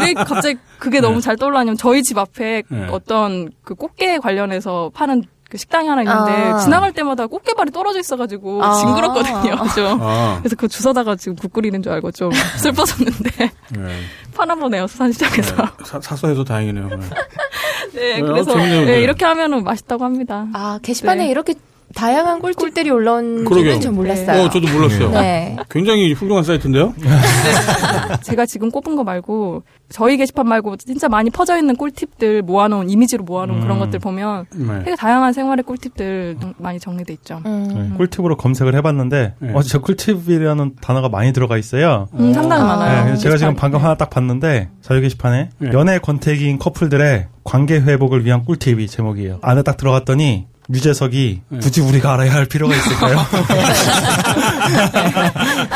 [0.00, 2.86] 왜 갑자기 그게 너무 잘 떠올라냐면 저희 집 앞에 네.
[2.90, 6.58] 어떤 그 꽃게 관련해서 파는 그 식당이 하나 있는데 아.
[6.58, 8.74] 지나갈 때마다 꽃게발이 떨어져 있어가지고 아.
[8.74, 9.56] 징그럽거든요.
[9.74, 9.98] 좀.
[10.02, 13.30] 아, 그래서 그 주워다가 지금 국 끓이는 줄 알고 좀 슬퍼졌는데
[13.70, 14.00] 네.
[14.34, 15.56] 파나 보네요 수산시장에서.
[15.84, 16.88] 사, 사서 해서 다행이네요.
[16.88, 16.96] 네.
[17.94, 19.00] 네, 네, 그래서 네, 네.
[19.00, 20.46] 이렇게 하면은 맛있다고 합니다.
[20.52, 21.30] 아, 게시판에 네.
[21.30, 21.54] 이렇게
[21.96, 23.64] 다양한 꿀팁들이 올라온 그러게요.
[23.64, 24.42] 줄은 전 몰랐어요.
[24.42, 25.10] 어, 저도 몰랐어요.
[25.12, 25.56] 네.
[25.70, 26.92] 굉장히 훌륭한 사이트인데요?
[28.22, 33.24] 제가 지금 꼽은 거 말고 저희 게시판 말고 진짜 많이 퍼져 있는 꿀팁들 모아놓은 이미지로
[33.24, 33.80] 모아놓은 그런 음.
[33.80, 34.78] 것들 보면 네.
[34.84, 37.40] 되게 다양한 생활의 꿀팁들 많이 정리돼 있죠.
[37.46, 37.88] 음.
[37.92, 39.52] 네, 꿀팁으로 검색을 해봤는데 네.
[39.54, 42.08] 어 진짜 꿀팁이라는 단어가 많이 들어가 있어요.
[42.14, 42.66] 음, 상당히 아.
[42.66, 43.04] 많아요.
[43.12, 43.56] 네, 제가 지금 게시판.
[43.56, 45.70] 방금 하나 딱 봤는데 자유 게시판에 네.
[45.72, 49.38] 연애 권태기인 커플들의 관계 회복을 위한 꿀팁이 제목이에요.
[49.40, 51.58] 안에 딱 들어갔더니 유재석이 네.
[51.58, 53.18] 굳이 우리가 알아야 할 필요가 있을까요?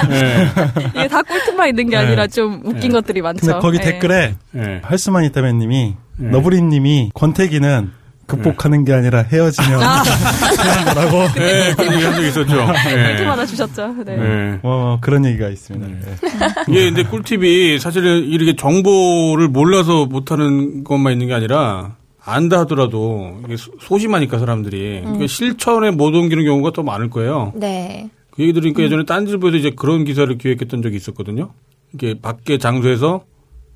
[0.09, 0.49] 네.
[0.97, 2.05] 이게 다 꿀팁만 있는 게 네.
[2.05, 2.89] 아니라 좀 웃긴 네.
[2.91, 3.41] 것들이 많죠.
[3.41, 3.85] 근데 거기 네.
[3.85, 4.81] 댓글에 네.
[4.83, 6.31] 할 수만 있다면 님이 네.
[6.31, 8.01] 너브리님이 권태기는
[8.31, 12.73] 극복하는 게 아니라 헤어지면 하는 거라고 네, 그런 얘기 한적 있었죠.
[12.73, 13.09] 네.
[13.09, 13.95] 꿀팁 하나 주셨죠.
[14.05, 14.17] 네.
[14.17, 14.59] 네.
[14.63, 15.87] 뭐 그런 얘기가 있습니다.
[15.87, 15.99] 네.
[16.01, 16.49] 네.
[16.69, 23.57] 이게 근데 꿀팁이 사실은 이렇게 정보를 몰라서 못하는 것만 있는 게 아니라 안다 하더라도 이게
[23.57, 27.53] 소- 소심하니까 사람들이 그러니까 실천에 못 옮기는 경우가 더 많을 거예요.
[27.57, 28.11] 네.
[28.31, 31.51] 그 얘기 들으니까 예전에 딴지일보에서 이제 그런 기사를 기획했던 적이 있었거든요.
[31.95, 33.25] 이게 밖에 장소에서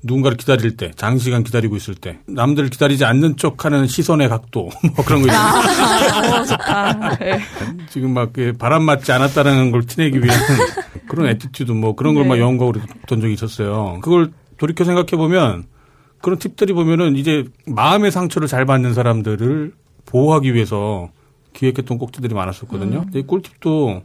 [0.03, 5.03] 누군가를 기다릴 때, 장시간 기다리고 있을 때, 남들을 기다리지 않는 척 하는 시선의 각도, 뭐
[5.03, 6.41] 그런 거 있잖아요.
[6.41, 7.17] 어, 좋다.
[7.17, 7.39] 네.
[7.89, 10.37] 지금 막 바람 맞지 않았다는 걸 티내기 위한
[11.09, 12.43] 그런 attitude 뭐 그런 걸 막 네.
[12.43, 13.97] 연구하고 그랬던 적이 있었어요.
[14.03, 15.63] 그걸 돌이켜 생각해 보면
[16.25, 19.73] 그런 팁들이 보면은 이제 마음의 상처를 잘 받는 사람들을
[20.07, 21.11] 보호하기 위해서
[21.53, 23.05] 기획했던 꼭지들이 많았었거든요.
[23.13, 23.27] 음.
[23.27, 24.01] 꿀팁도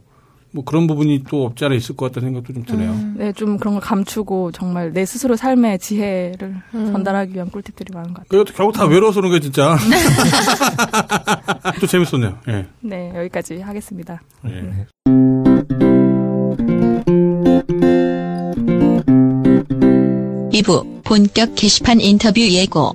[0.51, 2.91] 뭐 그런 부분이 또 없지 않아 있을 것 같다는 생각도 좀 드네요.
[2.91, 3.15] 음.
[3.17, 6.91] 네, 좀 그런 걸 감추고 정말 내 스스로 삶의 지혜를 음.
[6.91, 8.43] 전달하기 위한 꿀팁들이 많은 것 같아요.
[8.55, 9.75] 결국 다 외로워서 그런 게 진짜.
[9.89, 9.97] 네.
[11.81, 12.37] 또 재밌었네요.
[12.45, 12.67] 네.
[12.81, 14.21] 네, 여기까지 하겠습니다.
[14.45, 14.61] 예.
[14.61, 14.85] 네.
[20.51, 22.93] 2부 본격 게시판 인터뷰 예고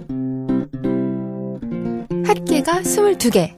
[2.27, 3.55] 학계가 22개.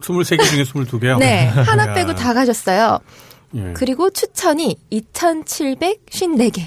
[0.00, 1.18] 23개 중에 22개요?
[1.18, 1.46] 네.
[1.66, 2.98] 하나 빼고 다 가셨어요.
[3.54, 3.72] 예.
[3.74, 6.60] 그리고 추천이 2,754개.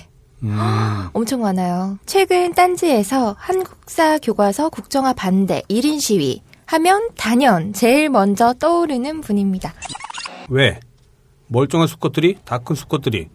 [0.43, 0.57] 음.
[1.13, 1.97] 엄청 많아요.
[2.05, 9.73] 최근 딴지에서 한국사 교과서 국정화 반대 1인 시위 하면 단연 제일 먼저 떠오르는 분입니다.
[10.49, 10.79] 왜?
[11.47, 13.27] 멀쩡한 수컷들이 다 큰 수컷들이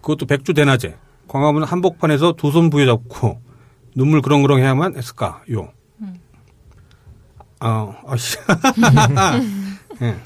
[0.00, 0.96] 그것도 백주 대낮에
[1.32, 3.40] 광화문 한복판에서 두 손 부여잡고
[3.94, 5.72] 눈물 그렁그렁 해야만 했을까요?
[7.60, 8.36] 아, 아씨.
[10.02, 10.16] 예.